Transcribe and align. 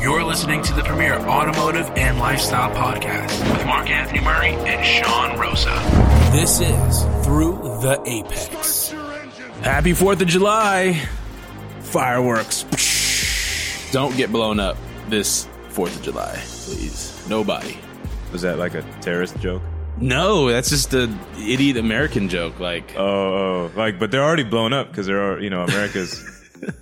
You're 0.00 0.22
listening 0.24 0.62
to 0.62 0.72
the 0.74 0.82
premier 0.82 1.14
automotive 1.14 1.90
and 1.96 2.18
lifestyle 2.18 2.70
podcast 2.74 3.28
with 3.56 3.66
Mark 3.66 3.88
Anthony 3.90 4.20
Murray 4.20 4.50
and 4.52 4.84
Sean 4.86 5.38
Rosa. 5.38 5.70
This 6.32 6.60
is 6.60 7.02
Through 7.24 7.54
the 7.82 8.00
Apex. 8.06 8.90
Happy 9.62 9.92
4th 9.92 10.20
of 10.20 10.28
July. 10.28 11.00
Fireworks. 11.80 12.64
Don't 13.90 14.16
get 14.16 14.30
blown 14.30 14.60
up 14.60 14.76
this 15.08 15.46
4th 15.70 15.96
of 15.96 16.02
July, 16.02 16.34
please. 16.44 17.26
Nobody. 17.28 17.78
Was 18.32 18.42
that 18.42 18.58
like 18.58 18.74
a 18.74 18.82
terrorist 19.00 19.38
joke? 19.40 19.62
No, 19.98 20.48
that's 20.50 20.68
just 20.70 20.92
a 20.94 21.12
idiot 21.40 21.78
American 21.78 22.28
joke. 22.28 22.60
Like, 22.60 22.94
Oh, 22.96 23.04
oh, 23.04 23.70
oh. 23.74 23.78
like, 23.78 23.98
but 23.98 24.10
they're 24.10 24.22
already 24.24 24.44
blown 24.44 24.72
up 24.72 24.88
because 24.90 25.06
they're, 25.06 25.40
you 25.40 25.50
know, 25.50 25.62
America's. 25.64 26.22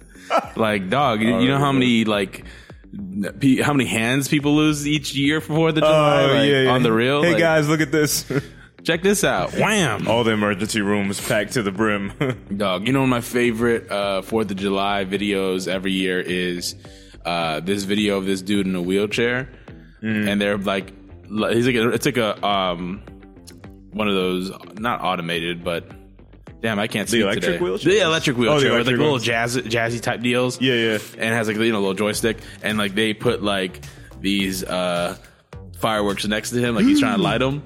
like 0.57 0.91
dog. 0.91 1.23
you- 1.23 1.39
you 1.41 1.49
know 1.49 1.59
how 1.59 1.71
many 1.73 2.05
like 2.05 2.39
pe- 2.39 2.49
how 3.63 3.73
many 3.73 3.89
hands 3.89 4.29
people 4.29 4.55
lose 4.57 4.87
each 4.87 5.15
year 5.15 5.41
for 5.41 5.73
the 5.73 5.81
of 5.83 5.87
July? 5.89 6.23
oh, 6.25 6.27
like, 6.35 6.49
yeah, 6.51 6.63
yeah. 6.63 6.71
on 6.71 6.83
the 6.83 6.93
real. 6.93 7.23
Hey 7.23 7.33
Like, 7.33 7.41
guys, 7.41 7.69
look 7.69 7.81
at 7.81 7.91
this. 7.93 8.25
check 8.85 9.03
this 9.03 9.25
out. 9.25 9.53
Wham, 9.55 10.07
All 10.09 10.25
the 10.25 10.33
emergency 10.33 10.81
rooms 10.81 11.21
packed 11.27 11.53
to 11.55 11.63
the 11.63 11.73
brim. 11.73 12.13
dog. 12.57 12.87
You 12.87 12.93
know 12.93 13.07
my 13.07 13.21
favorite 13.21 13.91
uh, 13.91 14.23
Fourth 14.23 14.51
of 14.51 14.57
July 14.57 15.05
videos 15.05 15.67
every 15.69 15.93
year 15.93 16.21
is 16.21 16.75
uh, 17.25 17.61
this 17.61 17.85
video 17.85 18.19
of 18.19 18.27
this 18.27 18.43
dude 18.43 18.67
in 18.67 18.75
a 18.75 18.83
wheelchair, 18.83 19.49
Mm. 20.03 20.29
and 20.29 20.39
they're 20.41 20.59
like, 20.59 20.93
he's 21.25 21.67
like, 21.67 21.77
it's 21.77 22.05
like 22.05 22.19
a 22.19 22.47
um, 22.47 23.01
one 23.93 24.07
of 24.07 24.15
those 24.15 24.51
not 24.75 25.01
automated, 25.03 25.65
but. 25.65 25.91
Damn, 26.65 26.79
I 26.79 26.87
can't 26.87 27.11
see 27.11 27.19
the 27.19 27.25
electric 27.25 27.45
today. 27.45 27.59
wheelchair? 27.63 27.93
The 27.93 28.01
electric 28.01 28.37
Oh, 28.39 28.41
the 28.41 28.49
wheelchair, 28.49 28.71
with 28.79 28.87
like 28.87 28.95
electric 28.95 28.99
little 29.01 29.19
jazz, 29.19 29.57
jazzy 29.59 30.01
type 30.01 30.23
deals. 30.23 30.59
yeah, 30.63 30.73
yeah. 30.75 30.99
and 31.19 31.35
has 31.35 31.47
like 31.47 31.59
you 31.59 31.71
know 31.73 31.79
a 31.79 31.81
little 31.81 31.93
joystick 31.95 32.39
and 32.63 32.79
like 32.79 32.95
they 32.95 33.13
put 33.13 33.43
like 33.43 33.85
these 34.23 34.65
uh 34.65 35.15
fireworks 35.79 36.27
next 36.27 36.51
to 36.53 36.59
him 36.61 36.75
like 36.75 36.87
he's 36.87 37.01
trying 37.01 37.17
to 37.19 37.23
light 37.23 37.39
them 37.41 37.63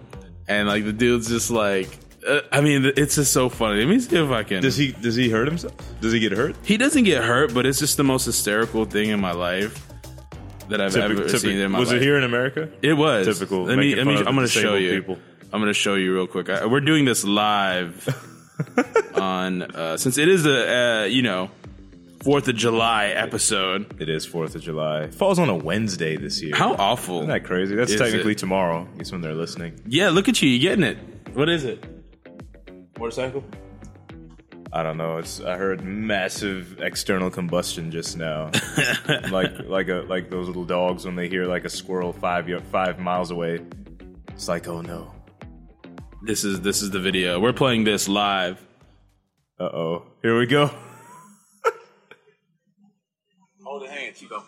and 0.49 0.67
like 0.67 0.85
the 0.85 0.93
dude's 0.93 1.29
just 1.29 1.53
like 1.53 1.89
uh, 2.27 2.41
I 2.51 2.61
mean 2.61 2.85
it's 2.97 3.15
just 3.15 3.33
so 3.33 3.49
funny. 3.49 3.79
Let 3.85 3.89
me 3.89 4.01
see 4.01 4.17
if 4.17 4.31
I 4.33 4.43
can. 4.43 4.63
Does 4.63 4.77
he 4.77 4.91
does 4.91 5.15
he 5.15 5.31
hurt 5.31 5.47
himself? 5.47 5.75
Does 6.01 6.13
he 6.13 6.19
get 6.19 6.33
hurt? 6.33 6.57
he 6.65 6.77
doesn't 6.77 7.05
get 7.05 7.23
hurt, 7.23 7.55
but 7.55 7.67
it's 7.67 7.79
just 7.79 7.97
the 7.97 8.03
most 8.05 8.25
hysterical 8.25 8.85
thing 8.85 9.11
in 9.11 9.21
my 9.21 9.31
life 9.33 9.87
that 10.69 10.81
I've 10.81 10.93
Typical- 10.93 11.13
ever 11.21 11.29
typical- 11.29 11.39
seen 11.39 11.59
in 11.59 11.71
my 11.71 11.79
was 11.79 11.89
life. 11.93 11.99
it 12.01 12.03
here 12.03 12.19
in 12.19 12.25
America? 12.25 12.69
It 12.83 12.95
was 12.95 13.27
Typical, 13.39 13.63
Let 13.65 13.79
me. 13.79 13.95
Let 13.95 14.07
me 14.09 14.17
I'm 14.17 14.35
going 14.35 14.39
to 14.39 14.49
show 14.49 14.75
you. 14.75 14.91
people. 15.01 15.19
I'm 15.53 15.61
going 15.61 15.71
to 15.71 15.75
show 15.79 15.95
you 15.95 16.13
real 16.13 16.27
quick. 16.27 16.51
I, 16.51 16.67
we're 16.67 16.81
doing 16.81 17.05
this 17.07 17.25
live 17.25 18.05
on 19.15 19.63
uh, 19.63 19.97
since 19.97 20.19
it 20.19 20.29
is 20.29 20.47
a 20.47 21.03
uh, 21.03 21.05
you 21.05 21.23
know 21.23 21.51
Fourth 22.23 22.49
of 22.49 22.57
July 22.57 23.07
episode. 23.07 24.01
It 24.01 24.09
is 24.09 24.27
Fourth 24.27 24.55
of 24.57 24.63
July. 24.63 25.03
It 25.05 25.15
falls 25.15 25.39
on 25.39 25.49
a 25.49 25.55
Wednesday 25.57 26.17
this 26.17 26.43
year. 26.43 26.55
How 26.57 26.75
awful! 26.75 27.19
Isn't 27.19 27.29
that 27.29 27.45
crazy? 27.45 27.75
That's 27.77 27.93
Is 27.93 28.01
technically 28.01 28.33
it? 28.33 28.39
tomorrow. 28.39 28.89
I 28.93 28.99
guess 28.99 29.13
when 29.13 29.21
they're 29.21 29.35
listening. 29.35 29.81
Yeah, 29.87 30.11
look 30.11 30.29
at 30.29 30.43
you. 30.43 30.49
You're 30.49 30.71
getting 30.77 30.85
it? 30.85 30.99
What 31.35 31.49
is 31.49 31.65
it? 31.65 31.85
Motorcycle? 32.99 33.45
I 34.73 34.83
don't 34.83 34.99
know. 34.99 35.19
It's 35.19 35.41
I 35.41 35.57
heard 35.57 35.83
massive 35.83 36.83
external 36.83 37.31
combustion 37.31 37.91
just 37.91 38.17
now, 38.19 38.51
like 39.31 39.53
like 39.67 39.89
a 39.89 40.05
like 40.09 40.29
those 40.29 40.47
little 40.49 40.65
dogs 40.65 41.07
when 41.07 41.15
they 41.17 41.29
hear 41.29 41.47
like 41.47 41.65
a 41.65 41.71
squirrel 41.71 42.13
five 42.13 42.49
y- 42.49 42.61
five 42.73 42.99
miles 42.99 43.31
away. 43.31 43.61
It's 44.31 44.49
like 44.49 44.69
oh 44.69 44.83
no, 44.83 45.11
This 46.21 46.43
is 46.43 46.61
this 46.63 46.83
is 46.83 46.91
the 46.91 46.99
video. 46.99 47.39
We're 47.39 47.53
playing 47.53 47.85
this 47.85 48.09
live. 48.09 48.61
uh 49.61 49.65
oh, 49.65 50.03
here 50.21 50.37
we 50.37 50.47
go. 50.47 50.67
Hold 53.63 53.85
the 53.85 53.89
hand, 53.89 54.17
Chico. 54.17 54.43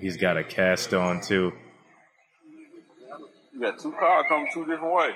He's 0.00 0.16
got 0.16 0.38
a 0.38 0.44
cast 0.44 0.94
on 0.94 1.20
too. 1.20 1.52
You 3.52 3.60
got 3.60 3.78
two 3.78 3.92
cars 3.92 4.24
come 4.30 4.46
two 4.54 4.64
different 4.64 4.94
ways. 4.94 5.14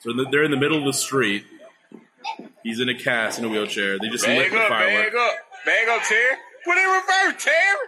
So 0.00 0.12
they're 0.30 0.44
in 0.44 0.50
the 0.50 0.58
middle 0.58 0.78
of 0.78 0.84
the 0.84 0.92
street. 0.92 1.46
He's 2.62 2.80
in 2.80 2.88
a 2.88 2.94
cast 2.98 3.38
in 3.38 3.44
a 3.44 3.48
wheelchair. 3.48 3.98
They 3.98 4.08
just 4.08 4.26
lit 4.26 4.38
Bag 4.38 4.52
the 4.52 4.58
up, 4.60 4.68
firework. 4.68 5.12
bag 5.12 5.14
up, 5.16 5.32
bag 5.66 5.88
up, 5.88 6.02
Terry. 6.04 6.36
Put 6.64 6.76
it 6.76 6.84
in 6.84 6.90
reverse, 6.90 7.42
Terry. 7.44 7.78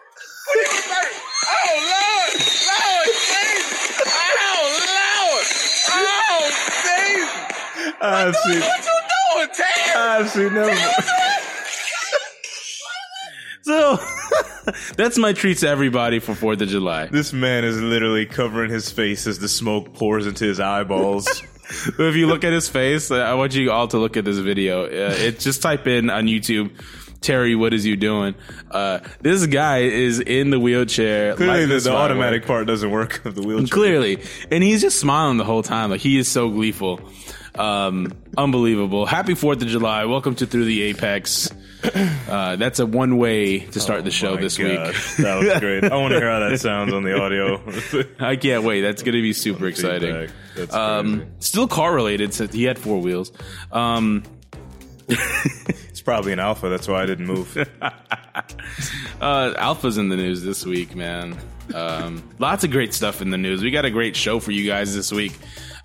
Put 0.47 0.57
it 0.61 0.69
in 0.69 0.75
reverse. 0.75 1.21
Oh 1.47 1.73
Lord, 1.95 2.33
Lord 2.71 3.09
Jesus. 3.15 4.03
Oh 4.37 4.63
Lord. 4.99 5.45
Oh 5.97 6.51
Jesus. 6.83 7.95
I've 8.01 8.37
seen 8.37 8.61
What 8.61 8.85
you 8.85 9.01
doing, 9.37 9.49
Terry? 9.55 9.95
I've 9.97 10.29
seen 10.31 10.55
them. 10.55 10.77
So 13.63 13.99
that's 14.97 15.17
my 15.17 15.33
treat 15.33 15.59
to 15.59 15.69
everybody 15.69 16.19
for 16.19 16.35
Fourth 16.35 16.61
of 16.61 16.69
July. 16.69 17.07
This 17.07 17.33
man 17.33 17.65
is 17.65 17.81
literally 17.81 18.27
covering 18.27 18.71
his 18.71 18.91
face 18.91 19.27
as 19.27 19.39
the 19.39 19.49
smoke 19.49 19.95
pours 19.95 20.27
into 20.27 20.45
his 20.45 20.61
eyeballs. 20.61 21.43
if 21.99 22.17
you 22.17 22.27
look 22.27 22.45
at 22.45 22.53
his 22.53 22.69
face, 22.69 23.11
I 23.11 23.35
want 23.35 23.55
you 23.55 23.71
all 23.71 23.89
to 23.89 23.99
look 23.99 24.17
at 24.17 24.25
this 24.25 24.39
video. 24.39 24.85
Uh, 24.85 25.15
it 25.17 25.41
just 25.41 25.63
type 25.63 25.87
in 25.87 26.11
on 26.11 26.27
YouTube. 26.27 26.71
Terry, 27.21 27.55
what 27.57 27.73
is 27.73 27.87
you 27.87 27.97
doing? 27.97 28.35
Uh, 28.71 29.01
this 29.23 29.47
guy 29.47 29.79
is 29.79 30.21
in 30.21 30.51
the 30.51 30.61
wheelchair. 30.61 31.35
Clearly, 31.37 31.65
the, 31.65 31.81
the 31.81 31.93
automatic 31.93 32.45
part 32.45 32.67
doesn't 32.67 32.91
work 32.91 33.25
of 33.25 33.35
the 33.35 33.43
wheelchair. 33.43 33.69
Clearly. 33.69 34.23
And 34.51 34.63
he's 34.63 34.83
just 34.83 35.01
smiling 35.01 35.39
the 35.39 35.45
whole 35.45 35.63
time. 35.63 35.91
Like 35.91 36.03
he 36.03 36.19
is 36.19 36.29
so 36.29 36.51
gleeful. 36.51 37.01
Um, 37.55 38.13
unbelievable. 38.37 39.07
Happy 39.07 39.33
4th 39.33 39.63
of 39.63 39.69
July. 39.69 40.05
Welcome 40.05 40.35
to 40.37 40.47
Through 40.47 40.67
the 40.67 40.83
Apex. 40.83 41.51
Uh, 42.35 42.57
that's 42.57 42.81
a 42.81 42.87
one 42.87 43.17
way 43.19 43.61
to 43.61 43.79
start 43.79 44.03
the 44.03 44.11
show 44.11 44.31
Oh 44.33 44.37
this 44.37 44.57
gosh, 44.59 44.67
week. 44.67 45.17
that 45.25 45.37
was 45.39 45.61
great. 45.61 45.85
I 45.85 45.95
want 45.97 46.13
to 46.15 46.19
hear 46.19 46.31
how 46.31 46.41
that 46.49 46.59
sounds 46.59 46.93
on 46.93 47.05
the 47.05 47.17
audio. 47.21 47.63
I 48.19 48.35
can't 48.35 48.65
wait. 48.65 48.81
That's 48.81 49.03
going 49.03 49.15
to 49.15 49.23
be 49.23 49.33
super 49.33 49.67
exciting. 49.69 50.31
Um, 50.71 51.27
still 51.39 51.69
car 51.69 51.95
related 51.95 52.35
since 52.35 52.53
he 52.53 52.65
had 52.65 52.77
four 52.79 53.01
wheels. 53.01 53.31
Um, 53.71 54.25
It's 55.95 56.01
probably 56.03 56.33
an 56.33 56.41
Alfa. 56.41 56.69
That's 56.69 56.89
why 56.89 57.03
I 57.03 57.07
didn't 57.07 57.27
move. 57.27 57.57
Uh, 59.21 59.55
Alfa's 59.57 59.97
in 59.97 60.09
the 60.09 60.17
news 60.17 60.43
this 60.43 60.67
week, 60.67 60.97
man. 60.97 61.39
Um, 61.73 62.23
lots 62.39 62.65
of 62.65 62.71
great 62.71 62.93
stuff 62.93 63.23
in 63.23 63.31
the 63.31 63.39
news. 63.39 63.63
We 63.63 63.71
got 63.71 63.85
a 63.85 63.91
great 63.91 64.17
show 64.17 64.41
for 64.41 64.51
you 64.51 64.67
guys 64.67 64.95
this 64.95 65.13
week. 65.13 65.33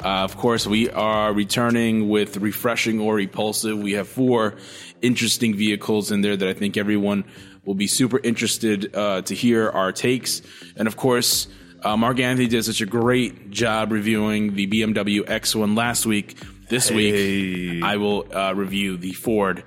Uh, 0.04 0.24
of 0.24 0.38
course, 0.38 0.66
we 0.66 0.90
are 0.90 1.34
returning 1.34 2.10
with 2.10 2.38
refreshing 2.38 3.00
or 3.00 3.16
repulsive. 3.16 3.78
We 3.78 3.94
have 3.94 4.08
four 4.08 4.56
interesting 5.02 5.56
vehicles 5.56 6.12
in 6.12 6.22
there 6.22 6.36
that 6.36 6.48
I 6.48 6.54
think 6.54 6.78
everyone 6.78 7.26
will 7.66 7.76
be 7.76 7.88
super 7.88 8.20
interested 8.20 8.96
uh, 8.96 9.22
to 9.24 9.36
hear 9.36 9.70
our 9.70 9.92
takes. 9.92 10.42
And 10.76 10.88
of 10.88 10.96
course, 10.98 11.48
uh, 11.84 11.96
Mark 11.98 12.20
Anthony 12.20 12.48
did 12.48 12.64
such 12.66 12.82
a 12.82 12.86
great 12.86 13.50
job 13.52 13.92
reviewing 13.92 14.56
the 14.56 14.68
BMW 14.68 15.22
X1 15.22 15.78
last 15.78 16.06
week. 16.06 16.38
This 16.70 16.90
Hey. 16.90 16.96
week, 16.96 17.84
I 17.84 17.98
will 17.98 18.26
uh, 18.36 18.54
review 18.56 18.98
the 18.98 19.14
Ford 19.14 19.64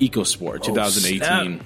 EcoSport 0.00 0.62
2018. 0.62 1.64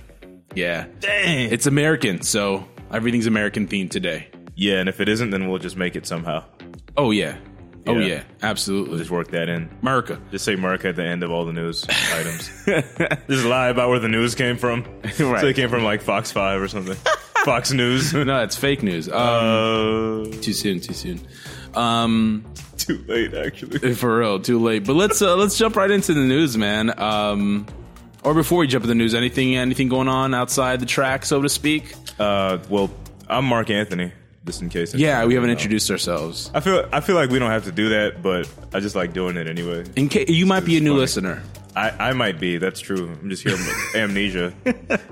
Yeah. 0.55 0.87
Dang. 1.01 1.53
It's 1.53 1.67
American, 1.67 2.23
so 2.23 2.67
everything's 2.93 3.27
American 3.27 3.67
themed 3.69 3.91
today. 3.91 4.29
yeah, 4.55 4.79
and 4.81 4.89
if 4.89 5.01
it 5.01 5.09
isn't, 5.09 5.31
then 5.31 5.49
we'll 5.49 5.59
just 5.59 5.77
make 5.77 5.97
it 5.97 6.07
somehow. 6.07 6.45
Oh 6.97 7.11
yeah. 7.11 7.37
Oh 7.89 7.99
Yeah. 7.99 8.07
yeah. 8.07 8.23
Absolutely. 8.43 8.99
Just 8.99 9.11
work 9.11 9.29
that 9.31 9.49
in. 9.49 9.69
America. 9.83 10.21
Just 10.33 10.45
say 10.45 10.55
America 10.55 10.89
at 10.89 10.97
the 10.97 11.05
end 11.05 11.23
of 11.23 11.31
all 11.31 11.45
the 11.45 11.53
news 11.53 11.85
items. 12.15 12.51
just 13.29 13.45
lie 13.45 13.69
about 13.69 13.91
where 13.91 14.01
the 14.01 14.09
news 14.09 14.35
came 14.35 14.57
from. 14.57 14.85
Right. 15.03 15.15
So 15.41 15.47
it 15.47 15.55
came 15.57 15.69
from 15.71 15.85
like 15.85 16.03
Fox 16.03 16.33
Five 16.33 16.61
or 16.61 16.69
something. 16.69 16.97
Fox 17.45 17.71
News. 17.73 18.13
No, 18.13 18.43
it's 18.43 18.57
fake 18.57 18.83
news. 18.83 19.09
Um, 19.09 19.15
Uh, 19.15 20.25
too 20.41 20.53
soon, 20.53 20.81
too 20.81 20.95
soon. 20.95 21.21
Um 21.75 22.45
too 22.77 23.05
late, 23.07 23.35
actually. 23.35 23.95
for 23.95 24.19
real, 24.19 24.41
too 24.41 24.59
late. 24.59 24.85
But 24.85 24.95
let's 24.97 25.23
uh, 25.23 25.37
let's 25.37 25.57
jump 25.57 25.77
right 25.77 25.91
into 25.91 26.13
the 26.15 26.21
news, 26.21 26.57
man. 26.57 26.99
Um 26.99 27.67
or 28.27 28.35
before 28.35 28.59
we 28.59 28.67
jump 28.67 28.83
into 28.83 28.89
the 28.89 28.95
news, 28.97 29.15
anything 29.15 29.55
anything 29.57 29.89
going 29.89 30.09
on 30.09 30.35
outside 30.35 30.81
the 30.81 30.87
track, 30.87 31.25
so 31.25 31.41
to 31.41 31.49
speak? 31.49 31.95
Uh, 32.19 32.59
well, 32.69 32.91
I'm 33.29 33.45
Mark 33.45 33.71
Anthony. 33.71 34.13
Just 34.45 34.63
in 34.63 34.69
case. 34.69 34.95
Yeah, 34.95 35.25
we 35.25 35.35
haven't 35.35 35.49
know. 35.49 35.53
introduced 35.53 35.91
ourselves. 35.91 36.51
I 36.53 36.61
feel 36.61 36.89
I 36.93 37.01
feel 37.01 37.15
like 37.15 37.31
we 37.31 37.39
don't 37.39 37.51
have 37.51 37.65
to 37.65 37.73
do 37.73 37.89
that, 37.91 38.23
but 38.23 38.49
I 38.75 38.81
just 38.81 38.97
like 38.97 39.13
doing 39.13 39.37
it 39.37 39.47
anyway. 39.47 39.85
In 39.97 40.09
case 40.09 40.29
you 40.29 40.45
might 40.45 40.65
be 40.65 40.77
a 40.77 40.81
new 40.81 40.91
funny. 40.91 41.01
listener. 41.01 41.43
I, 41.77 42.09
I 42.09 42.13
might 42.15 42.41
be. 42.41 42.57
That's 42.57 42.81
true. 42.81 43.17
I'm 43.23 43.29
just 43.29 43.43
here. 43.43 43.57
amnesia 43.95 44.55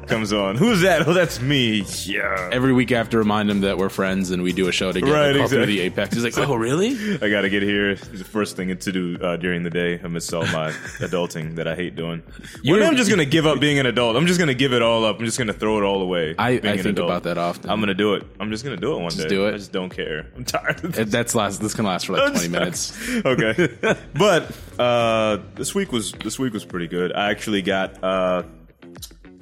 comes 0.06 0.32
on. 0.32 0.56
Who's 0.56 0.81
that? 0.81 1.06
Oh, 1.06 1.12
that's 1.12 1.38
me. 1.40 1.84
Yeah. 2.05 2.49
Every 2.50 2.72
week 2.72 2.90
I 2.90 2.96
have 2.96 3.11
to 3.11 3.19
remind 3.19 3.50
him 3.50 3.61
that 3.61 3.76
we're 3.76 3.90
friends 3.90 4.31
and 4.31 4.43
we 4.43 4.52
do 4.55 4.66
a 4.69 4.72
show 4.72 4.90
together 4.90 5.12
Right, 5.12 5.37
exactly. 5.37 5.66
the 5.66 5.81
Apex. 5.81 6.14
He's 6.14 6.25
like, 6.25 6.38
oh, 6.38 6.55
really? 6.55 6.96
I 7.20 7.28
got 7.28 7.43
to 7.43 7.50
get 7.50 7.62
here. 7.62 7.90
It's 7.90 8.08
the 8.08 8.25
first 8.25 8.56
thing 8.56 8.75
to 8.76 8.93
do 8.93 9.19
uh, 9.20 9.37
during 9.37 9.62
the 9.62 9.69
day 9.69 10.00
amidst 10.02 10.32
all 10.32 10.46
my 10.46 10.70
adulting 11.00 11.56
that 11.56 11.69
I 11.69 11.75
hate 11.75 11.96
doing. 11.96 12.22
Day 12.62 12.70
I'm 12.87 12.96
just 12.96 13.10
going 13.10 13.19
to 13.19 13.26
give 13.26 13.46
up 13.46 13.60
being 13.67 13.78
an 13.78 13.84
adult. 13.87 14.17
I'm 14.17 14.26
just 14.26 14.38
going 14.38 14.49
to 14.49 14.55
give 14.55 14.72
it 14.72 14.81
all 14.81 15.05
up. 15.05 15.19
I'm 15.19 15.26
just 15.26 15.37
going 15.37 15.49
to 15.49 15.52
throw 15.55 15.76
it 15.76 15.82
all 15.84 16.00
away. 16.00 16.34
I- 16.38 16.52
I 16.55 16.58
think 16.60 16.87
adult. 16.87 17.10
about 17.10 17.22
that 17.25 17.37
often. 17.37 17.69
I'm 17.69 17.78
going 17.78 17.88
to 17.88 17.94
do 17.94 18.14
it. 18.14 18.25
I'm 18.40 18.50
just 18.50 18.64
going 18.64 18.75
to 18.75 18.81
do 18.81 18.94
it 18.96 19.00
one 19.00 19.12
day. 19.12 19.28
do 19.28 19.46
it. 19.46 19.55
I 19.55 19.58
just 19.58 19.70
don't 19.72 19.90
care. 19.94 20.26
I'm 20.34 20.44
tired 20.46 20.82
of 20.82 21.10
That's 21.10 21.34
last. 21.34 21.60
This 21.60 21.75
can 21.75 21.84
last 21.84 22.06
for 22.06 22.14
like 22.14 22.32
20 22.32 22.49
minutes. 22.49 22.99
okay, 23.25 23.69
but 24.14 24.50
uh, 24.78 25.38
this 25.56 25.75
week 25.75 25.93
was 25.93 26.12
this 26.12 26.38
week 26.38 26.54
was 26.55 26.65
pretty 26.65 26.89
good. 26.89 27.12
I 27.12 27.31
actually 27.31 27.61
got 27.61 28.03
uh, 28.03 28.45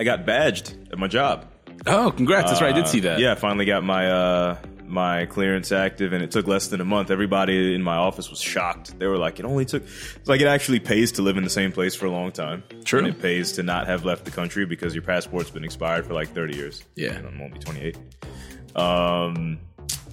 I 0.01 0.05
got 0.05 0.27
badged 0.27 0.75
at 0.91 0.99
my 0.99 1.07
job. 1.07 1.47
Oh, 1.87 2.11
congrats! 2.11 2.51
That's 2.51 2.61
right. 2.61 2.73
I 2.73 2.77
did 2.77 2.85
Uh, 2.85 2.89
see 2.89 3.01
that. 3.01 3.21
Yeah, 3.21 3.33
I 3.33 3.35
finally 3.37 3.65
got 3.67 3.85
my 3.85 4.11
uh, 4.11 4.57
my 4.87 5.27
clearance 5.27 5.71
active, 5.73 6.13
and 6.13 6.23
it 6.23 6.31
took 6.31 6.47
less 6.47 6.69
than 6.69 6.81
a 6.81 6.85
month. 6.85 7.11
Everybody 7.11 7.75
in 7.75 7.83
my 7.83 7.97
office 7.97 8.29
was 8.31 8.41
shocked. 8.41 8.99
They 8.99 9.07
were 9.07 9.17
like, 9.19 9.39
"It 9.39 9.45
only 9.45 9.65
took." 9.65 9.83
It's 9.85 10.29
like 10.29 10.41
it 10.41 10.47
actually 10.47 10.81
pays 10.81 11.13
to 11.13 11.23
live 11.23 11.37
in 11.37 11.45
the 11.45 11.51
same 11.51 11.73
place 11.73 11.95
for 11.95 12.07
a 12.07 12.11
long 12.11 12.33
time. 12.33 12.63
True. 12.85 12.99
and 13.01 13.09
it 13.09 13.21
pays 13.21 13.53
to 13.53 13.63
not 13.63 13.87
have 13.87 14.05
left 14.05 14.25
the 14.25 14.31
country 14.31 14.65
because 14.67 14.95
your 14.95 15.03
passport's 15.03 15.51
been 15.51 15.65
expired 15.65 16.07
for 16.07 16.15
like 16.15 16.29
thirty 16.35 16.57
years. 16.57 16.83
Yeah. 16.95 17.13
and 17.13 17.27
I'm 17.27 17.41
only 17.41 17.59
twenty 17.59 17.81
eight. 17.81 17.99
Um, 18.77 19.59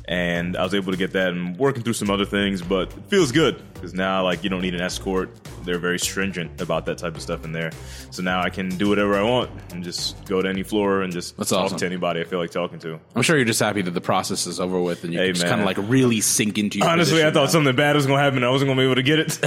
and 0.09 0.57
I 0.57 0.63
was 0.63 0.73
able 0.73 0.91
to 0.91 0.97
get 0.97 1.11
that 1.13 1.29
and 1.29 1.55
working 1.57 1.83
through 1.83 1.93
some 1.93 2.09
other 2.09 2.25
things, 2.25 2.63
but 2.63 2.87
it 2.91 3.03
feels 3.09 3.31
good 3.31 3.61
because 3.75 3.93
now 3.93 4.23
like 4.23 4.43
you 4.43 4.49
don't 4.49 4.61
need 4.63 4.73
an 4.73 4.81
escort. 4.81 5.29
They're 5.65 5.77
very 5.77 5.99
stringent 5.99 6.59
about 6.59 6.87
that 6.87 6.97
type 6.97 7.15
of 7.15 7.21
stuff 7.21 7.45
in 7.45 7.51
there. 7.51 7.69
So 8.09 8.23
now 8.23 8.41
I 8.41 8.49
can 8.49 8.69
do 8.69 8.89
whatever 8.89 9.15
I 9.15 9.21
want 9.21 9.51
and 9.71 9.83
just 9.83 10.25
go 10.25 10.41
to 10.41 10.49
any 10.49 10.63
floor 10.63 11.03
and 11.03 11.13
just 11.13 11.37
That's 11.37 11.51
talk 11.51 11.65
awesome. 11.65 11.77
to 11.77 11.85
anybody 11.85 12.21
I 12.21 12.23
feel 12.23 12.39
like 12.39 12.49
talking 12.49 12.79
to. 12.79 12.99
I'm 13.15 13.21
sure 13.21 13.35
you're 13.37 13.45
just 13.45 13.59
happy 13.59 13.83
that 13.83 13.91
the 13.91 14.01
process 14.01 14.47
is 14.47 14.59
over 14.59 14.81
with 14.81 15.03
and 15.03 15.13
you 15.13 15.19
Hey, 15.19 15.27
can 15.27 15.35
just 15.35 15.45
kind 15.47 15.61
of 15.61 15.67
like 15.67 15.77
really 15.89 16.21
sink 16.21 16.57
into 16.57 16.79
your 16.79 16.87
Honestly, 16.87 17.21
I 17.23 17.29
thought 17.31 17.43
now. 17.43 17.47
something 17.47 17.75
bad 17.75 17.95
was 17.95 18.07
going 18.07 18.17
to 18.17 18.23
happen. 18.23 18.43
I 18.43 18.49
wasn't 18.49 18.69
going 18.69 18.77
to 18.77 18.81
be 18.81 18.85
able 18.85 18.95
to 18.95 19.03
get 19.03 19.19
it. 19.19 19.39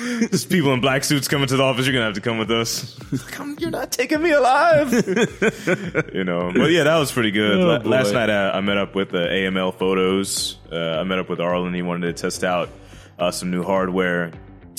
There's 0.30 0.46
people 0.46 0.72
in 0.72 0.80
black 0.80 1.04
suits 1.04 1.28
coming 1.28 1.46
to 1.46 1.56
the 1.56 1.62
office. 1.62 1.86
You're 1.86 1.92
going 1.92 2.02
to 2.02 2.06
have 2.06 2.14
to 2.14 2.20
come 2.22 2.38
with 2.38 2.50
us. 2.50 2.98
Come, 3.30 3.56
you're 3.60 3.70
not 3.70 3.92
taking 3.92 4.22
me 4.22 4.30
alive. 4.32 4.92
you 6.14 6.24
know, 6.24 6.50
but 6.54 6.70
yeah, 6.70 6.84
that 6.84 6.96
was 6.98 7.12
pretty 7.12 7.30
good. 7.30 7.60
Oh, 7.60 7.66
La- 7.66 7.78
boy. 7.80 7.90
Last 7.90 8.12
night 8.12 8.30
uh, 8.30 8.50
I 8.54 8.60
met 8.60 8.78
up 8.78 8.94
with 8.94 9.10
the 9.10 9.18
AML 9.18 9.74
photos. 10.00 10.56
Uh, 10.72 11.00
I 11.00 11.04
met 11.04 11.18
up 11.18 11.28
with 11.28 11.40
Arlen. 11.40 11.74
He 11.74 11.82
wanted 11.82 12.16
to 12.16 12.22
test 12.22 12.44
out 12.44 12.70
uh, 13.18 13.30
some 13.30 13.50
new 13.50 13.62
hardware. 13.62 14.32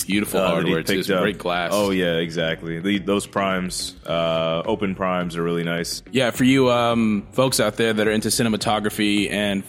beautiful 0.06 0.40
uh, 0.40 0.48
hardware 0.48 0.82
too. 0.82 1.02
Great 1.04 1.38
glass. 1.38 1.70
Oh 1.72 1.90
yeah, 1.90 2.16
exactly. 2.16 2.80
The, 2.80 2.98
those 2.98 3.26
primes, 3.26 3.94
uh, 4.06 4.62
open 4.64 4.94
primes, 4.94 5.36
are 5.36 5.42
really 5.42 5.64
nice. 5.64 6.02
Yeah, 6.10 6.30
for 6.30 6.44
you 6.44 6.70
um, 6.70 7.26
folks 7.32 7.60
out 7.60 7.76
there 7.76 7.92
that 7.92 8.06
are 8.06 8.10
into 8.10 8.28
cinematography 8.28 9.30
and 9.30 9.62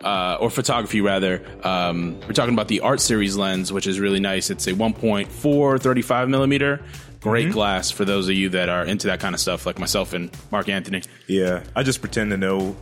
uh, 0.00 0.38
or 0.40 0.50
photography 0.50 1.00
rather, 1.00 1.42
um, 1.62 2.20
we're 2.20 2.32
talking 2.32 2.54
about 2.54 2.68
the 2.68 2.80
Art 2.80 3.00
Series 3.00 3.36
lens, 3.36 3.72
which 3.72 3.86
is 3.86 3.98
really 3.98 4.20
nice. 4.20 4.50
It's 4.50 4.66
a 4.66 4.72
1.4 4.72 5.80
35 5.80 6.28
millimeter. 6.28 6.82
Great 7.20 7.50
glass 7.50 7.90
for 7.90 8.04
those 8.04 8.28
of 8.28 8.36
you 8.36 8.50
that 8.50 8.68
are 8.68 8.84
into 8.84 9.08
that 9.08 9.18
kind 9.18 9.34
of 9.34 9.40
stuff, 9.40 9.66
like 9.66 9.80
myself 9.80 10.12
and 10.12 10.30
Mark 10.52 10.68
Anthony. 10.68 11.02
Yeah, 11.26 11.64
I 11.74 11.82
just 11.82 12.00
pretend 12.00 12.30
to 12.30 12.36
know 12.36 12.76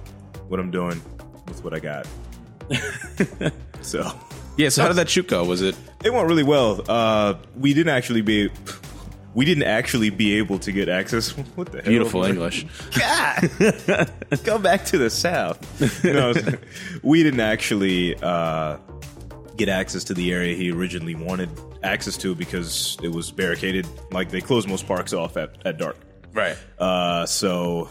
what 0.48 0.60
I'm 0.60 0.70
doing 0.70 1.00
what 1.64 1.74
I 1.74 1.80
got. 1.80 2.06
so. 3.80 4.12
Yeah. 4.56 4.68
So 4.68 4.82
how 4.82 4.88
did 4.88 4.96
that 4.98 5.08
shoot 5.08 5.28
go? 5.28 5.44
Was 5.44 5.62
it? 5.62 5.76
It 6.04 6.12
went 6.12 6.28
really 6.28 6.42
well. 6.42 6.82
Uh, 6.88 7.34
we 7.56 7.74
didn't 7.74 7.92
actually 7.92 8.20
be, 8.20 8.50
we 9.34 9.44
didn't 9.44 9.64
actually 9.64 10.10
be 10.10 10.38
able 10.38 10.58
to 10.60 10.72
get 10.72 10.88
access. 10.88 11.30
What 11.30 11.72
the 11.72 11.80
hell? 11.80 11.88
Beautiful 11.88 12.24
English. 12.24 12.66
God, 12.98 14.10
go 14.44 14.58
back 14.58 14.84
to 14.86 14.98
the 14.98 15.10
south. 15.10 16.04
No, 16.04 16.34
we 17.02 17.22
didn't 17.22 17.40
actually 17.40 18.16
uh, 18.22 18.76
get 19.56 19.68
access 19.68 20.04
to 20.04 20.14
the 20.14 20.32
area 20.32 20.54
he 20.54 20.70
originally 20.70 21.14
wanted 21.14 21.48
access 21.82 22.16
to 22.18 22.34
because 22.34 22.96
it 23.02 23.08
was 23.08 23.30
barricaded. 23.30 23.86
Like 24.10 24.30
they 24.30 24.40
close 24.40 24.66
most 24.66 24.86
parks 24.86 25.12
off 25.12 25.36
at, 25.36 25.56
at 25.66 25.78
dark. 25.78 25.96
Right. 26.32 26.56
Uh, 26.78 27.26
so 27.26 27.88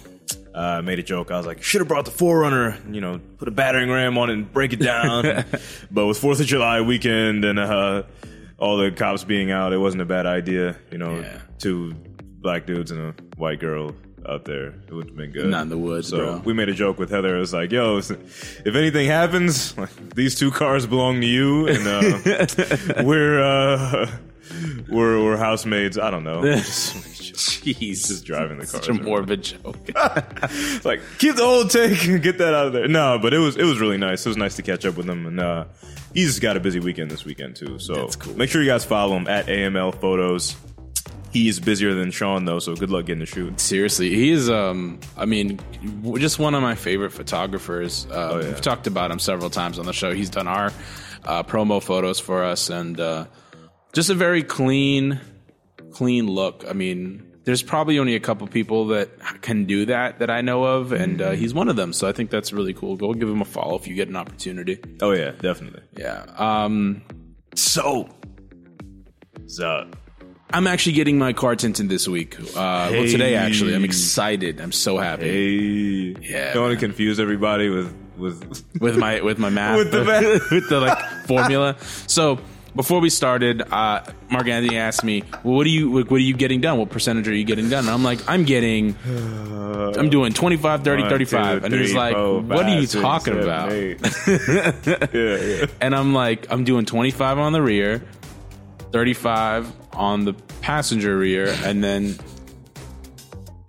uh, 0.55 0.57
I 0.59 0.81
made 0.81 0.99
a 0.99 1.03
joke. 1.03 1.31
I 1.31 1.37
was 1.37 1.45
like, 1.45 1.63
should 1.63 1.81
have 1.81 1.87
brought 1.87 2.05
the 2.05 2.11
Forerunner, 2.11 2.77
you 2.91 3.01
know, 3.01 3.19
put 3.37 3.47
a 3.47 3.51
battering 3.51 3.89
ram 3.89 4.17
on 4.17 4.29
it 4.29 4.33
and 4.33 4.51
break 4.53 4.73
it 4.73 4.79
down. 4.79 5.23
but 5.91 6.05
with 6.05 6.17
Fourth 6.17 6.39
of 6.39 6.45
July 6.45 6.81
weekend 6.81 7.43
and 7.45 7.57
uh, 7.59 8.03
all 8.57 8.77
the 8.77 8.91
cops 8.91 9.23
being 9.23 9.51
out, 9.51 9.73
it 9.73 9.77
wasn't 9.77 10.01
a 10.01 10.05
bad 10.05 10.25
idea. 10.25 10.77
You 10.91 10.97
know, 10.99 11.19
Yeah. 11.19 11.39
two 11.59 11.93
black 12.41 12.65
dudes 12.65 12.91
and 12.91 12.99
a 12.99 13.13
white 13.37 13.59
girl 13.59 13.95
out 14.27 14.45
there. 14.45 14.67
It 14.87 14.93
would 14.93 15.07
have 15.07 15.17
been 15.17 15.31
good. 15.31 15.47
Not 15.47 15.63
in 15.63 15.69
the 15.69 15.77
woods, 15.77 16.07
so 16.09 16.17
bro. 16.17 16.41
we 16.45 16.53
made 16.53 16.69
a 16.69 16.73
joke 16.73 16.97
with 16.99 17.09
Heather. 17.09 17.35
It 17.35 17.39
was 17.39 17.53
like, 17.53 17.71
yo, 17.71 17.97
if 17.97 18.67
anything 18.67 19.07
happens, 19.07 19.77
like, 19.77 20.13
these 20.15 20.35
two 20.35 20.51
cars 20.51 20.85
belong 20.85 21.19
to 21.21 21.27
you, 21.27 21.67
and 21.67 21.87
uh, 21.87 23.03
we're. 23.03 23.41
Uh, 23.43 24.07
we're, 24.89 25.23
we're 25.23 25.37
housemaids. 25.37 25.97
I 25.97 26.11
don't 26.11 26.23
know. 26.25 26.41
Jeez. 27.33 28.07
just 28.07 28.25
driving 28.25 28.57
the 28.59 28.65
car. 28.67 28.81
Such 28.81 28.89
a 28.89 28.93
morbid 28.93 29.43
joke. 29.43 29.77
Like 30.83 31.01
keep 31.19 31.35
the 31.35 31.43
old 31.43 31.69
take 31.71 32.03
and 32.05 32.21
get 32.21 32.37
that 32.39 32.53
out 32.53 32.67
of 32.67 32.73
there. 32.73 32.87
No, 32.87 33.17
but 33.21 33.33
it 33.33 33.37
was 33.39 33.55
it 33.57 33.63
was 33.63 33.79
really 33.79 33.97
nice. 33.97 34.25
It 34.25 34.29
was 34.29 34.37
nice 34.37 34.55
to 34.57 34.61
catch 34.61 34.85
up 34.85 34.95
with 34.97 35.09
him, 35.09 35.25
and 35.25 35.39
uh, 35.39 35.65
he's 36.13 36.39
got 36.39 36.57
a 36.57 36.59
busy 36.59 36.79
weekend 36.79 37.09
this 37.11 37.25
weekend 37.25 37.55
too. 37.55 37.79
So 37.79 38.07
cool. 38.19 38.35
make 38.35 38.49
sure 38.49 38.61
you 38.61 38.69
guys 38.69 38.83
follow 38.85 39.15
him 39.15 39.27
at 39.27 39.47
AML 39.47 39.99
Photos. 40.01 40.55
He's 41.31 41.59
busier 41.59 41.95
than 41.95 42.11
Sean 42.11 42.45
though, 42.45 42.59
so 42.59 42.75
good 42.75 42.91
luck 42.91 43.05
getting 43.07 43.19
the 43.19 43.25
shoot. 43.25 43.59
Seriously, 43.59 44.09
he 44.09 44.29
is. 44.31 44.49
Um, 44.49 44.99
I 45.17 45.25
mean, 45.25 45.59
just 46.19 46.37
one 46.37 46.53
of 46.53 46.61
my 46.61 46.75
favorite 46.75 47.11
photographers. 47.11 48.05
Um, 48.05 48.11
Oh, 48.13 48.39
yeah. 48.39 48.47
We've 48.49 48.61
talked 48.61 48.85
about 48.85 49.09
him 49.09 49.17
several 49.19 49.49
times 49.49 49.79
on 49.79 49.85
the 49.87 49.93
show. 49.93 50.13
He's 50.13 50.29
done 50.29 50.47
our 50.47 50.71
uh, 51.23 51.41
promo 51.43 51.81
photos 51.81 52.19
for 52.19 52.43
us, 52.43 52.69
and 52.69 52.99
uh, 52.99 53.25
just 53.93 54.11
a 54.11 54.13
very 54.13 54.43
clean, 54.43 55.19
clean 55.93 56.27
look. 56.27 56.65
I 56.67 56.73
mean, 56.73 57.23
there's 57.45 57.61
probably 57.63 57.99
only 57.99 58.15
a 58.15 58.19
couple 58.19 58.47
people 58.47 58.87
that 58.87 59.09
can 59.41 59.65
do 59.65 59.85
that 59.85 60.19
that 60.19 60.29
I 60.29 60.41
know 60.41 60.63
of, 60.63 60.91
and 60.91 61.21
uh, 61.21 61.31
he's 61.31 61.53
one 61.53 61.69
of 61.69 61.75
them. 61.75 61.91
So 61.93 62.07
I 62.07 62.11
think 62.11 62.29
that's 62.29 62.53
really 62.53 62.73
cool. 62.73 62.95
Go 62.95 63.13
give 63.13 63.29
him 63.29 63.41
a 63.41 63.45
follow 63.45 63.75
if 63.75 63.87
you 63.87 63.95
get 63.95 64.07
an 64.07 64.15
opportunity. 64.15 64.79
Oh 65.01 65.11
yeah, 65.11 65.31
definitely. 65.31 65.81
Yeah. 65.97 66.25
Um, 66.37 67.01
so 67.55 68.09
So 69.47 69.89
I'm 70.51 70.67
actually 70.67 70.93
getting 70.93 71.17
my 71.17 71.33
car 71.33 71.55
tinted 71.55 71.89
this 71.89 72.07
week. 72.07 72.39
Uh, 72.39 72.89
Well, 72.91 73.07
today 73.07 73.35
actually. 73.35 73.73
I'm 73.75 73.83
excited. 73.83 74.61
I'm 74.61 74.71
so 74.71 74.97
happy. 74.97 75.23
hey, 76.15 76.15
Yeah, 76.21 76.53
don't 76.53 76.63
want 76.69 76.79
to 76.79 76.85
confuse 76.85 77.19
everybody 77.19 77.69
with 77.69 77.93
with. 78.17 78.63
with 78.79 78.95
my 78.97 79.21
with 79.21 79.37
my 79.39 79.49
math 79.59 79.77
With 79.77 79.91
the 79.91 80.03
math. 80.11 80.51
with 80.51 80.69
the 80.69 80.79
like 80.79 80.97
formula. 81.27 81.75
So 82.07 82.39
before 82.75 82.99
we 82.99 83.09
started, 83.09 83.61
uh, 83.61 84.01
Mark 84.29 84.47
Anthony 84.47 84.77
asked 84.77 85.03
me, 85.03 85.23
well, 85.43 85.55
"What 85.55 85.65
are 85.65 85.69
you 85.69 85.89
what 85.89 86.11
are 86.11 86.17
you 86.17 86.33
getting 86.33 86.61
done? 86.61 86.77
What 86.79 86.89
percentage 86.89 87.27
are 87.27 87.33
you 87.33 87.43
getting 87.43 87.69
done?" 87.69 87.85
And 87.85 87.89
I'm 87.93 88.03
like, 88.03 88.19
"I'm 88.27 88.43
getting, 88.43 88.95
I'm 89.05 90.09
doing 90.09 90.33
25, 90.33 90.83
30, 90.83 91.01
One, 91.03 91.09
35." 91.09 91.59
two, 91.59 91.65
and 91.65 91.73
he's 91.73 91.93
like, 91.93 92.15
four, 92.15 92.41
"What 92.41 92.65
are 92.65 92.79
you 92.79 92.85
six, 92.85 93.01
talking 93.01 93.33
seven, 93.33 93.43
about?" 93.43 93.71
yeah, 95.13 95.37
yeah. 95.37 95.65
And 95.81 95.95
I'm 95.95 96.13
like, 96.13 96.47
"I'm 96.51 96.63
doing 96.63 96.85
25 96.85 97.37
on 97.37 97.53
the 97.53 97.61
rear, 97.61 98.03
35 98.91 99.71
on 99.93 100.25
the 100.25 100.33
passenger 100.61 101.17
rear, 101.17 101.55
and 101.63 101.83
then." 101.83 102.15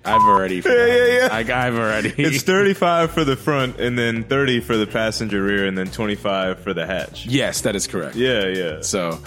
I've 0.05 0.23
already, 0.23 0.57
Yeah, 0.67 0.87
yeah, 0.87 1.19
yeah. 1.19 1.29
Like 1.29 1.51
I've 1.51 1.77
already. 1.77 2.13
It's 2.17 2.43
35 2.45 3.11
for 3.13 3.25
the 3.25 3.37
front, 3.37 3.81
and 3.81 3.99
then 3.99 4.25
30 4.25 4.61
for 4.61 4.77
the 4.77 4.87
passenger 4.87 5.43
rear, 5.43 5.67
and 5.67 5.77
then 5.79 5.87
25 5.91 6.61
for 6.61 6.75
the 6.75 6.87
hatch. 6.87 7.27
yes, 7.27 7.63
that 7.63 7.75
is 7.77 7.87
correct. 7.87 8.15
Yeah, 8.17 8.47
yeah. 8.47 8.81
So 8.83 9.19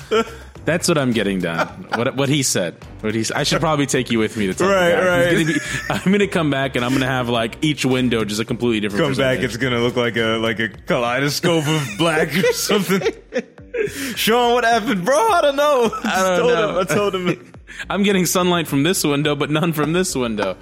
that's 0.65 0.87
what 0.87 0.97
I'm 0.97 1.11
getting 1.13 1.39
done. 1.39 1.67
What 1.95 2.15
what 2.15 2.29
he 2.29 2.43
said. 2.43 2.75
What 3.01 3.15
he 3.15 3.25
I 3.33 3.43
should 3.43 3.59
probably 3.61 3.85
take 3.85 4.11
you 4.11 4.19
with 4.19 4.35
me 4.37 4.47
to 4.47 4.53
talk 4.53 4.69
Right, 4.69 4.93
right. 4.93 5.31
Gonna 5.31 5.45
be- 5.45 5.59
I'm 5.89 6.11
gonna 6.11 6.27
come 6.27 6.49
back 6.51 6.75
and 6.75 6.83
I'm 6.83 6.91
gonna 6.93 7.05
have 7.05 7.29
like 7.29 7.57
each 7.63 7.85
window 7.85 8.23
just 8.25 8.41
a 8.41 8.45
completely 8.45 8.79
different. 8.81 9.05
Come 9.05 9.15
back, 9.15 9.39
it's 9.39 9.57
gonna 9.57 9.79
look 9.79 9.95
like 9.95 10.17
a 10.17 10.37
like 10.37 10.59
a 10.59 10.69
kaleidoscope 10.69 11.65
of 11.67 11.89
black 11.97 12.35
or 12.35 12.43
something. 12.53 13.01
Sean, 14.15 14.53
what 14.53 14.63
happened, 14.63 15.05
bro? 15.05 15.15
I 15.15 15.41
don't 15.41 15.55
know. 15.55 15.91
I 16.03 16.27
don't 16.27 16.39
told 16.39 16.53
know. 16.53 16.69
Him, 16.69 16.77
I 16.77 16.83
told 16.83 17.15
him. 17.15 17.53
I'm 17.89 18.03
getting 18.03 18.25
sunlight 18.25 18.67
from 18.67 18.83
this 18.83 19.03
window, 19.03 19.35
but 19.35 19.49
none 19.49 19.73
from 19.73 19.93
this 19.93 20.15
window. 20.15 20.57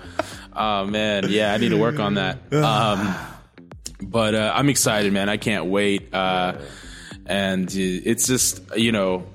Oh 0.56 0.86
man, 0.86 1.26
yeah, 1.30 1.54
I 1.54 1.58
need 1.58 1.70
to 1.70 1.78
work 1.78 2.00
on 2.00 2.16
that. 2.16 2.54
Um, 2.54 3.16
but 4.02 4.36
uh, 4.36 4.54
I'm 4.56 4.70
excited, 4.70 5.12
man. 5.14 5.30
I 5.30 5.38
can't 5.38 5.66
wait. 5.66 6.14
Uh, 6.14 6.58
and 7.26 7.74
it's 7.74 8.28
just 8.28 8.62
you 8.78 8.92
know, 8.92 9.26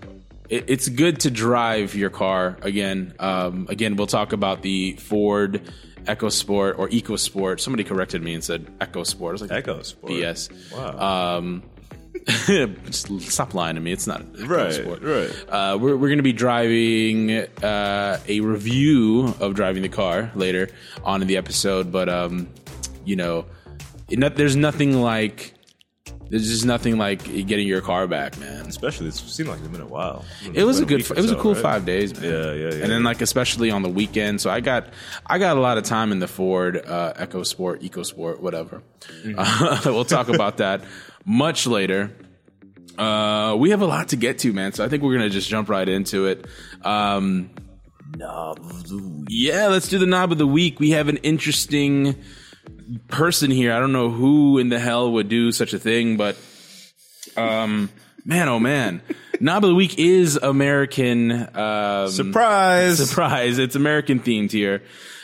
it, 0.48 0.64
it's 0.68 0.88
good 0.88 1.20
to 1.20 1.30
drive 1.30 1.94
your 1.94 2.10
car 2.10 2.56
again. 2.62 3.14
Um, 3.18 3.66
again, 3.68 3.96
we'll 3.96 4.06
talk 4.06 4.32
about 4.32 4.62
the 4.62 4.92
Ford 4.94 5.62
EcoSport 6.04 6.78
or 6.78 6.88
EcoSport. 6.88 7.60
Somebody 7.60 7.84
corrected 7.84 8.22
me 8.22 8.34
and 8.34 8.42
said 8.42 8.66
EcoSport. 8.78 9.28
I 9.28 9.32
was 9.32 9.42
like, 9.42 9.52
Echo 9.52 9.82
Sport. 9.82 10.12
BS. 10.12 10.72
Wow. 10.72 11.36
Um, 11.38 11.62
stop 12.90 13.54
lying 13.54 13.74
to 13.76 13.80
me. 13.80 13.92
It's 13.92 14.06
not 14.06 14.22
a 14.22 14.46
Right, 14.46 14.72
sport. 14.72 15.02
right. 15.02 15.30
Uh, 15.48 15.78
we're 15.80 15.96
we're 15.96 16.08
going 16.08 16.18
to 16.18 16.22
be 16.22 16.32
driving 16.32 17.30
uh, 17.62 18.18
a 18.28 18.40
review 18.40 19.34
of 19.40 19.54
driving 19.54 19.82
the 19.82 19.88
car 19.88 20.30
later 20.34 20.68
on 21.04 21.22
in 21.22 21.28
the 21.28 21.36
episode, 21.36 21.90
but 21.92 22.08
um, 22.08 22.48
you 23.04 23.16
know, 23.16 23.46
it 24.08 24.18
not, 24.18 24.36
there's 24.36 24.56
nothing 24.56 25.00
like 25.00 25.54
there's 26.30 26.48
just 26.48 26.64
nothing 26.64 26.96
like 26.96 27.24
getting 27.24 27.66
your 27.66 27.80
car 27.80 28.06
back, 28.06 28.38
man. 28.38 28.66
Especially, 28.66 29.08
it 29.08 29.14
seemed 29.14 29.48
like 29.48 29.58
it's 29.58 29.68
been 29.68 29.80
a 29.80 29.86
while. 29.86 30.24
It 30.54 30.62
was 30.62 30.78
a 30.78 30.86
good. 30.86 31.00
It 31.00 31.16
was 31.16 31.32
a 31.32 31.36
cool 31.36 31.54
right? 31.54 31.62
five 31.62 31.84
days, 31.84 32.18
man. 32.18 32.30
Yeah, 32.30 32.52
yeah, 32.52 32.68
yeah. 32.68 32.82
And 32.82 32.90
then 32.90 33.02
like 33.02 33.20
especially 33.20 33.70
on 33.70 33.82
the 33.82 33.88
weekend, 33.88 34.40
so 34.40 34.48
I 34.48 34.60
got 34.60 34.86
I 35.26 35.38
got 35.38 35.56
a 35.56 35.60
lot 35.60 35.76
of 35.76 35.84
time 35.84 36.12
in 36.12 36.20
the 36.20 36.28
Ford 36.28 36.76
uh, 36.76 37.14
Eco 37.18 37.42
Sport, 37.42 37.82
Eco 37.82 38.04
Sport, 38.04 38.40
whatever. 38.40 38.82
Mm-hmm. 39.22 39.40
Uh, 39.60 39.80
we'll 39.92 40.04
talk 40.04 40.28
about 40.28 40.58
that 40.58 40.82
much 41.24 41.66
later. 41.66 42.10
Uh, 42.96 43.56
we 43.58 43.70
have 43.70 43.82
a 43.82 43.86
lot 43.86 44.08
to 44.08 44.16
get 44.16 44.38
to, 44.38 44.52
man. 44.52 44.72
So 44.72 44.84
I 44.84 44.88
think 44.88 45.02
we're 45.02 45.14
gonna 45.14 45.30
just 45.30 45.48
jump 45.48 45.68
right 45.68 45.88
into 45.88 46.26
it. 46.26 46.46
Um, 46.82 47.50
yeah, 48.18 49.66
let's 49.66 49.88
do 49.88 49.98
the 49.98 50.06
knob 50.06 50.32
of 50.32 50.38
the 50.38 50.46
week. 50.46 50.80
We 50.80 50.90
have 50.90 51.08
an 51.08 51.18
interesting 51.18 52.16
person 53.08 53.50
here. 53.50 53.72
I 53.72 53.78
don't 53.78 53.92
know 53.92 54.10
who 54.10 54.58
in 54.58 54.68
the 54.68 54.78
hell 54.78 55.12
would 55.12 55.28
do 55.28 55.52
such 55.52 55.72
a 55.72 55.78
thing, 55.78 56.16
but 56.16 56.36
um, 57.36 57.90
man, 58.24 58.48
oh 58.48 58.58
man, 58.58 59.02
knob 59.40 59.64
of 59.64 59.70
the 59.70 59.74
week 59.74 59.98
is 59.98 60.36
American. 60.36 61.32
Um, 61.56 62.08
Surprise! 62.08 63.08
surprise! 63.08 63.58
It's 63.58 63.76
American 63.76 64.20
themed 64.20 64.50
here. 64.50 64.82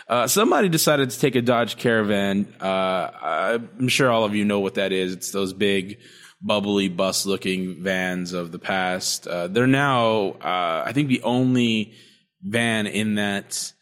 Uh, 0.08 0.28
somebody 0.28 0.68
decided 0.68 1.11
to 1.11 1.18
take 1.18 1.35
a 1.35 1.42
Dodge 1.42 1.76
Caravan. 1.76 2.46
Uh, 2.61 3.64
I'm 3.80 3.88
sure 3.88 4.11
all 4.11 4.25
of 4.25 4.37
you 4.37 4.44
know 4.44 4.61
what 4.61 4.75
that 4.75 4.92
is. 4.92 5.12
It's 5.12 5.32
those 5.32 5.52
big, 5.52 5.99
bubbly 6.40 6.88
bus-looking 6.88 7.82
vans 7.82 8.32
of 8.32 8.52
the 8.52 8.61
past. 8.61 9.26
Uh, 9.26 9.49
they're 9.49 9.66
now, 9.66 10.28
uh, 10.40 10.85
I 10.87 10.92
think, 10.92 11.08
the 11.08 11.23
only 11.23 11.94
van 12.40 12.87
in 12.87 13.16
that 13.16 13.73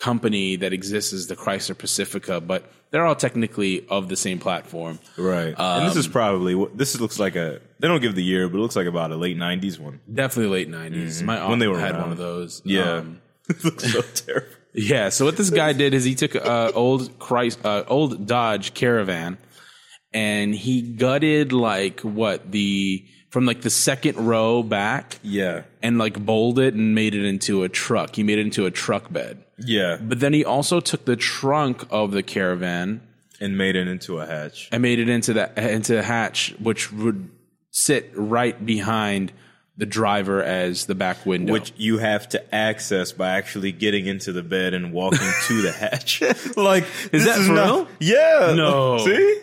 company 0.00 0.56
that 0.56 0.72
exists 0.72 1.12
is 1.12 1.28
the 1.28 1.36
Chrysler 1.36 1.78
Pacifica, 1.78 2.40
but 2.40 2.72
they're 2.90 3.04
all 3.06 3.14
technically 3.16 3.86
of 3.88 4.08
the 4.08 4.16
same 4.16 4.38
platform. 4.38 4.98
Right. 5.16 5.54
and 5.56 5.86
this 5.88 5.96
is 5.96 6.08
probably 6.08 6.54
what 6.54 6.76
this 6.76 6.98
looks 7.00 7.18
like 7.18 7.36
a. 7.36 7.60
They 7.78 7.88
don't 7.88 8.00
give 8.02 8.14
the 8.14 8.22
year, 8.24 8.48
but 8.48 8.58
it 8.58 8.60
looks 8.60 8.76
like 8.76 8.86
about 8.86 9.10
a 9.12 9.16
late 9.16 9.36
'90s 9.38 9.78
one. 9.78 10.00
Definitely 10.12 10.52
late 10.52 10.68
90s. 10.70 11.22
My 11.22 11.34
aunt 11.34 11.42
Mm-hmm. 11.42 11.50
When 11.50 11.58
they 11.60 11.68
were 11.68 11.78
had 11.80 11.92
around. 11.92 12.02
one 12.02 12.12
of 12.12 12.18
those. 12.18 12.62
Yeah. 12.64 12.92
Um, 12.96 13.20
it 13.48 13.64
looks 13.64 13.92
so 13.92 14.02
terrible. 14.14 14.46
Yeah. 14.74 15.08
So 15.08 15.24
what 15.24 15.36
this 15.36 15.50
guy 15.50 15.72
did 15.72 15.94
is 15.94 16.04
he 16.04 16.14
took 16.14 16.34
a 16.34 16.72
old 16.72 17.18
Christ, 17.18 17.64
uh, 17.64 17.84
old 17.88 18.26
Dodge 18.26 18.74
Caravan, 18.74 19.38
and 20.12 20.54
he 20.54 20.82
gutted 20.82 21.52
like 21.52 22.00
what 22.00 22.50
the 22.50 23.04
from 23.30 23.46
like 23.46 23.60
the 23.62 23.70
second 23.70 24.16
row 24.26 24.62
back, 24.62 25.18
Yeah. 25.22 25.62
and 25.82 25.98
like 25.98 26.18
bowled 26.24 26.58
it 26.58 26.74
and 26.74 26.94
made 26.96 27.14
it 27.14 27.24
into 27.24 27.62
a 27.62 27.68
truck. 27.68 28.16
He 28.16 28.24
made 28.24 28.38
it 28.38 28.42
into 28.42 28.66
a 28.66 28.70
truck 28.72 29.12
bed. 29.12 29.44
Yeah. 29.60 29.96
But 30.00 30.20
then 30.20 30.32
he 30.32 30.44
also 30.44 30.80
took 30.80 31.04
the 31.04 31.16
trunk 31.16 31.84
of 31.90 32.12
the 32.12 32.22
Caravan 32.22 33.00
And 33.40 33.56
made 33.58 33.76
it 33.76 33.88
into 33.88 34.18
a 34.20 34.26
hatch. 34.26 34.68
and 34.72 34.82
made 34.82 34.98
it 34.98 35.08
into 35.08 35.32
that 35.34 35.56
into 35.58 35.98
a 35.98 36.02
hatch, 36.02 36.54
which 36.58 36.92
would 36.92 37.28
sit 37.70 38.10
right 38.14 38.64
behind 38.64 39.32
the 39.76 39.86
driver 39.86 40.42
as 40.42 40.84
the 40.86 40.94
back 40.94 41.24
window. 41.24 41.52
Which 41.54 41.72
you 41.78 41.98
have 41.98 42.28
to 42.30 42.54
access 42.54 43.12
by 43.12 43.30
actually 43.30 43.72
getting 43.72 44.04
into 44.06 44.30
the 44.32 44.42
bed 44.42 44.74
and 44.74 44.92
walking 44.92 45.30
to 45.46 45.62
the 45.62 45.72
hatch. 45.82 46.20
like, 46.56 46.84
is 47.12 47.24
that 47.24 47.38
for 47.46 47.52
real? 47.54 47.88
Yeah. 47.98 48.52
No. 48.54 48.98
See? 48.98 49.38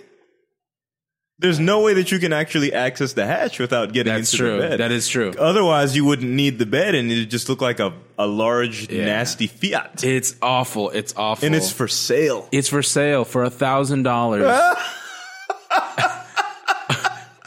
There's 1.39 1.59
no 1.59 1.81
way 1.81 1.93
that 1.93 2.11
you 2.11 2.17
can 2.17 2.33
actually 2.33 2.73
access 2.73 3.13
the 3.13 3.27
hatch 3.27 3.59
without 3.59 3.93
getting 3.93 4.11
That's 4.11 4.33
into 4.33 4.43
true. 4.43 4.53
the 4.59 4.69
bed. 4.69 4.79
That 4.79 4.91
is 4.91 5.07
true. 5.07 5.33
Otherwise, 5.37 5.95
you 5.95 6.03
wouldn't 6.03 6.31
need 6.31 6.57
the 6.57 6.65
bed, 6.65 6.95
and 6.95 7.11
it'd 7.11 7.29
just 7.29 7.47
look 7.47 7.61
like 7.61 7.79
a, 7.79 7.93
a 8.17 8.25
large, 8.25 8.89
Yeah. 8.91 9.05
nasty 9.05 9.45
Fiat. 9.45 10.03
It's 10.03 10.35
awful. 10.41 10.89
It's 10.89 11.13
awful. 11.15 11.45
and 11.45 11.53
it's 11.55 11.71
for 11.71 11.87
sale. 11.87 12.47
It's 12.51 12.69
for 12.69 12.81
sale 12.81 13.23
for 13.23 13.43
a 13.43 13.51
thousand 13.51 14.01
dollars. 14.03 14.45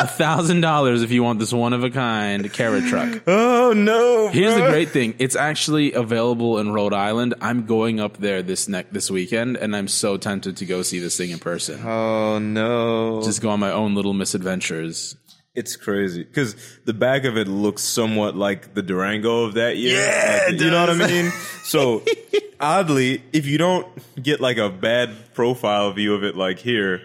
A 0.00 0.07
thousand 0.07 0.62
dollars 0.62 1.02
if 1.02 1.11
you 1.11 1.23
want 1.23 1.38
this 1.38 1.52
one 1.52 1.73
of 1.73 1.85
a 1.85 1.90
kind 1.90 2.52
carrot 2.52 2.85
truck. 2.87 3.23
Oh 3.26 3.73
no! 3.73 4.28
Here's 4.28 4.54
the 4.54 4.69
great 4.69 4.88
thing: 4.90 5.14
it's 5.19 5.37
actually 5.37 5.92
available 5.92 6.59
in 6.59 6.73
Rhode 6.73 6.92
Island. 6.95 7.35
I'm 7.40 7.66
going 7.66 8.00
up 8.00 8.16
there 8.16 8.42
this 8.42 8.66
next 8.66 8.92
this 8.92 9.11
weekend, 9.11 9.57
and 9.57 9.76
I'm 9.76 9.87
so 9.87 10.16
tempted 10.16 10.57
to 10.57 10.66
go 10.66 10.83
see 10.83 10.99
this 10.99 11.16
thing 11.16 11.30
in 11.30 11.38
person. 11.38 11.80
Oh 11.87 12.38
no! 12.40 13.23
Just 13.23 13.40
go 13.42 13.50
on 13.50 13.61
my 13.61 13.71
own 13.71 13.95
little 13.95 14.14
misadventures. 14.14 15.16
It's 15.54 15.76
crazy 15.76 16.25
because 16.25 16.57
the 16.85 16.95
back 16.95 17.25
of 17.25 17.37
it 17.37 17.47
looks 17.47 17.83
somewhat 17.83 18.35
like 18.37 18.75
the 18.75 18.83
Durango 18.83 19.45
of 19.45 19.54
that 19.54 19.76
year. 19.76 20.00
Yeah, 20.00 20.47
Like, 20.49 20.61
you 20.61 20.71
know 20.71 20.87
what 20.87 20.90
I 20.90 21.07
mean. 21.07 21.30
So 21.71 22.02
oddly, 22.59 23.23
if 23.33 23.47
you 23.47 23.57
don't 23.57 23.87
get 24.21 24.40
like 24.40 24.57
a 24.57 24.69
bad 24.69 25.11
profile 25.35 25.92
view 25.92 26.14
of 26.14 26.25
it, 26.25 26.35
like 26.37 26.59
here, 26.59 27.02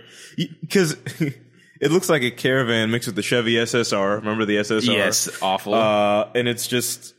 because 0.61 0.97
it 1.81 1.91
looks 1.91 2.09
like 2.09 2.23
a 2.23 2.31
caravan 2.31 2.91
mixed 2.91 3.07
with 3.07 3.15
the 3.15 3.21
Chevy 3.21 3.53
SSR. 3.53 4.17
Remember 4.17 4.45
the 4.45 4.57
SSR? 4.57 4.93
Yes, 4.93 5.41
awful. 5.41 5.73
Uh, 5.73 6.29
and 6.35 6.47
it's 6.47 6.67
just, 6.67 7.13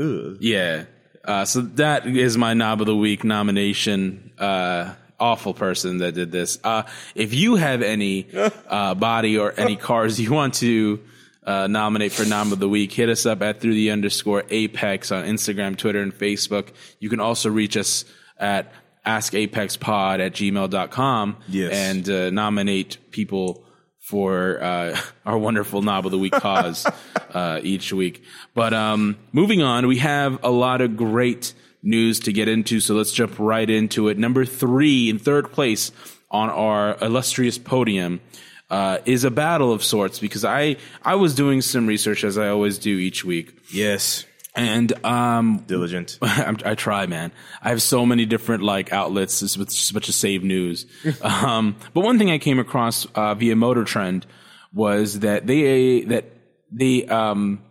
ugh. 0.00 0.36
Yeah. 0.40 0.84
Uh, 1.24 1.44
so 1.44 1.60
that 1.60 2.06
is 2.06 2.38
my 2.38 2.54
knob 2.54 2.80
of 2.80 2.86
the 2.86 2.96
week 2.96 3.24
nomination. 3.24 4.32
Uh, 4.38 4.94
awful 5.18 5.52
person 5.52 5.98
that 5.98 6.14
did 6.14 6.32
this. 6.32 6.58
Uh, 6.64 6.84
if 7.14 7.34
you 7.34 7.56
have 7.56 7.82
any 7.82 8.26
uh, 8.68 8.94
body 8.94 9.38
or 9.38 9.52
any 9.56 9.76
cars 9.76 10.18
you 10.18 10.32
want 10.32 10.54
to 10.54 11.00
uh, 11.44 11.66
nominate 11.66 12.12
for 12.12 12.24
knob 12.24 12.52
of 12.52 12.58
the 12.58 12.68
week, 12.68 12.92
hit 12.92 13.08
us 13.08 13.26
up 13.26 13.42
at 13.42 13.60
through 13.60 13.74
the 13.74 13.90
underscore 13.90 14.44
apex 14.50 15.12
on 15.12 15.24
Instagram, 15.24 15.76
Twitter, 15.76 16.00
and 16.00 16.14
Facebook. 16.14 16.68
You 16.98 17.10
can 17.10 17.20
also 17.20 17.50
reach 17.50 17.76
us 17.76 18.04
at 18.38 18.72
askapexpod 19.06 20.20
at 20.20 20.32
gmail.com 20.32 21.36
Yes. 21.48 21.72
and 21.72 22.08
uh, 22.08 22.30
nominate 22.30 22.98
people 23.10 23.64
for 23.98 24.62
uh, 24.62 24.98
our 25.26 25.38
wonderful 25.38 25.82
knob 25.82 26.04
of 26.06 26.12
the 26.12 26.18
week 26.18 26.32
cause 26.32 26.86
uh, 27.34 27.60
each 27.62 27.92
week. 27.92 28.22
But 28.54 28.72
um, 28.74 29.16
moving 29.32 29.62
on, 29.62 29.86
we 29.86 29.98
have 29.98 30.42
a 30.42 30.50
lot 30.50 30.80
of 30.80 30.96
great 30.96 31.54
news 31.82 32.20
to 32.20 32.32
get 32.32 32.48
into, 32.48 32.80
so 32.80 32.94
let's 32.94 33.12
jump 33.12 33.38
right 33.38 33.68
into 33.68 34.08
it. 34.08 34.18
Number 34.18 34.44
three, 34.44 35.08
in 35.08 35.18
third 35.18 35.50
place 35.52 35.92
on 36.30 36.50
our 36.50 36.96
illustrious 37.00 37.58
podium. 37.58 38.20
Uh, 38.68 38.98
is 39.04 39.24
a 39.24 39.32
battle 39.32 39.72
of 39.72 39.82
sorts 39.82 40.20
because 40.20 40.44
I 40.44 40.76
I 41.02 41.16
was 41.16 41.34
doing 41.34 41.60
some 41.60 41.88
research 41.88 42.22
as 42.22 42.38
I 42.38 42.50
always 42.50 42.78
do 42.78 42.98
each 42.98 43.24
week, 43.24 43.52
yes, 43.72 44.24
and 44.60 45.04
um, 45.06 45.64
diligent. 45.66 46.18
I'm, 46.22 46.58
I 46.64 46.74
try, 46.74 47.06
man. 47.06 47.32
I 47.62 47.70
have 47.70 47.80
so 47.80 48.04
many 48.04 48.26
different 48.26 48.62
like 48.62 48.92
outlets 48.92 49.40
with 49.56 49.70
just 49.70 49.90
a 49.90 49.94
bunch 49.94 50.08
of 50.08 50.14
save 50.14 50.44
news. 50.44 50.84
um, 51.22 51.76
but 51.94 52.02
one 52.02 52.18
thing 52.18 52.30
I 52.30 52.36
came 52.36 52.58
across 52.58 53.06
uh, 53.14 53.34
via 53.34 53.56
Motor 53.56 53.84
Trend 53.84 54.26
was 54.72 55.20
that 55.20 55.46
they 55.46 56.02
that 56.02 56.26
they 56.70 57.06
um, 57.06 57.62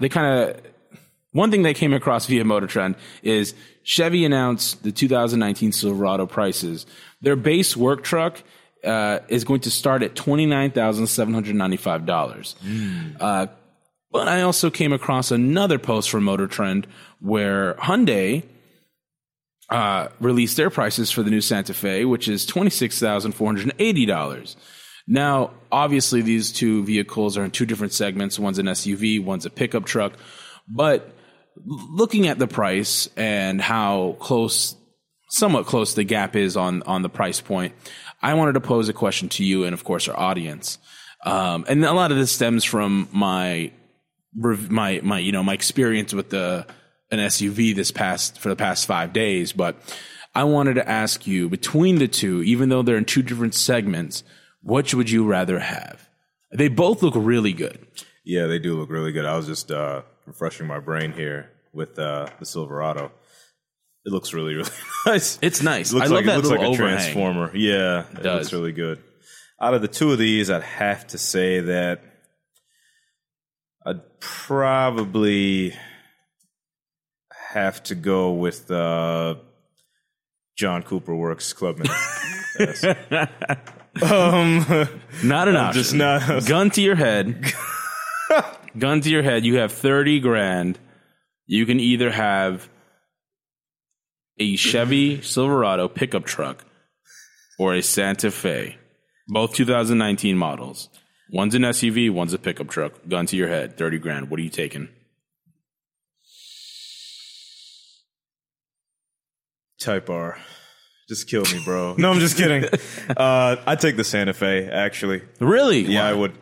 they 0.00 0.10
kind 0.10 0.50
of 0.50 0.60
one 1.30 1.50
thing 1.50 1.62
they 1.62 1.72
came 1.74 1.94
across 1.94 2.26
via 2.26 2.44
Motor 2.44 2.66
Trend 2.66 2.96
is 3.22 3.54
Chevy 3.82 4.26
announced 4.26 4.82
the 4.82 4.92
2019 4.92 5.72
Silverado 5.72 6.26
prices. 6.26 6.84
Their 7.22 7.36
base 7.36 7.74
work 7.74 8.04
truck 8.04 8.42
uh, 8.84 9.20
is 9.28 9.44
going 9.44 9.60
to 9.60 9.70
start 9.70 10.02
at 10.02 10.14
twenty 10.14 10.44
nine 10.44 10.72
thousand 10.72 11.06
seven 11.06 11.32
hundred 11.32 11.54
ninety 11.54 11.78
five 11.78 12.04
dollars. 12.04 12.54
Uh, 13.18 13.46
but 14.12 14.28
I 14.28 14.42
also 14.42 14.70
came 14.70 14.92
across 14.92 15.30
another 15.30 15.78
post 15.78 16.10
from 16.10 16.24
Motor 16.24 16.46
Trend 16.46 16.86
where 17.20 17.74
Hyundai 17.74 18.44
uh, 19.70 20.08
released 20.20 20.56
their 20.56 20.70
prices 20.70 21.10
for 21.10 21.22
the 21.22 21.30
new 21.30 21.40
Santa 21.40 21.72
Fe, 21.72 22.04
which 22.04 22.28
is 22.28 22.44
twenty 22.44 22.70
six 22.70 23.00
thousand 23.00 23.32
four 23.32 23.48
hundred 23.48 23.74
eighty 23.78 24.06
dollars. 24.06 24.56
Now, 25.06 25.52
obviously, 25.72 26.22
these 26.22 26.52
two 26.52 26.84
vehicles 26.84 27.36
are 27.36 27.44
in 27.44 27.50
two 27.50 27.66
different 27.66 27.92
segments. 27.92 28.38
One's 28.38 28.58
an 28.58 28.66
SUV, 28.66 29.24
one's 29.24 29.46
a 29.46 29.50
pickup 29.50 29.84
truck. 29.84 30.12
But 30.68 31.10
looking 31.64 32.28
at 32.28 32.38
the 32.38 32.46
price 32.46 33.08
and 33.16 33.60
how 33.60 34.16
close, 34.20 34.76
somewhat 35.30 35.66
close 35.66 35.94
the 35.94 36.04
gap 36.04 36.36
is 36.36 36.56
on 36.56 36.82
on 36.82 37.02
the 37.02 37.08
price 37.08 37.40
point, 37.40 37.74
I 38.20 38.34
wanted 38.34 38.52
to 38.52 38.60
pose 38.60 38.88
a 38.88 38.92
question 38.92 39.28
to 39.30 39.44
you 39.44 39.64
and, 39.64 39.74
of 39.74 39.84
course, 39.84 40.06
our 40.06 40.18
audience. 40.18 40.78
Um, 41.24 41.64
and 41.68 41.84
a 41.84 41.92
lot 41.92 42.12
of 42.12 42.18
this 42.18 42.32
stems 42.32 42.64
from 42.64 43.08
my 43.12 43.72
my 44.34 45.00
my 45.02 45.18
you 45.18 45.32
know 45.32 45.42
my 45.42 45.54
experience 45.54 46.12
with 46.14 46.30
the 46.30 46.66
an 47.10 47.18
SUV 47.18 47.74
this 47.74 47.90
past 47.90 48.38
for 48.38 48.48
the 48.48 48.56
past 48.56 48.86
five 48.86 49.12
days, 49.12 49.52
but 49.52 49.76
I 50.34 50.44
wanted 50.44 50.74
to 50.74 50.88
ask 50.88 51.26
you 51.26 51.48
between 51.50 51.98
the 51.98 52.08
two, 52.08 52.42
even 52.42 52.70
though 52.70 52.82
they're 52.82 52.96
in 52.96 53.04
two 53.04 53.22
different 53.22 53.54
segments, 53.54 54.24
which 54.62 54.94
would 54.94 55.10
you 55.10 55.26
rather 55.26 55.58
have? 55.58 56.08
They 56.50 56.68
both 56.68 57.02
look 57.02 57.14
really 57.14 57.52
good. 57.52 57.86
Yeah, 58.24 58.46
they 58.46 58.58
do 58.58 58.78
look 58.78 58.88
really 58.90 59.12
good. 59.12 59.26
I 59.26 59.36
was 59.36 59.46
just 59.46 59.70
uh, 59.70 60.02
refreshing 60.26 60.66
my 60.66 60.78
brain 60.78 61.12
here 61.12 61.50
with 61.74 61.98
uh, 61.98 62.28
the 62.38 62.46
Silverado. 62.46 63.12
It 64.06 64.12
looks 64.12 64.32
really, 64.32 64.54
really 64.56 64.70
nice. 65.06 65.38
It's 65.42 65.62
nice. 65.62 65.92
It 65.92 65.96
looks 65.96 66.06
I 66.06 66.14
love 66.14 66.24
like 66.24 66.26
that 66.26 66.32
it 66.32 66.36
looks 66.36 66.48
little 66.48 66.70
like 66.70 66.78
a 66.78 66.82
overhang. 66.82 66.98
transformer. 66.98 67.50
Yeah, 67.56 68.04
it 68.12 68.22
does. 68.22 68.38
looks 68.44 68.52
really 68.54 68.72
good. 68.72 69.02
out 69.60 69.74
of 69.74 69.82
the 69.82 69.88
two 69.88 70.12
of 70.12 70.18
these, 70.18 70.50
I'd 70.50 70.62
have 70.62 71.06
to 71.08 71.18
say 71.18 71.60
that 71.60 72.00
I'd 73.84 74.20
probably 74.20 75.74
have 77.52 77.82
to 77.84 77.94
go 77.94 78.32
with 78.32 78.70
uh, 78.70 79.36
John 80.56 80.82
Cooper 80.82 81.14
Works 81.14 81.52
Clubman. 81.52 81.88
Yes. 82.58 82.84
um, 84.02 84.64
Not 85.24 85.48
an 85.48 85.56
option. 85.56 85.82
just 85.82 85.94
not- 85.94 86.46
Gun 86.46 86.70
to 86.70 86.82
your 86.82 86.94
head. 86.96 87.52
Gun 88.78 89.00
to 89.00 89.10
your 89.10 89.22
head. 89.22 89.44
You 89.44 89.56
have 89.58 89.72
30 89.72 90.20
grand. 90.20 90.78
You 91.46 91.66
can 91.66 91.80
either 91.80 92.10
have 92.10 92.68
a 94.38 94.56
Chevy 94.56 95.20
Silverado 95.22 95.88
pickup 95.88 96.24
truck 96.24 96.64
or 97.58 97.74
a 97.74 97.82
Santa 97.82 98.30
Fe. 98.30 98.76
Both 99.28 99.54
2019 99.54 100.36
models. 100.36 100.88
One's 101.32 101.54
an 101.54 101.62
SUV, 101.62 102.10
one's 102.12 102.34
a 102.34 102.38
pickup 102.38 102.68
truck. 102.68 102.92
Gun 103.08 103.24
to 103.26 103.36
your 103.36 103.48
head. 103.48 103.78
30 103.78 103.98
grand. 103.98 104.30
What 104.30 104.38
are 104.38 104.42
you 104.42 104.50
taking? 104.50 104.90
Type 109.80 110.10
R. 110.10 110.38
Just 111.08 111.28
kill 111.28 111.42
me, 111.44 111.60
bro. 111.64 111.94
No, 111.98 112.10
I'm 112.12 112.20
just 112.20 112.36
kidding. 112.36 112.68
Uh, 113.16 113.56
I'd 113.66 113.80
take 113.80 113.96
the 113.96 114.04
Santa 114.04 114.32
Fe, 114.32 114.68
actually. 114.68 115.22
Really? 115.40 115.80
Yeah, 115.80 116.04
Why? 116.04 116.10
I 116.10 116.12
would. 116.14 116.32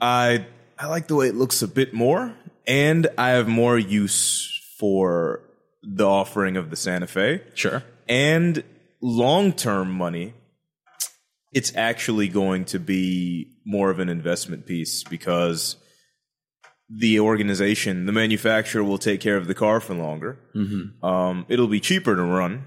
I 0.00 0.46
I 0.78 0.86
like 0.88 1.06
the 1.06 1.14
way 1.14 1.28
it 1.28 1.34
looks 1.34 1.62
a 1.62 1.68
bit 1.68 1.94
more, 1.94 2.34
and 2.66 3.06
I 3.16 3.30
have 3.30 3.48
more 3.48 3.78
use 3.78 4.60
for 4.78 5.40
the 5.82 6.06
offering 6.06 6.56
of 6.56 6.70
the 6.70 6.76
Santa 6.76 7.06
Fe. 7.06 7.42
Sure. 7.54 7.82
And 8.08 8.62
long 9.00 9.52
term 9.52 9.90
money, 9.92 10.34
it's 11.52 11.74
actually 11.76 12.28
going 12.28 12.66
to 12.66 12.78
be 12.78 13.51
more 13.64 13.90
of 13.90 13.98
an 13.98 14.08
investment 14.08 14.66
piece 14.66 15.02
because 15.04 15.76
the 16.88 17.20
organization, 17.20 18.06
the 18.06 18.12
manufacturer, 18.12 18.84
will 18.84 18.98
take 18.98 19.20
care 19.20 19.36
of 19.36 19.46
the 19.46 19.54
car 19.54 19.80
for 19.80 19.94
longer. 19.94 20.38
Um, 21.02 21.46
it'll 21.48 21.68
be 21.68 21.80
cheaper 21.80 22.14
to 22.14 22.22
run. 22.22 22.64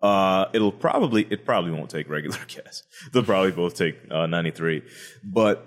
Uh, 0.00 0.46
it'll 0.52 0.72
probably 0.72 1.26
it 1.30 1.44
probably 1.44 1.70
won't 1.70 1.90
take 1.90 2.08
regular 2.08 2.38
gas. 2.48 2.82
They'll 3.12 3.22
probably 3.22 3.52
both 3.52 3.74
take 3.76 3.96
uh, 4.10 4.26
93. 4.26 4.82
But 5.24 5.64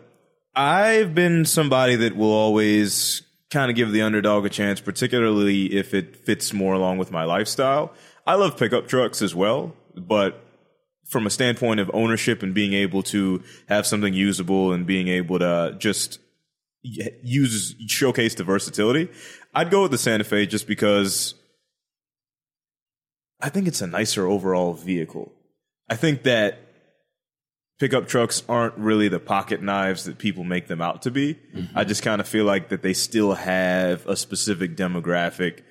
I've 0.56 1.14
been 1.16 1.46
somebody 1.46 1.96
that 1.98 2.16
will 2.16 2.32
always 2.32 3.22
kind 3.50 3.70
of 3.70 3.76
give 3.76 3.92
the 3.92 4.02
underdog 4.02 4.46
a 4.46 4.50
chance, 4.50 4.82
particularly 4.82 5.74
if 5.74 5.94
it 5.94 6.26
fits 6.26 6.54
more 6.54 6.74
along 6.74 6.98
with 6.98 7.12
my 7.12 7.24
lifestyle. 7.24 7.94
I 8.28 8.36
love 8.36 8.58
pickup 8.58 8.88
trucks 8.88 9.22
as 9.22 9.36
well, 9.36 9.74
but 9.96 10.45
from 11.06 11.26
a 11.26 11.30
standpoint 11.30 11.80
of 11.80 11.90
ownership 11.94 12.44
and 12.44 12.54
being 12.54 12.74
able 12.74 13.04
to 13.04 13.44
have 13.68 13.86
something 13.86 14.14
usable 14.14 14.74
and 14.74 14.86
being 14.86 15.08
able 15.08 15.40
to 15.40 15.76
just 15.78 16.20
use 16.82 17.76
showcase 17.88 18.36
the 18.36 18.44
versatility, 18.44 19.10
I'd 19.54 19.72
go 19.72 19.84
with 19.84 19.92
the 19.92 19.98
Santa 19.98 20.24
Fe 20.24 20.46
just 20.46 20.68
because 20.68 21.36
I 23.40 23.50
think 23.50 23.68
it's 23.68 23.82
a 23.82 23.88
nicer 23.88 24.28
overall 24.28 24.74
vehicle. 24.74 25.32
I 25.90 25.96
think 25.96 26.24
that 26.24 26.60
pickup 27.80 28.08
trucks 28.08 28.44
aren't 28.48 28.78
really 28.78 29.08
the 29.08 29.20
pocket 29.20 29.62
knives 29.62 30.06
that 30.06 30.18
people 30.18 30.44
make 30.44 30.68
them 30.68 30.82
out 30.82 31.04
to 31.04 31.12
be. 31.12 31.36
Mm-hmm. 31.54 31.78
I 31.78 31.84
just 31.84 32.04
kind 32.04 32.22
of 32.22 32.28
feel 32.28 32.46
like 32.46 32.70
that 32.70 32.82
they 32.82 32.94
still 32.94 33.34
have 33.34 34.06
a 34.08 34.16
specific 34.16 34.76
demographic 34.76 35.62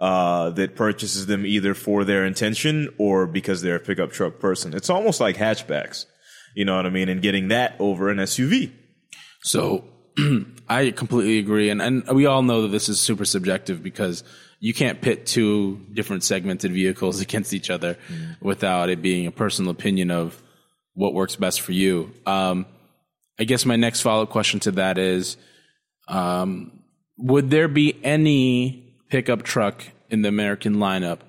uh, 0.00 0.50
that 0.50 0.74
purchases 0.74 1.26
them 1.26 1.46
either 1.46 1.74
for 1.74 2.04
their 2.04 2.24
intention 2.24 2.88
or 2.98 3.26
because 3.26 3.62
they're 3.62 3.76
a 3.76 3.80
pickup 3.80 4.12
truck 4.12 4.38
person. 4.38 4.74
It's 4.74 4.90
almost 4.90 5.20
like 5.20 5.36
hatchbacks, 5.36 6.06
you 6.54 6.64
know 6.64 6.76
what 6.76 6.86
I 6.86 6.90
mean? 6.90 7.08
And 7.08 7.22
getting 7.22 7.48
that 7.48 7.76
over 7.78 8.08
an 8.10 8.18
SUV. 8.18 8.72
So 9.42 9.84
I 10.68 10.90
completely 10.90 11.38
agree. 11.38 11.70
And, 11.70 11.80
and 11.80 12.08
we 12.08 12.26
all 12.26 12.42
know 12.42 12.62
that 12.62 12.68
this 12.68 12.88
is 12.88 13.00
super 13.00 13.24
subjective 13.24 13.82
because 13.82 14.24
you 14.60 14.74
can't 14.74 15.00
pit 15.00 15.26
two 15.26 15.80
different 15.92 16.24
segmented 16.24 16.72
vehicles 16.72 17.20
against 17.22 17.52
each 17.52 17.70
other 17.70 17.96
without 18.40 18.90
it 18.90 19.02
being 19.02 19.26
a 19.26 19.32
personal 19.32 19.70
opinion 19.70 20.10
of 20.10 20.42
what 20.94 21.14
works 21.14 21.36
best 21.36 21.60
for 21.60 21.72
you. 21.72 22.12
Um, 22.26 22.66
I 23.38 23.44
guess 23.44 23.64
my 23.64 23.76
next 23.76 24.00
follow 24.00 24.22
up 24.22 24.30
question 24.30 24.60
to 24.60 24.72
that 24.72 24.96
is 24.96 25.36
um, 26.08 26.82
Would 27.18 27.50
there 27.50 27.68
be 27.68 27.98
any 28.04 28.83
pickup 29.14 29.44
truck 29.44 29.84
in 30.10 30.22
the 30.22 30.28
American 30.28 30.74
lineup 30.74 31.20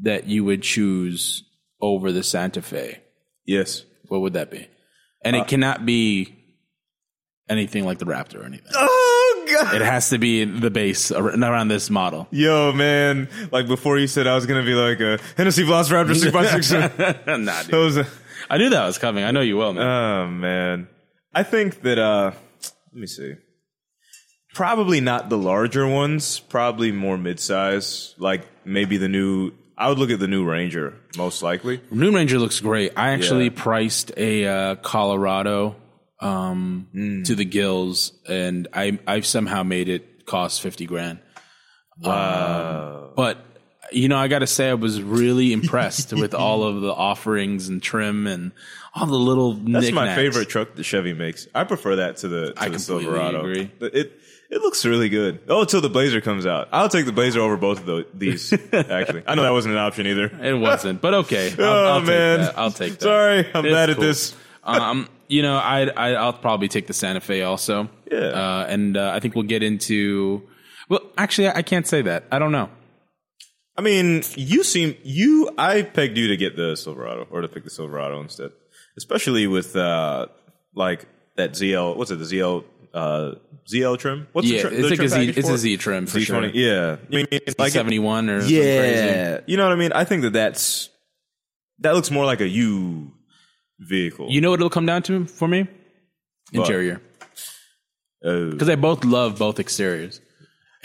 that 0.00 0.26
you 0.26 0.42
would 0.42 0.62
choose 0.62 1.44
over 1.78 2.10
the 2.12 2.22
Santa 2.22 2.62
Fe? 2.62 3.02
Yes. 3.44 3.84
What 4.08 4.22
would 4.22 4.32
that 4.32 4.50
be? 4.50 4.66
And 5.22 5.36
it 5.36 5.46
cannot 5.46 5.84
be 5.84 6.34
anything 7.46 7.84
like 7.84 7.98
the 7.98 8.06
Raptor 8.06 8.40
or 8.40 8.44
anything. 8.44 8.72
Oh, 8.74 9.46
God. 9.52 9.74
It 9.74 9.82
has 9.82 10.08
to 10.10 10.18
be 10.18 10.46
the 10.46 10.70
base 10.70 11.12
around 11.12 11.68
this 11.68 11.90
model. 11.90 12.26
Yo, 12.30 12.72
man. 12.72 13.28
Like 13.52 13.66
before 13.66 13.98
you 13.98 14.06
said 14.06 14.26
I 14.26 14.34
was 14.34 14.46
going 14.46 14.64
to 14.64 14.66
be 14.66 14.74
like 14.74 15.00
a 15.00 15.22
Hennessey 15.36 15.64
Velociraptor 15.64 16.14
6x6. 16.14 17.26
nah, 17.44 17.62
dude. 17.64 17.70
Those, 17.70 17.98
uh, 17.98 18.04
I 18.48 18.56
knew 18.56 18.70
that 18.70 18.86
was 18.86 18.96
coming. 18.96 19.24
I 19.24 19.30
know 19.30 19.42
you 19.42 19.58
will, 19.58 19.74
man. 19.74 19.86
Oh 19.86 20.28
man. 20.28 20.88
I 21.34 21.42
think 21.42 21.82
that 21.82 21.98
uh 21.98 22.32
let 22.92 23.00
me 23.00 23.06
see. 23.06 23.34
Probably 24.54 25.00
not 25.00 25.28
the 25.28 25.36
larger 25.38 25.86
ones, 25.86 26.38
probably 26.38 26.92
more 26.92 27.18
mid-size, 27.18 28.14
like 28.18 28.42
maybe 28.64 28.96
the 28.96 29.08
new 29.08 29.52
I 29.76 29.88
would 29.88 29.98
look 29.98 30.10
at 30.10 30.20
the 30.20 30.28
new 30.28 30.44
Ranger 30.44 30.94
most 31.16 31.42
likely. 31.42 31.80
New 31.90 32.14
Ranger 32.14 32.38
looks 32.38 32.60
great. 32.60 32.92
I 32.96 33.10
actually 33.10 33.46
Yeah. 33.46 33.50
priced 33.56 34.12
a 34.16 34.46
uh, 34.46 34.74
Colorado 34.76 35.74
um, 36.20 36.86
Mm. 36.94 37.24
to 37.26 37.34
the 37.34 37.44
gills, 37.44 38.12
and 38.28 38.68
I 38.72 38.98
I've 39.06 39.26
somehow 39.26 39.64
made 39.64 39.88
it 39.88 40.24
cost 40.26 40.62
fifty 40.62 40.86
grand. 40.86 41.18
Wow. 42.00 43.12
But 43.16 43.38
you 43.92 44.08
know, 44.08 44.16
I 44.16 44.28
got 44.28 44.38
to 44.40 44.46
say, 44.46 44.70
I 44.70 44.74
was 44.74 45.00
really 45.02 45.52
impressed 45.52 46.12
with 46.12 46.34
all 46.44 46.62
of 46.64 46.80
the 46.80 46.92
offerings 46.92 47.68
and 47.68 47.82
trim 47.82 48.26
and 48.26 48.52
all 48.94 49.06
the 49.06 49.14
little. 49.14 49.52
That's 49.54 49.92
my 49.92 50.14
favorite 50.14 50.48
truck 50.48 50.74
that 50.74 50.82
Chevy 50.84 51.12
makes. 51.12 51.46
I 51.54 51.64
prefer 51.64 51.96
that 51.96 52.18
to 52.18 52.28
the 52.28 52.52
to 52.52 52.60
I 52.62 52.68
the 52.68 52.76
completely 52.76 53.04
Silverado. 53.04 53.40
agree. 53.40 53.70
It 53.80 54.20
it 54.50 54.60
looks 54.62 54.84
really 54.84 55.08
good. 55.08 55.40
Oh, 55.48 55.62
until 55.62 55.80
the 55.80 55.88
Blazer 55.88 56.20
comes 56.20 56.46
out. 56.46 56.68
I'll 56.72 56.88
take 56.88 57.06
the 57.06 57.12
Blazer 57.12 57.40
over 57.40 57.56
both 57.56 57.80
of 57.80 57.86
the, 57.86 58.06
these 58.14 58.52
actually. 58.72 59.22
I 59.26 59.34
know 59.34 59.42
that 59.42 59.52
wasn't 59.52 59.74
an 59.74 59.80
option 59.80 60.06
either. 60.06 60.28
It 60.42 60.54
wasn't, 60.54 61.00
but 61.00 61.14
okay. 61.14 61.52
I'll, 61.58 61.64
oh 61.64 61.84
I'll 61.94 62.00
take 62.00 62.06
man. 62.08 62.40
that. 62.40 62.58
I'll 62.58 62.70
take 62.70 62.92
that. 62.94 63.02
Sorry, 63.02 63.38
I'm 63.54 63.64
It's 63.64 63.74
bad 63.74 63.90
at 63.90 63.96
cool. 63.96 64.04
this. 64.04 64.36
um, 64.62 65.08
you 65.28 65.42
know, 65.42 65.56
I, 65.56 65.86
I 65.88 66.14
I'll 66.14 66.32
probably 66.34 66.68
take 66.68 66.86
the 66.86 66.92
Santa 66.92 67.20
Fe 67.20 67.42
also. 67.42 67.88
Yeah. 68.10 68.18
Uh, 68.18 68.66
and 68.68 68.96
uh, 68.96 69.10
I 69.14 69.20
think 69.20 69.34
we'll 69.34 69.44
get 69.44 69.62
into. 69.62 70.42
Well, 70.88 71.00
actually, 71.16 71.48
I 71.48 71.62
can't 71.62 71.86
say 71.86 72.02
that. 72.02 72.24
I 72.30 72.38
don't 72.38 72.52
know. 72.52 72.68
I 73.76 73.80
mean, 73.80 74.22
you 74.36 74.62
seem 74.62 74.96
you. 75.02 75.50
I 75.58 75.82
pegged 75.82 76.16
you 76.16 76.28
to 76.28 76.36
get 76.36 76.56
the 76.56 76.76
Silverado 76.76 77.26
or 77.30 77.40
to 77.40 77.48
pick 77.48 77.64
the 77.64 77.70
Silverado 77.70 78.20
instead, 78.20 78.50
especially 78.96 79.46
with 79.46 79.74
uh 79.74 80.26
like 80.76 81.06
that 81.36 81.52
ZL. 81.52 81.96
What's 81.96 82.10
it? 82.10 82.16
The 82.16 82.24
ZL 82.24 82.64
uh 82.94 83.34
ZL 83.70 83.98
trim. 83.98 84.28
What's 84.32 84.46
Yeah, 84.48 84.62
the, 84.62 84.68
tri- 84.68 84.70
it's 84.78 84.82
the 84.82 84.88
like 84.88 84.96
trim 84.96 85.06
a 85.06 85.08
Z. 85.08 85.28
It's 85.40 85.48
for 85.48 85.54
a? 85.54 85.58
Z 85.58 85.76
trim 85.78 86.06
for 86.06 86.20
sure. 86.20 86.42
Z20. 86.42 86.50
Yeah, 86.54 86.96
I 87.10 87.14
mean, 87.14 87.26
like 87.58 87.72
Seventy 87.72 87.98
one 87.98 88.30
or 88.30 88.40
yeah. 88.44 89.40
You 89.46 89.56
know 89.56 89.64
what 89.64 89.72
I 89.72 89.76
mean? 89.76 89.92
I 89.92 90.04
think 90.04 90.22
that 90.22 90.32
that's 90.32 90.88
that 91.80 91.94
looks 91.94 92.10
more 92.10 92.24
like 92.24 92.40
a 92.40 92.48
U 92.48 93.12
vehicle. 93.80 94.30
You 94.30 94.40
know 94.40 94.50
what 94.50 94.60
it'll 94.60 94.70
come 94.70 94.86
down 94.86 95.02
to 95.04 95.26
for 95.26 95.48
me? 95.48 95.66
Interior, 96.52 97.02
Oh. 98.24 98.50
because 98.52 98.68
I 98.68 98.76
both 98.76 99.04
love 99.04 99.38
both 99.38 99.58
exteriors. 99.58 100.20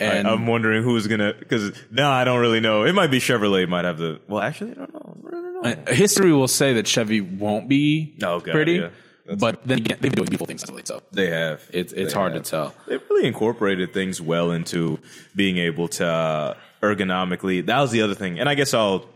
And 0.00 0.26
I'm 0.26 0.46
wondering 0.46 0.82
who's 0.82 1.06
gonna 1.06 1.34
because 1.38 1.72
now 1.90 2.10
I 2.10 2.24
don't 2.24 2.40
really 2.40 2.60
know. 2.60 2.84
It 2.84 2.94
might 2.94 3.10
be 3.10 3.18
Chevrolet. 3.18 3.68
Might 3.68 3.84
have 3.84 3.98
the 3.98 4.18
well. 4.26 4.40
Actually, 4.42 4.72
I 4.72 4.74
don't 4.74 4.94
know. 4.94 5.16
I 5.26 5.30
don't 5.30 5.62
know. 5.62 5.70
uh, 5.90 5.94
history 5.94 6.32
will 6.32 6.48
say 6.48 6.72
that 6.74 6.86
Chevy 6.86 7.20
won't 7.20 7.68
be 7.68 8.16
Oh, 8.22 8.40
God, 8.40 8.52
pretty, 8.52 8.72
yeah. 8.76 8.88
That's- 9.30 9.40
but 9.40 9.66
then 9.66 9.78
again, 9.78 9.98
they've 10.00 10.10
been 10.10 10.16
doing 10.22 10.28
beautiful 10.28 10.46
things 10.46 10.66
lately, 10.68 10.82
so 10.84 11.02
They 11.12 11.28
have. 11.30 11.62
it's 11.72 11.92
it's 11.92 12.12
They 12.12 12.18
hard 12.18 12.34
have. 12.34 12.42
to 12.42 12.50
tell. 12.50 12.74
They 12.86 12.96
really 13.08 13.26
incorporated 13.26 13.92
things 13.92 14.20
well 14.20 14.50
into 14.50 14.98
being 15.36 15.56
able 15.58 15.88
to 15.88 16.06
uh, 16.06 16.54
ergonomically. 16.82 17.64
That 17.64 17.80
was 17.80 17.90
the 17.92 18.02
other 18.02 18.14
thing, 18.14 18.38
and 18.40 18.48
I 18.48 18.54
guess 18.54 18.74
I'll 18.74 19.06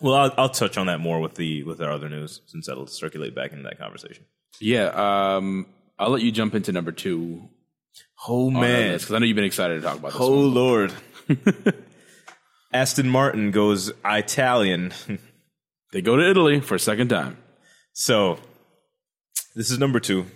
well 0.00 0.14
I'll, 0.14 0.32
I'll 0.36 0.48
touch 0.48 0.76
on 0.78 0.86
that 0.86 0.98
more 1.00 1.20
with 1.20 1.34
the 1.36 1.62
with 1.62 1.80
our 1.80 1.90
other 1.92 2.08
news 2.08 2.40
since 2.46 2.66
that'll 2.66 2.86
circulate 2.88 3.34
back 3.34 3.52
into 3.52 3.64
that 3.64 3.78
conversation. 3.78 4.24
Yeah, 4.60 4.86
um, 5.36 5.66
I'll 5.98 6.10
let 6.10 6.22
you 6.22 6.32
jump 6.32 6.54
into 6.54 6.72
number 6.72 6.92
two 6.92 7.48
Oh 8.28 8.50
because 8.50 9.12
I 9.12 9.18
know 9.18 9.26
you've 9.26 9.34
been 9.36 9.44
excited 9.44 9.76
to 9.76 9.80
talk 9.80 9.98
about 9.98 10.12
this. 10.12 10.20
oh 10.20 10.30
one. 10.46 10.54
lord. 10.54 10.92
Aston 12.72 13.08
Martin 13.08 13.50
goes 13.50 13.92
Italian. 14.04 14.92
They 15.92 16.00
go 16.02 16.16
to 16.16 16.28
Italy 16.30 16.60
for 16.60 16.74
a 16.74 16.78
second 16.80 17.08
time. 17.08 17.36
so 17.92 18.38
this 19.54 19.70
is 19.70 19.78
number 19.78 20.00
two, 20.00 20.26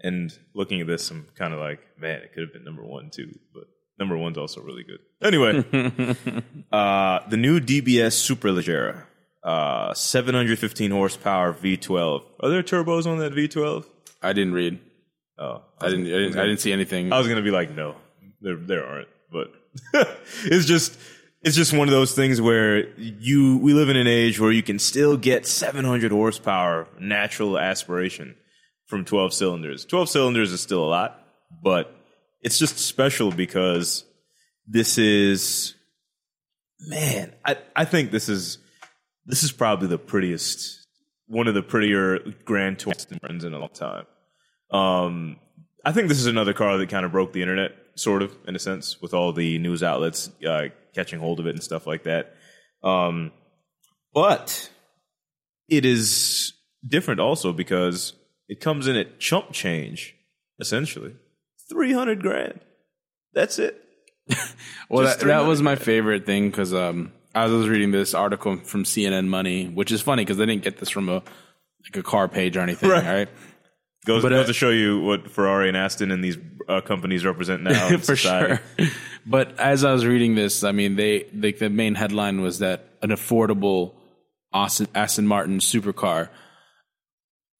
and 0.00 0.32
looking 0.54 0.80
at 0.80 0.86
this, 0.86 1.10
I'm 1.10 1.26
kind 1.34 1.52
of 1.52 1.60
like, 1.60 1.80
man, 1.98 2.20
it 2.22 2.32
could 2.32 2.42
have 2.42 2.52
been 2.52 2.64
number 2.64 2.84
one 2.84 3.10
too, 3.10 3.38
but 3.54 3.64
number 3.98 4.16
one's 4.16 4.38
also 4.38 4.60
really 4.60 4.84
good. 4.84 5.00
Anyway, 5.22 5.58
uh, 6.72 7.20
the 7.28 7.36
new 7.36 7.60
DBS 7.60 8.14
Superleggera, 8.34 9.04
uh, 9.42 9.94
715 9.94 10.90
horsepower 10.90 11.52
V12. 11.52 12.22
Are 12.40 12.48
there 12.48 12.62
turbos 12.62 13.06
on 13.06 13.18
that 13.18 13.32
V12? 13.32 13.86
I 14.22 14.32
didn't 14.32 14.54
read. 14.54 14.78
Oh, 15.38 15.62
I 15.80 15.88
didn't. 15.88 16.06
I 16.06 16.18
didn't, 16.18 16.38
I 16.38 16.44
didn't 16.44 16.60
see 16.60 16.72
anything. 16.72 17.12
I 17.12 17.18
was 17.18 17.28
gonna 17.28 17.42
be 17.42 17.50
like, 17.50 17.74
no, 17.74 17.96
there 18.40 18.56
there 18.56 18.86
aren't. 18.86 19.08
But 19.30 19.52
it's 20.44 20.64
just 20.64 20.98
it's 21.42 21.54
just 21.54 21.72
one 21.72 21.88
of 21.88 21.92
those 21.92 22.14
things 22.14 22.40
where 22.40 22.88
you 22.98 23.58
we 23.58 23.74
live 23.74 23.88
in 23.88 23.96
an 23.96 24.06
age 24.06 24.40
where 24.40 24.50
you 24.50 24.62
can 24.62 24.78
still 24.78 25.16
get 25.16 25.46
700 25.46 26.10
horsepower 26.10 26.88
natural 26.98 27.58
aspiration 27.58 28.34
from 28.86 29.04
12 29.04 29.32
cylinders. 29.32 29.84
12 29.84 30.08
cylinders 30.08 30.52
is 30.52 30.60
still 30.60 30.84
a 30.84 30.86
lot, 30.86 31.20
but 31.62 31.94
it's 32.40 32.58
just 32.58 32.78
special 32.78 33.30
because 33.30 34.04
this 34.66 34.98
is 34.98 35.74
man. 36.80 37.32
I 37.44 37.58
I 37.74 37.84
think 37.84 38.10
this 38.10 38.28
is 38.28 38.58
this 39.24 39.42
is 39.42 39.52
probably 39.52 39.88
the 39.88 39.98
prettiest 39.98 40.86
one 41.26 41.48
of 41.48 41.54
the 41.54 41.62
prettier 41.62 42.20
Grand 42.44 42.78
Tour 42.78 42.94
runs 43.22 43.44
in 43.44 43.52
a 43.52 43.58
long 43.58 43.70
time. 43.70 44.06
Um, 44.70 45.36
I 45.84 45.92
think 45.92 46.08
this 46.08 46.18
is 46.18 46.26
another 46.26 46.52
car 46.52 46.78
that 46.78 46.88
kind 46.88 47.04
of 47.04 47.12
broke 47.12 47.32
the 47.32 47.42
internet, 47.42 47.72
sort 47.96 48.22
of 48.22 48.36
in 48.46 48.56
a 48.56 48.58
sense, 48.58 49.00
with 49.00 49.14
all 49.14 49.32
the 49.32 49.58
news 49.58 49.82
outlets 49.82 50.30
uh, 50.46 50.68
catching 50.94 51.18
hold 51.18 51.40
of 51.40 51.46
it 51.46 51.50
and 51.50 51.62
stuff 51.62 51.86
like 51.86 52.04
that. 52.04 52.34
Um, 52.82 53.32
but 54.12 54.70
it 55.68 55.84
is 55.84 56.52
different 56.86 57.20
also 57.20 57.52
because 57.52 58.12
it 58.48 58.60
comes 58.60 58.86
in 58.86 58.96
at 58.96 59.18
chump 59.18 59.52
change, 59.52 60.14
essentially, 60.60 61.14
three 61.68 61.92
hundred 61.92 62.20
grand. 62.22 62.60
That's 63.34 63.58
it. 63.58 63.82
well, 64.88 65.04
that, 65.04 65.20
that 65.20 65.46
was 65.46 65.60
300. 65.60 65.62
my 65.62 65.76
favorite 65.76 66.26
thing 66.26 66.50
because 66.50 66.74
um, 66.74 67.12
I 67.34 67.46
was 67.46 67.68
reading 67.68 67.90
this 67.92 68.12
article 68.14 68.56
from 68.56 68.84
CNN 68.84 69.26
Money, 69.28 69.66
which 69.66 69.92
is 69.92 70.00
funny 70.02 70.24
because 70.24 70.36
they 70.36 70.46
didn't 70.46 70.62
get 70.64 70.78
this 70.78 70.88
from 70.90 71.08
a 71.08 71.14
like 71.84 71.96
a 71.96 72.02
car 72.02 72.26
page 72.28 72.56
or 72.56 72.60
anything, 72.60 72.90
Right. 72.90 73.04
right? 73.04 73.28
Goes, 74.04 74.22
But, 74.22 74.30
goes 74.30 74.44
uh, 74.44 74.46
to 74.48 74.52
show 74.52 74.70
you 74.70 75.00
what 75.00 75.30
Ferrari 75.30 75.68
and 75.68 75.76
Aston 75.76 76.10
and 76.10 76.22
these 76.24 76.36
uh, 76.68 76.80
companies 76.80 77.24
represent 77.24 77.62
now. 77.62 77.88
for 77.98 78.16
society. 78.16 78.60
sure. 78.78 78.88
But 79.28 79.58
as 79.58 79.84
I 79.84 79.92
was 79.92 80.06
reading 80.06 80.36
this, 80.36 80.62
I 80.64 80.70
mean, 80.72 80.94
they 80.96 81.26
like 81.34 81.58
the 81.58 81.68
main 81.68 81.94
headline 81.96 82.40
was 82.40 82.60
that 82.60 82.88
an 83.02 83.10
affordable 83.10 83.94
Aston, 84.54 84.86
Aston 84.94 85.26
Martin 85.26 85.58
supercar. 85.58 86.28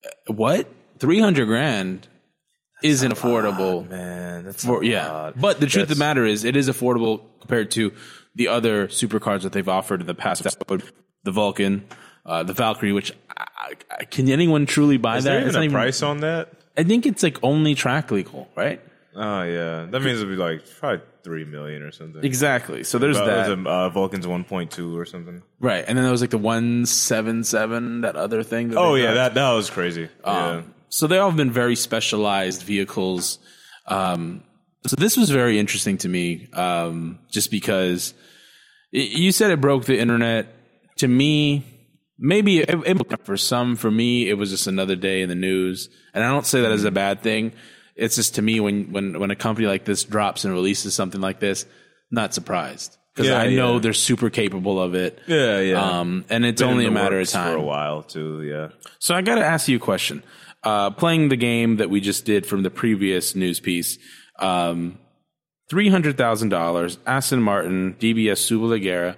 Uh, 0.04 0.32
What 0.32 0.68
three 0.98 1.20
hundred 1.20 1.46
grand 1.46 2.06
isn't 2.82 3.12
affordable 3.12 3.88
Man, 3.88 4.44
that's 4.44 4.64
for 4.64 4.82
a 4.82 4.86
yeah. 4.86 5.10
lot. 5.10 5.40
But 5.40 5.60
the 5.60 5.66
truth 5.66 5.84
of 5.84 5.88
the 5.88 5.96
matter 5.96 6.24
is, 6.24 6.44
it 6.44 6.56
is 6.56 6.68
affordable 6.68 7.22
compared 7.40 7.70
to 7.72 7.92
the 8.34 8.48
other 8.48 8.88
supercars 8.88 9.42
that 9.42 9.52
they've 9.52 9.68
offered 9.68 10.00
in 10.02 10.06
the 10.06 10.14
past. 10.14 10.42
The 11.24 11.32
Vulcan, 11.32 11.84
uh, 12.24 12.42
the 12.44 12.52
Valkyrie. 12.52 12.92
Which 12.92 13.12
I, 13.36 13.72
I, 13.90 14.04
can 14.04 14.28
anyone 14.28 14.66
truly 14.66 14.96
buy 14.98 15.16
Is 15.18 15.24
that? 15.24 15.30
there 15.30 15.40
even 15.48 15.56
a 15.56 15.64
even- 15.64 15.72
price 15.74 16.02
on 16.02 16.18
that? 16.20 16.52
I 16.78 16.82
think 16.84 17.06
it's 17.06 17.22
like 17.22 17.38
only 17.42 17.74
track 17.74 18.10
legal, 18.10 18.48
right? 18.54 18.80
Oh 19.14 19.42
yeah, 19.42 19.86
that 19.86 20.02
means 20.02 20.18
it'd 20.20 20.28
be 20.28 20.36
like 20.36 20.60
probably 20.78 21.00
three 21.24 21.46
million 21.46 21.82
or 21.82 21.90
something. 21.90 22.22
Exactly. 22.22 22.84
So 22.84 22.98
there's 22.98 23.16
Uh, 23.16 23.24
that. 23.24 23.48
was 23.48 23.58
it, 23.58 23.66
uh, 23.66 23.88
Vulcan's 23.88 24.26
one 24.26 24.44
point 24.44 24.70
two 24.70 24.96
or 24.96 25.06
something. 25.06 25.42
Right, 25.58 25.82
and 25.88 25.96
then 25.96 26.04
there 26.04 26.12
was 26.12 26.20
like 26.20 26.28
the 26.30 26.36
one 26.38 26.84
seven 26.84 27.42
seven, 27.42 28.02
that 28.02 28.14
other 28.16 28.42
thing. 28.42 28.68
That 28.68 28.76
Oh 28.78 28.94
yeah, 28.94 29.06
got. 29.06 29.14
that 29.14 29.34
that 29.36 29.52
was 29.52 29.70
crazy. 29.70 30.10
yeah. 30.22 30.60
So 30.96 31.06
they 31.06 31.18
all 31.18 31.28
have 31.28 31.36
been 31.36 31.52
very 31.52 31.76
specialized 31.76 32.62
vehicles. 32.62 33.38
Um, 33.86 34.42
so 34.86 34.96
this 34.96 35.14
was 35.16 35.28
very 35.28 35.58
interesting 35.58 35.98
to 35.98 36.08
me, 36.08 36.48
um, 36.54 37.18
just 37.30 37.50
because 37.50 38.14
y- 38.92 39.00
you 39.00 39.30
said 39.30 39.50
it 39.50 39.60
broke 39.60 39.84
the 39.84 39.98
internet. 39.98 40.46
To 40.98 41.08
me, 41.08 41.66
maybe 42.18 42.60
it, 42.60 42.70
it, 42.86 43.20
for 43.24 43.36
some, 43.36 43.76
for 43.76 43.90
me, 43.90 44.30
it 44.30 44.34
was 44.38 44.48
just 44.50 44.66
another 44.66 44.96
day 44.96 45.20
in 45.20 45.28
the 45.28 45.34
news, 45.34 45.90
and 46.14 46.24
I 46.24 46.28
don't 46.30 46.46
say 46.46 46.62
that 46.62 46.72
as 46.72 46.84
a 46.84 46.90
bad 46.90 47.20
thing. 47.22 47.52
It's 47.94 48.16
just 48.16 48.36
to 48.36 48.42
me 48.42 48.58
when 48.60 48.90
when 48.90 49.18
when 49.20 49.30
a 49.30 49.36
company 49.36 49.66
like 49.66 49.84
this 49.84 50.02
drops 50.04 50.44
and 50.46 50.54
releases 50.54 50.94
something 50.94 51.20
like 51.20 51.40
this, 51.40 51.66
not 52.10 52.32
surprised 52.32 52.96
because 53.14 53.28
Yeah, 53.28 53.38
I 53.38 53.50
know 53.54 53.74
yeah. 53.74 53.80
they're 53.80 53.92
super 53.92 54.30
capable 54.30 54.80
of 54.80 54.94
it. 54.94 55.18
Yeah, 55.26 55.60
yeah. 55.60 55.82
Um, 56.00 56.24
and 56.30 56.44
it's 56.46 56.62
Been 56.62 56.70
only 56.70 56.86
a 56.86 56.90
matter 56.90 57.20
of 57.20 57.28
time. 57.28 57.52
for 57.52 57.58
a 57.58 57.62
while 57.62 58.02
too. 58.02 58.42
Yeah. 58.42 58.68
So 58.98 59.14
I 59.14 59.20
got 59.22 59.34
to 59.36 59.44
ask 59.44 59.68
you 59.68 59.76
a 59.76 59.80
question. 59.80 60.22
Uh, 60.62 60.90
playing 60.90 61.28
the 61.28 61.36
game 61.36 61.76
that 61.76 61.90
we 61.90 62.00
just 62.00 62.24
did 62.24 62.44
from 62.44 62.62
the 62.62 62.70
previous 62.70 63.36
news 63.36 63.60
piece, 63.60 63.98
um, 64.40 64.98
three 65.70 65.88
hundred 65.88 66.16
thousand 66.16 66.48
dollars, 66.48 66.98
Aston 67.06 67.40
Martin 67.40 67.94
DBS 68.00 68.40
Superleggera. 68.50 69.16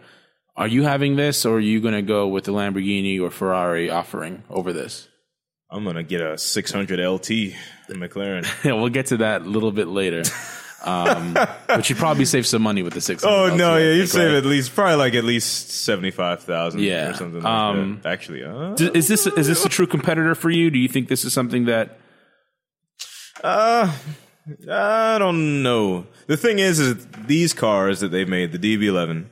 Are 0.56 0.68
you 0.68 0.82
having 0.82 1.16
this, 1.16 1.46
or 1.46 1.56
are 1.56 1.60
you 1.60 1.80
going 1.80 1.94
to 1.94 2.02
go 2.02 2.26
with 2.26 2.44
the 2.44 2.52
Lamborghini 2.52 3.20
or 3.20 3.30
Ferrari 3.30 3.88
offering 3.88 4.42
over 4.50 4.72
this? 4.72 5.08
I'm 5.70 5.84
gonna 5.84 6.02
get 6.02 6.22
a 6.22 6.38
600 6.38 6.98
LT 6.98 7.54
McLaren. 7.90 8.46
We'll 8.64 8.88
get 8.88 9.06
to 9.06 9.18
that 9.18 9.42
a 9.42 9.44
little 9.44 9.72
bit 9.72 9.88
later. 9.88 10.22
Um, 10.84 11.34
but 11.66 11.88
you'd 11.88 11.98
probably 11.98 12.24
save 12.24 12.46
some 12.46 12.62
money 12.62 12.82
with 12.82 12.92
the 12.94 13.00
six. 13.00 13.24
oh 13.24 13.54
no, 13.56 13.76
yeah, 13.76 13.92
you 13.92 14.00
think, 14.02 14.10
save 14.10 14.34
at 14.34 14.44
least 14.44 14.74
probably 14.74 14.94
like 14.96 15.14
at 15.14 15.24
least 15.24 15.70
seventy 15.70 16.10
five 16.12 16.42
thousand. 16.42 16.80
Yeah. 16.80 17.10
or 17.10 17.14
something 17.14 17.42
like 17.42 17.52
Um, 17.52 18.00
that. 18.02 18.12
Actually, 18.12 18.44
uh, 18.44 18.74
D- 18.74 18.90
Is 18.94 19.08
this 19.08 19.26
is 19.26 19.48
this 19.48 19.64
a 19.64 19.68
true 19.68 19.86
competitor 19.86 20.34
for 20.34 20.50
you? 20.50 20.70
Do 20.70 20.78
you 20.78 20.88
think 20.88 21.08
this 21.08 21.24
is 21.24 21.32
something 21.32 21.64
that 21.66 21.98
Uh, 23.42 23.92
I 24.70 25.18
don't 25.18 25.62
know. 25.62 26.06
The 26.26 26.36
thing 26.36 26.58
is, 26.58 26.78
is 26.80 27.06
these 27.26 27.52
cars 27.52 28.00
that 28.00 28.08
they've 28.08 28.28
made, 28.28 28.52
the 28.52 28.58
DB11, 28.58 29.26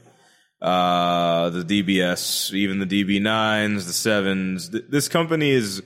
uh, 0.61 1.50
the 1.50 1.62
DBS, 1.62 2.52
even 2.54 2.78
the 2.80 2.87
DB9s, 2.87 3.87
the 3.87 3.92
sevens. 3.92 4.68
Th- 4.70 4.85
this 4.88 5.09
company 5.09 5.50
is 5.50 5.82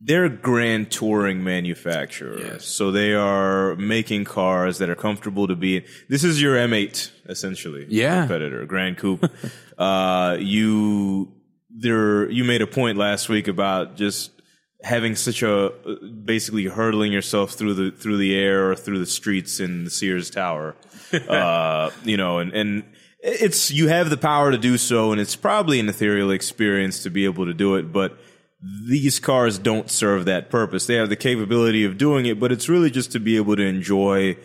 they're 0.00 0.26
a 0.26 0.30
grand 0.30 0.90
touring 0.90 1.42
manufacturer. 1.42 2.38
Yes. 2.38 2.66
So 2.66 2.90
they 2.90 3.14
are 3.14 3.76
making 3.76 4.24
cars 4.24 4.78
that 4.78 4.90
are 4.90 4.94
comfortable 4.94 5.48
to 5.48 5.56
be. 5.56 5.78
in. 5.78 5.84
This 6.08 6.22
is 6.24 6.40
your 6.40 6.56
M8 6.56 7.10
essentially. 7.28 7.86
Yeah. 7.88 8.20
competitor, 8.20 8.66
Gran 8.66 8.94
Coupe. 8.94 9.30
uh, 9.78 10.36
you 10.38 11.32
there 11.70 12.30
you 12.30 12.44
made 12.44 12.62
a 12.62 12.66
point 12.66 12.98
last 12.98 13.28
week 13.28 13.48
about 13.48 13.96
just 13.96 14.30
having 14.82 15.16
such 15.16 15.42
a 15.42 15.70
basically 16.24 16.64
hurtling 16.64 17.12
yourself 17.12 17.52
through 17.52 17.74
the 17.74 17.90
through 17.90 18.18
the 18.18 18.36
air 18.36 18.70
or 18.70 18.76
through 18.76 18.98
the 18.98 19.06
streets 19.06 19.60
in 19.60 19.84
the 19.84 19.90
Sears 19.90 20.30
Tower. 20.30 20.76
uh, 21.28 21.90
you 22.04 22.16
know, 22.16 22.38
and 22.38 22.52
and 22.52 22.84
it's 23.20 23.70
you 23.70 23.88
have 23.88 24.10
the 24.10 24.16
power 24.16 24.50
to 24.50 24.58
do 24.58 24.76
so, 24.78 25.12
and 25.12 25.20
it's 25.20 25.36
probably 25.36 25.80
an 25.80 25.88
ethereal 25.88 26.30
experience 26.30 27.02
to 27.02 27.10
be 27.10 27.24
able 27.24 27.46
to 27.46 27.54
do 27.54 27.76
it, 27.76 27.92
but. 27.92 28.18
These 28.60 29.20
cars 29.20 29.58
don't 29.58 29.90
serve 29.90 30.24
that 30.24 30.50
purpose. 30.50 30.86
They 30.86 30.94
have 30.94 31.08
the 31.08 31.16
capability 31.16 31.84
of 31.84 31.98
doing 31.98 32.26
it, 32.26 32.40
but 32.40 32.52
it's 32.52 32.68
really 32.68 32.90
just 32.90 33.12
to 33.12 33.20
be 33.20 33.36
able 33.36 33.56
to 33.56 33.62
enjoy 33.62 34.36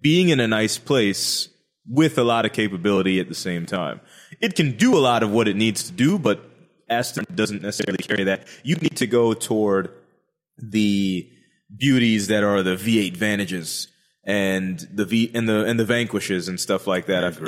being 0.00 0.28
in 0.28 0.40
a 0.40 0.48
nice 0.48 0.76
place 0.78 1.48
with 1.88 2.18
a 2.18 2.24
lot 2.24 2.44
of 2.44 2.52
capability 2.52 3.20
at 3.20 3.28
the 3.28 3.34
same 3.34 3.66
time. 3.66 4.00
It 4.40 4.54
can 4.54 4.76
do 4.76 4.96
a 4.96 5.00
lot 5.00 5.22
of 5.22 5.30
what 5.30 5.48
it 5.48 5.56
needs 5.56 5.84
to 5.84 5.92
do, 5.92 6.18
but 6.18 6.44
Aston 6.88 7.26
doesn't 7.34 7.62
necessarily 7.62 8.02
carry 8.02 8.24
that. 8.24 8.46
You 8.64 8.76
need 8.76 8.96
to 8.96 9.06
go 9.06 9.34
toward 9.34 9.92
the 10.58 11.28
beauties 11.74 12.26
that 12.26 12.42
are 12.42 12.62
the 12.62 12.76
V8 12.76 13.16
Vantages 13.16 13.88
and 14.24 14.86
the 14.92 15.04
V 15.04 15.30
and 15.32 15.48
the 15.48 15.64
and 15.64 15.80
the 15.80 15.84
Vanquishes 15.84 16.48
and 16.48 16.60
stuff 16.60 16.86
like 16.86 17.06
that. 17.06 17.38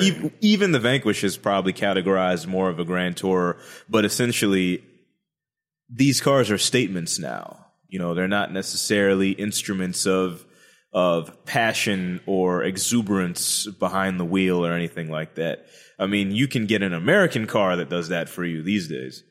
Even 0.41 0.73
the 0.73 0.79
Vanquish 0.79 1.25
is 1.25 1.37
probably 1.37 1.73
categorized 1.73 2.47
more 2.47 2.71
of 2.71 2.79
a 2.79 2.85
Grand 2.85 3.17
Tour, 3.17 3.59
but 3.89 4.05
essentially 4.05 4.83
these 5.93 6.21
cars 6.21 6.51
are 6.51 6.59
statements 6.59 7.19
now. 7.19 7.67
You 7.89 7.99
know, 7.99 8.15
they're 8.15 8.29
not 8.29 8.53
necessarily 8.53 9.33
instruments 9.33 10.07
of 10.07 10.45
of 10.95 11.45
passion 11.47 12.21
or 12.27 12.63
exuberance 12.63 13.67
behind 13.67 14.21
the 14.21 14.25
wheel 14.27 14.65
or 14.65 14.73
anything 14.73 15.11
like 15.11 15.37
that. 15.37 15.67
I 15.99 16.07
mean, 16.07 16.33
you 16.33 16.49
can 16.49 16.67
get 16.67 16.83
an 16.83 16.93
American 16.93 17.47
car 17.47 17.77
that 17.77 17.89
does 17.89 18.09
that 18.09 18.29
for 18.29 18.45
you 18.45 18.63
these 18.63 18.89
days. 18.89 19.25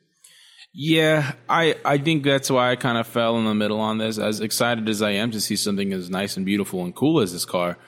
Yeah, 0.74 1.34
I, 1.48 1.76
I 1.84 1.98
think 1.98 2.24
that's 2.24 2.50
why 2.50 2.70
I 2.70 2.76
kind 2.76 2.98
of 2.98 3.06
fell 3.06 3.38
in 3.38 3.44
the 3.44 3.54
middle 3.54 3.78
on 3.78 3.98
this. 3.98 4.18
As 4.18 4.40
excited 4.40 4.88
as 4.88 5.02
I 5.02 5.10
am 5.10 5.30
to 5.32 5.40
see 5.40 5.54
something 5.54 5.92
as 5.92 6.10
nice 6.10 6.36
and 6.36 6.46
beautiful 6.46 6.84
and 6.84 6.94
cool 6.94 7.20
as 7.20 7.32
this 7.32 7.44
car, 7.44 7.78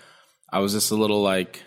I 0.53 0.59
was 0.59 0.73
just 0.73 0.91
a 0.91 0.97
little 0.97 1.23
like, 1.23 1.65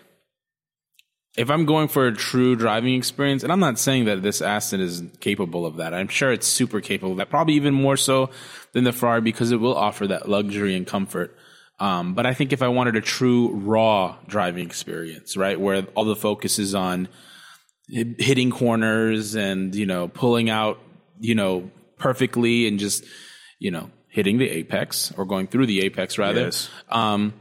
if 1.38 1.50
I'm 1.50 1.64
going 1.64 1.88
for 1.88 2.06
a 2.06 2.12
true 2.12 2.56
driving 2.56 2.94
experience, 2.94 3.42
and 3.42 3.52
I'm 3.52 3.60
not 3.60 3.78
saying 3.78 4.06
that 4.06 4.22
this 4.22 4.42
Aston 4.42 4.80
is 4.80 5.02
capable 5.20 5.64
of 5.64 5.76
that. 5.76 5.94
I'm 5.94 6.08
sure 6.08 6.32
it's 6.32 6.46
super 6.46 6.80
capable 6.80 7.12
of 7.12 7.18
that, 7.18 7.30
probably 7.30 7.54
even 7.54 7.72
more 7.74 7.96
so 7.96 8.30
than 8.72 8.84
the 8.84 8.92
Ferrari 8.92 9.20
because 9.22 9.52
it 9.52 9.60
will 9.60 9.76
offer 9.76 10.06
that 10.08 10.28
luxury 10.28 10.74
and 10.76 10.86
comfort. 10.86 11.36
Um, 11.80 12.14
but 12.14 12.26
I 12.26 12.34
think 12.34 12.52
if 12.52 12.60
I 12.60 12.68
wanted 12.68 12.96
a 12.96 13.00
true 13.00 13.50
raw 13.54 14.16
driving 14.26 14.66
experience, 14.66 15.36
right, 15.36 15.58
where 15.58 15.86
all 15.94 16.04
the 16.04 16.16
focus 16.16 16.58
is 16.58 16.74
on 16.74 17.08
hitting 17.88 18.50
corners 18.50 19.34
and 19.34 19.74
you 19.74 19.86
know 19.86 20.08
pulling 20.08 20.50
out 20.50 20.78
you 21.20 21.34
know 21.34 21.70
perfectly 21.98 22.68
and 22.68 22.78
just 22.78 23.02
you 23.58 23.70
know 23.70 23.90
hitting 24.08 24.36
the 24.38 24.48
apex 24.50 25.10
or 25.16 25.24
going 25.24 25.46
through 25.46 25.64
the 25.66 25.80
apex 25.80 26.18
rather 26.18 26.42
Yes. 26.42 26.68
um 26.90 27.32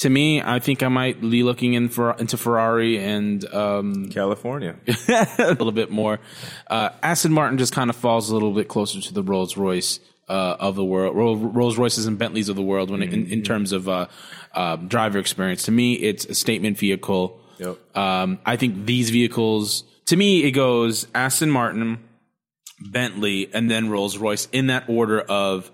to 0.00 0.10
me 0.10 0.42
i 0.42 0.58
think 0.58 0.82
i 0.82 0.88
might 0.88 1.20
be 1.20 1.42
looking 1.42 1.74
in 1.74 1.88
for 1.88 2.12
into 2.18 2.36
ferrari 2.36 2.98
and 2.98 3.44
um 3.54 4.10
California. 4.10 4.76
a 5.08 5.46
little 5.48 5.72
bit 5.72 5.90
more 5.90 6.18
uh 6.66 6.90
aston 7.02 7.32
martin 7.32 7.56
just 7.56 7.72
kind 7.72 7.88
of 7.88 7.96
falls 7.96 8.28
a 8.28 8.34
little 8.34 8.52
bit 8.52 8.68
closer 8.68 9.00
to 9.00 9.14
the 9.14 9.22
rolls 9.22 9.56
royce 9.56 10.00
uh, 10.30 10.56
of 10.60 10.76
the 10.76 10.84
world, 10.84 11.16
Rolls 11.56 11.76
Royces 11.76 12.06
and 12.06 12.16
Bentleys 12.16 12.48
of 12.48 12.54
the 12.54 12.62
world, 12.62 12.88
when 12.88 13.02
it, 13.02 13.12
in, 13.12 13.26
in 13.26 13.42
terms 13.42 13.72
of 13.72 13.88
uh, 13.88 14.06
uh, 14.54 14.76
driver 14.76 15.18
experience. 15.18 15.64
To 15.64 15.72
me, 15.72 15.94
it's 15.94 16.24
a 16.24 16.34
statement 16.36 16.78
vehicle. 16.78 17.40
Yep. 17.58 17.96
Um, 17.96 18.38
I 18.46 18.56
think 18.56 18.86
these 18.86 19.10
vehicles, 19.10 19.82
to 20.06 20.16
me, 20.16 20.44
it 20.44 20.52
goes 20.52 21.08
Aston 21.16 21.50
Martin, 21.50 21.98
Bentley, 22.80 23.52
and 23.52 23.68
then 23.68 23.90
Rolls 23.90 24.18
Royce 24.18 24.46
in 24.52 24.68
that 24.68 24.84
order 24.88 25.20
of 25.20 25.70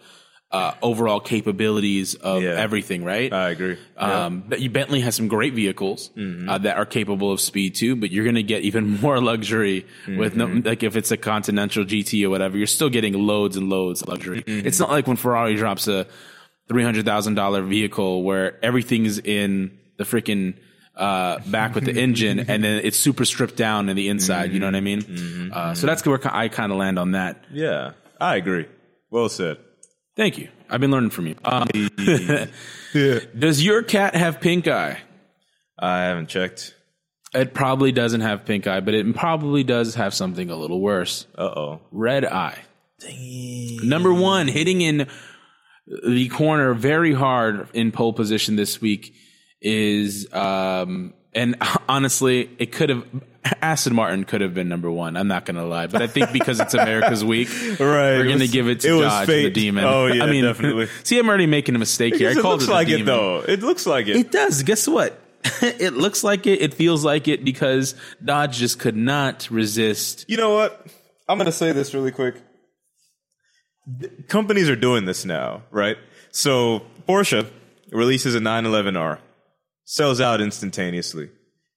uh, 0.52 0.72
overall 0.80 1.18
capabilities 1.20 2.14
of 2.14 2.42
Yeah. 2.42 2.50
everything. 2.50 3.02
Right? 3.04 3.32
I 3.32 3.50
agree. 3.50 3.76
Um, 3.96 4.44
but 4.48 4.60
you- 4.60 4.70
Bentley 4.70 5.00
has 5.00 5.14
some 5.14 5.28
great 5.28 5.54
vehicles 5.54 6.10
Mm-hmm. 6.16 6.48
uh, 6.48 6.58
that 6.58 6.76
are 6.76 6.86
capable 6.86 7.32
of 7.32 7.40
speed 7.40 7.74
too, 7.74 7.96
but 7.96 8.10
you're 8.10 8.24
going 8.24 8.36
to 8.36 8.42
get 8.44 8.62
even 8.62 9.00
more 9.00 9.20
luxury 9.20 9.86
with 10.06 10.36
no, 10.36 10.46
Mm-hmm. 10.46 10.66
like 10.66 10.82
if 10.82 10.94
it's 10.96 11.10
a 11.10 11.16
Continental 11.16 11.84
GT 11.84 12.24
or 12.24 12.30
whatever, 12.30 12.56
you're 12.56 12.66
still 12.68 12.88
getting 12.90 13.14
loads 13.14 13.56
and 13.56 13.68
loads 13.68 14.02
of 14.02 14.08
luxury. 14.08 14.42
Mm-hmm. 14.42 14.66
It's 14.66 14.78
not 14.78 14.90
like 14.90 15.06
when 15.06 15.16
Ferrari 15.16 15.56
drops 15.56 15.88
a 15.88 16.06
three 16.68 16.82
hundred 16.84 17.04
thousand 17.04 17.34
dollar 17.34 17.62
vehicle 17.62 18.22
where 18.22 18.64
everything's 18.64 19.18
in 19.18 19.76
the 19.98 20.04
freaking 20.04 20.54
uh, 20.96 21.38
back 21.46 21.74
with 21.74 21.84
the 21.84 21.92
engine 22.06 22.38
and 22.38 22.62
then 22.64 22.80
it's 22.84 22.96
super 22.98 23.24
stripped 23.24 23.56
down 23.56 23.88
in 23.88 23.96
the 23.96 24.08
inside. 24.08 24.52
You 24.52 24.60
know 24.60 24.66
what 24.66 24.74
I 24.76 24.80
mean? 24.80 25.02
Mm-hmm. 25.02 25.48
Uh, 25.52 25.74
so 25.74 25.86
that's 25.86 26.04
where 26.06 26.20
I 26.24 26.48
kind 26.48 26.70
of 26.72 26.78
land 26.78 26.98
on 26.98 27.12
that. 27.12 27.44
yeah, 27.52 27.92
I 28.20 28.36
agree. 28.36 28.66
Well 29.10 29.28
said. 29.28 29.58
Thank 30.16 30.38
you. 30.38 30.48
I've 30.70 30.80
been 30.80 30.90
learning 30.90 31.10
from 31.10 31.26
you. 31.26 31.36
Um, 31.44 31.68
does 33.38 33.62
your 33.62 33.82
cat 33.82 34.14
have 34.14 34.40
pink 34.40 34.66
eye? 34.66 34.98
I 35.78 36.04
haven't 36.04 36.28
checked. 36.28 36.74
It 37.34 37.52
probably 37.52 37.92
doesn't 37.92 38.22
have 38.22 38.46
pink 38.46 38.66
eye, 38.66 38.80
but 38.80 38.94
it 38.94 39.14
probably 39.14 39.62
does 39.62 39.96
have 39.96 40.14
something 40.14 40.50
a 40.50 40.56
little 40.56 40.80
worse. 40.80 41.26
Uh 41.36 41.42
oh. 41.42 41.80
Red 41.92 42.24
eye. 42.24 42.58
Number 43.82 44.12
one, 44.12 44.48
hitting 44.48 44.80
in 44.80 45.06
the 45.86 46.28
corner 46.28 46.72
very 46.72 47.12
hard 47.12 47.68
in 47.74 47.92
pole 47.92 48.14
position 48.14 48.56
this 48.56 48.80
week 48.80 49.14
is, 49.60 50.32
um, 50.32 51.12
and 51.36 51.54
honestly, 51.88 52.50
it 52.58 52.72
could 52.72 52.88
have, 52.90 53.04
Aston 53.62 53.94
Martin 53.94 54.24
could 54.24 54.40
have 54.40 54.54
been 54.54 54.68
number 54.68 54.90
one. 54.90 55.16
I'm 55.16 55.28
not 55.28 55.44
going 55.46 55.54
to 55.56 55.64
lie, 55.64 55.86
but 55.86 56.02
I 56.02 56.08
think 56.08 56.32
because 56.32 56.58
it's 56.58 56.74
America's 56.74 57.24
week, 57.24 57.48
Right. 57.54 57.78
we're 57.78 58.24
it 58.24 58.26
going 58.26 58.38
to 58.40 58.48
give 58.48 58.68
it 58.68 58.80
to 58.80 58.98
it 58.98 59.02
Dodge, 59.02 59.26
the 59.28 59.50
demon. 59.50 59.84
Oh 59.84 60.06
yeah, 60.06 60.24
I 60.24 60.30
mean, 60.30 60.44
definitely. 60.44 60.88
see, 61.04 61.18
I'm 61.18 61.28
already 61.28 61.46
making 61.46 61.76
a 61.76 61.78
mistake 61.78 62.16
here. 62.16 62.30
I 62.30 62.32
it 62.32 62.38
called 62.40 62.54
looks 62.60 62.64
it 62.64 62.66
the 62.68 62.72
like 62.72 62.88
it 62.88 62.96
demon. 62.98 63.06
though. 63.06 63.38
It 63.46 63.62
looks 63.62 63.86
like 63.86 64.08
it. 64.08 64.16
It 64.16 64.32
does. 64.32 64.62
Guess 64.64 64.88
what? 64.88 65.20
it 65.62 65.92
looks 65.92 66.24
like 66.24 66.46
it. 66.48 66.60
It 66.60 66.74
feels 66.74 67.04
like 67.04 67.28
it 67.28 67.44
because 67.44 67.94
Dodge 68.24 68.56
just 68.58 68.80
could 68.80 68.96
not 68.96 69.48
resist. 69.48 70.24
You 70.26 70.38
know 70.38 70.54
what? 70.54 70.84
I'm 71.28 71.38
going 71.38 71.46
to 71.46 71.52
say 71.52 71.70
this 71.70 71.94
really 71.94 72.10
quick. 72.10 72.42
Companies 74.28 74.68
are 74.68 74.74
doing 74.76 75.04
this 75.04 75.24
now, 75.24 75.62
right? 75.70 75.96
So 76.32 76.82
Porsche 77.08 77.48
releases 77.92 78.34
a 78.34 78.40
911R, 78.40 79.18
sells 79.86 80.20
out 80.20 80.40
instantaneously, 80.40 81.30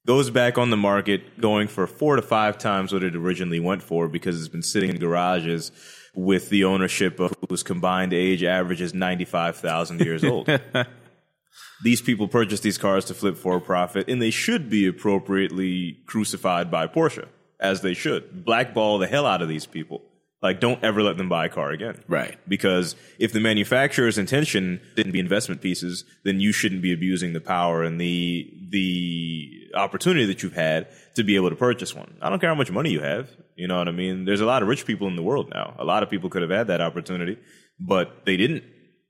goes 0.05 0.29
back 0.29 0.57
on 0.57 0.71
the 0.71 0.77
market, 0.77 1.39
going 1.39 1.67
for 1.67 1.87
four 1.87 2.15
to 2.17 2.21
five 2.21 2.57
times 2.57 2.91
what 2.91 3.03
it 3.03 3.15
originally 3.15 3.59
went 3.59 3.83
for 3.83 4.09
because 4.09 4.37
it's 4.37 4.49
been 4.49 4.63
sitting 4.63 4.89
in 4.89 4.97
garages 4.97 5.71
with 6.15 6.49
the 6.49 6.63
ownership 6.65 7.19
of 7.19 7.33
whose 7.47 7.63
combined 7.63 8.11
age 8.11 8.43
averages 8.43 8.93
95,000 8.93 10.01
years 10.01 10.23
old. 10.23 10.49
these 11.83 12.01
people 12.01 12.27
purchase 12.27 12.59
these 12.61 12.79
cars 12.79 13.05
to 13.05 13.13
flip 13.13 13.37
for 13.37 13.57
a 13.57 13.61
profit, 13.61 14.09
and 14.09 14.19
they 14.19 14.31
should 14.31 14.69
be 14.69 14.87
appropriately 14.87 15.99
crucified 16.07 16.71
by 16.71 16.87
Porsche, 16.87 17.27
as 17.59 17.81
they 17.81 17.93
should. 17.93 18.43
Blackball 18.43 18.97
the 18.97 19.07
hell 19.07 19.27
out 19.27 19.43
of 19.43 19.47
these 19.47 19.67
people. 19.67 20.01
Like, 20.41 20.61
don't 20.61 20.81
ever 20.83 21.03
let 21.03 21.17
them 21.17 21.27
buy 21.27 21.47
a 21.47 21.49
car 21.49 21.71
again. 21.71 22.01
Right. 22.07 22.37
Because 22.47 22.95
if 23.17 23.33
the 23.33 23.41
manufacturer's 23.41 24.17
intention 24.17 24.79
didn't 24.95 25.11
be 25.11 25.19
investment 25.19 25.61
pieces, 25.61 26.05
then 26.23 26.39
you 26.39 26.53
shouldn't 26.53 26.81
be 26.81 26.93
abusing 26.93 27.33
the 27.33 27.41
power 27.41 27.83
and 27.83 27.99
the 27.99 28.49
the 28.69 29.71
opportunity 29.75 30.25
that 30.25 30.41
you've 30.41 30.53
had 30.53 30.87
to 31.15 31.23
be 31.23 31.35
able 31.35 31.49
to 31.49 31.55
purchase 31.55 31.93
one. 31.93 32.15
I 32.21 32.29
don't 32.29 32.39
care 32.39 32.49
how 32.49 32.55
much 32.55 32.71
money 32.71 32.91
you 32.91 33.01
have. 33.01 33.29
You 33.55 33.67
know 33.67 33.77
what 33.77 33.87
I 33.87 33.91
mean? 33.91 34.25
There's 34.25 34.41
a 34.41 34.45
lot 34.45 34.61
of 34.61 34.69
rich 34.69 34.85
people 34.85 35.07
in 35.07 35.15
the 35.15 35.23
world 35.23 35.49
now. 35.53 35.75
A 35.77 35.83
lot 35.83 36.03
of 36.03 36.09
people 36.09 36.29
could 36.29 36.41
have 36.41 36.51
had 36.51 36.67
that 36.67 36.79
opportunity, 36.79 37.37
but 37.79 38.25
they 38.25 38.37
didn't. 38.37 38.63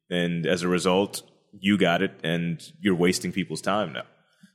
And 0.09 0.45
as 0.47 0.63
a 0.63 0.67
result, 0.67 1.21
you 1.59 1.77
got 1.77 2.01
it 2.01 2.19
and 2.23 2.61
you're 2.79 2.95
wasting 2.95 3.31
people's 3.31 3.61
time 3.61 3.93
now. 3.93 4.05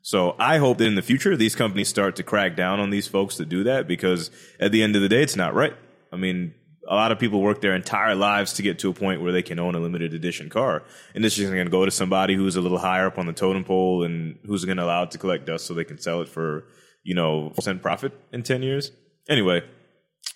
So 0.03 0.35
I 0.39 0.59
hope 0.59 0.79
that 0.79 0.87
in 0.87 0.97
the 0.97 1.03
future 1.03 1.37
these 1.37 1.55
companies 1.55 1.89
start 1.89 2.17
to 2.17 2.23
crack 2.23 2.57
down 2.57 2.81
on 2.81 2.91
these 2.91 3.07
folks 3.07 3.37
that 3.37 3.49
do 3.49 3.65
that 3.65 3.87
because 3.87 4.31
at 4.59 4.73
the 4.73 4.83
end 4.83 4.97
of 4.97 5.03
the 5.03 5.09
day 5.09 5.23
it's 5.23 5.37
not 5.37 5.55
right. 5.55 5.75
I 6.13 6.17
mean, 6.17 6.55
a 6.89 6.95
lot 6.95 7.13
of 7.13 7.19
people 7.19 7.41
work 7.41 7.61
their 7.61 7.75
entire 7.75 8.15
lives 8.15 8.55
to 8.55 8.63
get 8.63 8.79
to 8.81 8.91
a 8.91 8.93
point 8.93 9.23
where 9.23 9.33
they 9.33 9.43
can 9.43 9.59
own 9.59 9.75
a 9.75 9.81
limited 9.81 10.15
edition 10.15 10.49
car. 10.49 10.83
And 11.15 11.25
this 11.25 11.39
is 11.39 11.51
going 11.51 11.65
to 11.65 11.71
go 11.71 11.85
to 11.85 11.91
somebody 11.91 12.35
who's 12.35 12.57
a 12.57 12.61
little 12.61 12.79
higher 12.79 13.07
up 13.07 13.19
on 13.19 13.27
the 13.27 13.33
totem 13.33 13.65
pole 13.65 14.03
and 14.05 14.39
who's 14.47 14.65
going 14.65 14.77
to 14.77 14.85
allow 14.85 15.05
it 15.05 15.11
to 15.13 15.19
collect 15.19 15.47
dust 15.47 15.67
so 15.67 15.75
they 15.75 15.85
can 15.85 15.99
sell 15.99 16.21
it 16.21 16.29
for, 16.29 16.65
you 17.03 17.15
know, 17.15 17.51
percent 17.51 17.83
profit 17.83 18.13
in 18.33 18.43
10 18.43 18.63
years. 18.63 18.93
Anyway, 19.29 19.63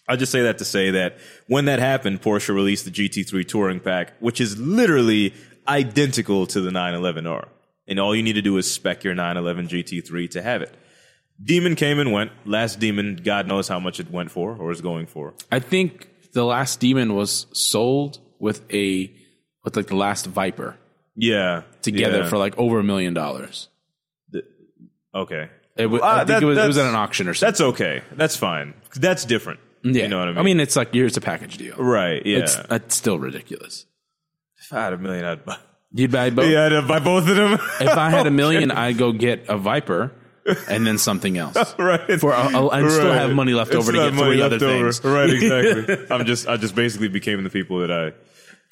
I 0.09 0.17
just 0.17 0.33
say 0.33 0.43
that 0.43 0.59
to 0.59 0.65
say 0.65 0.91
that 0.93 1.19
when 1.47 1.67
that 1.67 1.79
happened, 1.79 2.23
Porsche 2.23 2.55
released 2.55 2.85
the 2.85 2.91
GT3 2.91 3.47
Touring 3.47 3.81
Pack, 3.81 4.15
which 4.21 4.41
is 4.41 4.59
literally 4.59 5.35
identical 5.67 6.47
to 6.47 6.61
the 6.61 6.71
911R. 6.71 7.49
And 7.87 8.01
all 8.01 8.15
you 8.15 8.23
need 8.23 8.35
to 8.35 8.43
do 8.43 8.57
is 8.57 8.71
spec 8.71 9.05
your 9.05 9.15
911 9.15 9.69
GT3 9.69 10.31
to 10.31 10.43
have 10.43 10.63
it. 10.63 10.75
Demon 11.43 11.77
came 11.77 11.99
and 11.99 12.13
went. 12.13 12.33
Last 12.45 12.81
Demon, 12.81 13.21
God 13.23 13.47
knows 13.47 13.69
how 13.69 13.79
much 13.79 14.01
it 14.01 14.11
went 14.11 14.31
for 14.31 14.57
or 14.57 14.71
is 14.73 14.81
going 14.81 15.07
for. 15.07 15.35
I 15.53 15.61
think 15.61 16.09
the 16.39 16.45
last 16.45 16.79
demon 16.81 17.15
was 17.17 17.47
sold 17.53 18.21
with 18.39 18.63
a 18.73 19.11
with 19.65 19.75
like 19.77 19.89
the 19.89 19.97
last 19.97 20.27
Viper 20.27 20.77
Yeah. 21.17 21.63
together 21.83 22.19
yeah. 22.21 22.29
for 22.29 22.39
like 22.39 22.57
over 22.57 22.79
a 22.79 22.85
million 22.85 23.13
dollars. 23.13 23.69
Okay. 25.15 25.49
It 25.77 25.87
was, 25.87 26.01
Ah, 26.03 26.15
I 26.15 26.19
think 26.19 26.29
that- 26.29 26.43
it, 26.43 26.47
was, 26.47 26.59
it 26.59 26.67
was 26.67 26.79
at 26.79 26.87
an 26.87 26.95
auction 26.95 27.29
or 27.29 27.35
something. 27.35 27.49
That's 27.51 27.61
okay. 27.61 28.03
That's 28.13 28.37
fine. 28.37 28.75
That's 28.97 29.25
different. 29.25 29.61
yeah. 29.83 30.03
You 30.05 30.09
know 30.09 30.19
what 30.19 30.29
I 30.29 30.31
mean? 30.33 30.39
I 30.39 30.43
mean, 30.43 30.61
it's 30.61 30.77
like 30.77 30.93
here's 30.93 31.17
a 31.17 31.21
package 31.21 31.57
deal. 31.59 31.77
right. 31.77 32.25
Yeah. 32.25 32.39
It's, 32.39 32.57
it's 32.71 32.95
still 32.97 33.19
ridiculous. 33.19 33.87
if 34.61 34.73
I 34.73 34.83
had 34.85 34.93
a 34.93 34.99
million, 34.99 35.25
I'd 35.25 35.45
buy. 35.45 35.57
You'd 35.93 36.13
buy 36.13 36.31
both. 36.31 36.51
Yeah, 36.51 36.67
I'd 36.67 36.87
buy 36.89 36.99
both 36.99 37.29
of 37.29 37.37
them. 37.37 37.55
If 37.81 37.89
I 37.97 38.11
had 38.11 38.27
a 38.27 38.31
million, 38.43 38.71
I'd 38.71 38.99
go 38.99 39.13
get 39.13 39.47
a 39.49 39.57
Viper 39.57 40.13
and 40.69 40.87
then 40.87 40.99
something 40.99 41.37
else. 41.39 41.57
right. 41.79 42.21
For 42.21 42.33
a, 42.33 42.37
a, 42.49 42.69
and 42.69 42.91
still 42.91 43.09
Right. 43.09 43.15
have 43.21 43.33
money 43.35 43.53
left 43.55 43.71
And 43.71 43.79
over 43.81 43.93
to 43.93 43.99
still 43.99 44.11
get 44.11 44.19
three 44.19 44.41
other 44.43 44.59
left 44.59 44.63
over. 44.63 44.93
things. 44.93 45.05
Right, 45.05 45.31
exactly. 45.31 46.07
I'm 46.15 46.25
just, 46.27 46.49
I 46.49 46.57
just 46.57 46.75
basically 46.75 47.09
became 47.09 47.43
the 47.45 47.51
people 47.51 47.79
that 47.81 47.91
I, 47.91 48.13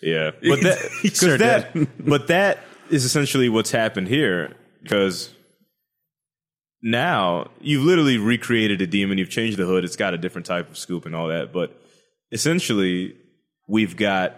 yeah. 0.02 0.30
But 0.42 0.60
that, 0.62 0.90
You 1.02 1.10
'cause 1.10 1.18
sure 1.18 1.38
that, 1.38 1.70
but 2.04 2.26
that 2.28 2.60
is 2.90 3.04
essentially 3.04 3.48
what's 3.48 3.70
happened 3.70 4.08
here 4.08 4.54
because 4.82 5.30
now 6.82 7.50
you've 7.60 7.82
literally 7.84 8.18
recreated 8.18 8.80
a 8.80 8.86
demon. 8.86 9.18
You've 9.18 9.30
changed 9.30 9.56
the 9.58 9.64
hood. 9.66 9.84
It's 9.84 9.96
got 9.96 10.14
a 10.14 10.18
different 10.18 10.46
type 10.46 10.70
of 10.70 10.78
scoop 10.78 11.06
and 11.06 11.14
all 11.16 11.28
that. 11.28 11.52
But 11.52 11.76
essentially, 12.32 13.16
we've 13.68 13.96
got 13.96 14.36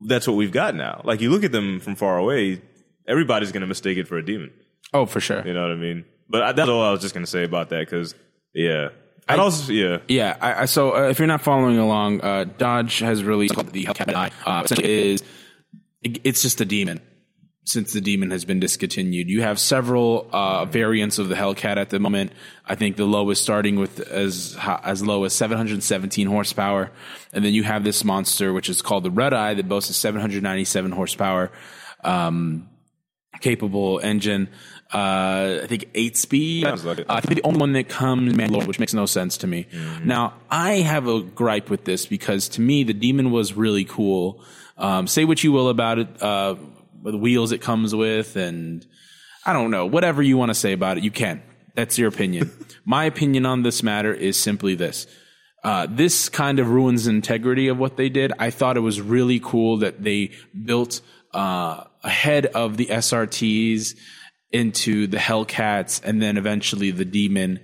that's 0.00 0.26
what 0.28 0.36
we've 0.36 0.52
got 0.52 0.74
now. 0.74 1.00
Like 1.04 1.20
you 1.20 1.30
look 1.30 1.44
at 1.44 1.52
them 1.52 1.80
from 1.80 1.94
far 1.96 2.18
away, 2.18 2.60
everybody's 3.06 3.50
going 3.52 3.62
to 3.62 3.66
mistake 3.66 3.98
it 3.98 4.06
for 4.06 4.18
a 4.18 4.24
demon. 4.24 4.52
Oh, 4.92 5.06
for 5.06 5.20
sure. 5.20 5.46
You 5.46 5.54
know 5.54 5.62
what 5.62 5.70
I 5.72 5.76
mean? 5.76 6.04
But 6.28 6.42
I, 6.42 6.52
that's 6.52 6.68
all 6.68 6.82
I 6.82 6.90
was 6.90 7.00
just 7.00 7.14
going 7.14 7.24
to 7.24 7.30
say 7.30 7.44
about 7.44 7.70
that 7.70 7.80
because, 7.80 8.14
yeah. 8.54 8.88
I'd 9.28 9.38
also, 9.38 9.72
yeah. 9.72 9.98
Yeah. 10.08 10.36
I, 10.40 10.62
I, 10.62 10.64
so 10.64 10.94
uh, 10.96 11.08
if 11.08 11.18
you're 11.18 11.28
not 11.28 11.42
following 11.42 11.78
along, 11.78 12.22
uh, 12.22 12.44
Dodge 12.44 13.00
has 13.00 13.22
released 13.22 13.56
the 13.72 13.84
Hellcat. 13.84 14.32
Uh, 14.46 14.62
essentially 14.64 15.12
is 15.12 15.22
it, 16.02 16.20
it's 16.24 16.42
just 16.42 16.60
a 16.60 16.64
demon. 16.64 17.00
Since 17.64 17.92
the 17.92 18.00
demon 18.00 18.30
has 18.30 18.46
been 18.46 18.60
discontinued, 18.60 19.28
you 19.28 19.42
have 19.42 19.58
several 19.58 20.26
uh, 20.32 20.64
variants 20.64 21.18
of 21.18 21.28
the 21.28 21.34
Hellcat 21.34 21.76
at 21.76 21.90
the 21.90 21.98
moment. 21.98 22.32
I 22.64 22.76
think 22.76 22.96
the 22.96 23.04
lowest 23.04 23.42
starting 23.42 23.76
with 23.76 24.00
as 24.00 24.56
as 24.82 25.04
low 25.04 25.24
as 25.24 25.34
717 25.34 26.28
horsepower, 26.28 26.90
and 27.34 27.44
then 27.44 27.52
you 27.52 27.64
have 27.64 27.84
this 27.84 28.04
monster 28.04 28.54
which 28.54 28.70
is 28.70 28.80
called 28.80 29.04
the 29.04 29.10
Red 29.10 29.34
Eye 29.34 29.52
that 29.52 29.68
boasts 29.68 29.90
a 29.90 29.92
797 29.92 30.92
horsepower. 30.92 31.52
Um, 32.02 32.70
capable 33.40 34.00
engine. 34.02 34.48
Uh, 34.92 35.60
I 35.62 35.66
think 35.66 35.90
eight 35.94 36.16
speed. 36.16 36.64
Like 36.64 36.98
it. 37.00 37.06
I 37.10 37.20
think 37.20 37.42
the 37.42 37.46
only 37.46 37.60
one 37.60 37.72
that 37.74 37.88
comes 37.90 38.34
manual, 38.34 38.62
which 38.62 38.78
makes 38.78 38.94
no 38.94 39.04
sense 39.04 39.36
to 39.38 39.46
me. 39.46 39.66
Now, 40.02 40.34
I 40.50 40.76
have 40.76 41.06
a 41.06 41.20
gripe 41.20 41.68
with 41.68 41.84
this 41.84 42.06
because 42.06 42.48
to 42.50 42.62
me, 42.62 42.84
the 42.84 42.94
demon 42.94 43.30
was 43.30 43.52
really 43.52 43.84
cool. 43.84 44.42
Um, 44.78 45.06
say 45.06 45.24
what 45.24 45.44
you 45.44 45.52
will 45.52 45.68
about 45.68 45.98
it, 45.98 46.22
uh, 46.22 46.54
the 47.02 47.18
wheels 47.18 47.52
it 47.52 47.60
comes 47.60 47.94
with, 47.94 48.36
and 48.36 48.86
I 49.44 49.52
don't 49.52 49.70
know, 49.70 49.84
whatever 49.84 50.22
you 50.22 50.38
want 50.38 50.50
to 50.50 50.54
say 50.54 50.72
about 50.72 50.96
it, 50.98 51.04
you 51.04 51.10
can. 51.10 51.42
That's 51.74 51.98
your 51.98 52.08
opinion. 52.08 52.50
My 52.84 53.04
opinion 53.04 53.44
on 53.44 53.62
this 53.62 53.82
matter 53.82 54.14
is 54.14 54.36
simply 54.36 54.74
this. 54.74 55.06
Uh, 55.62 55.86
this 55.90 56.28
kind 56.28 56.60
of 56.60 56.70
ruins 56.70 57.06
integrity 57.06 57.68
of 57.68 57.78
what 57.78 57.96
they 57.96 58.08
did. 58.08 58.32
I 58.38 58.50
thought 58.50 58.76
it 58.76 58.80
was 58.80 59.00
really 59.00 59.40
cool 59.40 59.78
that 59.78 60.02
they 60.02 60.30
built 60.64 61.00
uh, 61.34 61.84
ahead 62.02 62.46
of 62.46 62.76
the 62.76 62.86
SRTs 62.86 63.94
into 64.50 65.06
the 65.06 65.18
Hellcats 65.18 66.00
and 66.02 66.20
then 66.22 66.36
eventually 66.36 66.90
the 66.90 67.04
Demon. 67.04 67.60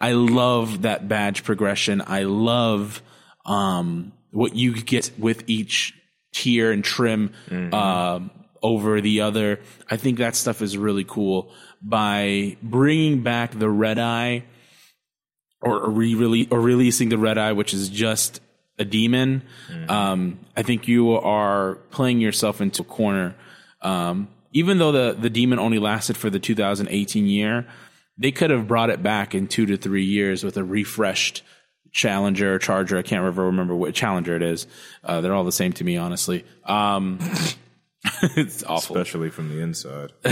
I 0.00 0.12
love 0.12 0.82
that 0.82 1.08
badge 1.08 1.44
progression. 1.44 2.02
I 2.06 2.24
love 2.24 3.02
um, 3.46 4.12
what 4.30 4.54
you 4.54 4.74
get 4.74 5.12
with 5.18 5.44
each 5.46 5.94
tier 6.34 6.70
and 6.70 6.84
trim 6.84 7.32
um, 7.72 8.30
over 8.62 9.00
the 9.00 9.22
other. 9.22 9.60
I 9.90 9.96
think 9.96 10.18
that 10.18 10.36
stuff 10.36 10.60
is 10.60 10.76
really 10.76 11.04
cool. 11.04 11.50
By 11.80 12.56
bringing 12.62 13.22
back 13.22 13.58
the 13.58 13.70
red 13.70 13.98
eye 13.98 14.44
or 15.62 15.88
re 15.88 16.46
or 16.50 16.60
releasing 16.60 17.08
the 17.08 17.18
red 17.18 17.38
eye, 17.38 17.52
which 17.52 17.72
is 17.72 17.88
just 17.88 18.40
a 18.78 18.84
demon, 18.84 19.42
um, 19.88 20.38
I 20.54 20.62
think 20.62 20.88
you 20.88 21.12
are 21.12 21.76
playing 21.90 22.20
yourself 22.20 22.60
into 22.60 22.82
a 22.82 22.84
corner. 22.84 23.34
Um, 23.80 24.28
even 24.56 24.78
though 24.78 24.90
the 24.90 25.14
the 25.18 25.28
demon 25.28 25.58
only 25.58 25.78
lasted 25.78 26.16
for 26.16 26.30
the 26.30 26.40
2018 26.40 27.26
year, 27.26 27.66
they 28.16 28.32
could 28.32 28.50
have 28.50 28.66
brought 28.66 28.88
it 28.88 29.02
back 29.02 29.34
in 29.34 29.46
two 29.46 29.66
to 29.66 29.76
three 29.76 30.04
years 30.04 30.42
with 30.42 30.56
a 30.56 30.64
refreshed 30.64 31.42
Challenger, 31.92 32.58
Charger. 32.58 32.98
I 32.98 33.02
can't 33.02 33.20
remember 33.20 33.44
remember 33.44 33.76
what 33.76 33.94
Challenger 33.94 34.34
it 34.34 34.42
is. 34.42 34.66
Uh, 35.04 35.20
they're 35.20 35.34
all 35.34 35.44
the 35.44 35.52
same 35.52 35.72
to 35.74 35.84
me, 35.84 35.98
honestly. 35.98 36.44
Um, 36.64 37.18
it's 38.22 38.64
awful. 38.64 38.96
especially 38.96 39.28
from 39.30 39.50
the 39.50 39.60
inside. 39.60 40.12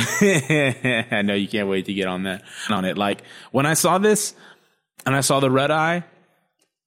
I 1.12 1.22
know 1.22 1.34
you 1.34 1.48
can't 1.48 1.68
wait 1.68 1.84
to 1.86 1.94
get 1.94 2.08
on 2.08 2.22
that 2.22 2.44
on 2.70 2.86
it. 2.86 2.96
Like 2.96 3.22
when 3.50 3.66
I 3.66 3.74
saw 3.74 3.98
this 3.98 4.34
and 5.04 5.14
I 5.14 5.20
saw 5.20 5.40
the 5.40 5.50
red 5.50 5.70
eye, 5.70 6.04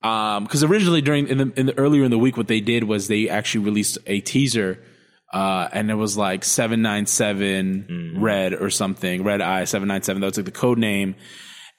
um, 0.01 0.43
because 0.43 0.63
originally 0.63 1.01
during 1.01 1.27
in 1.27 1.37
the, 1.37 1.53
in 1.55 1.65
the 1.67 1.77
earlier 1.77 2.03
in 2.03 2.11
the 2.11 2.17
week, 2.17 2.35
what 2.35 2.47
they 2.47 2.61
did 2.61 2.83
was 2.83 3.07
they 3.07 3.29
actually 3.29 3.65
released 3.65 3.99
a 4.07 4.21
teaser, 4.21 4.79
uh, 5.33 5.67
and 5.71 5.91
it 5.91 5.95
was 5.95 6.17
like 6.17 6.43
seven 6.43 6.81
nine 6.81 7.05
seven 7.05 8.17
red 8.19 8.53
or 8.53 8.69
something, 8.69 9.23
red 9.23 9.41
eye 9.41 9.65
seven 9.65 9.87
nine 9.87 10.01
seven. 10.03 10.21
That 10.21 10.27
was 10.27 10.37
like 10.37 10.45
the 10.45 10.51
code 10.51 10.77
name. 10.77 11.15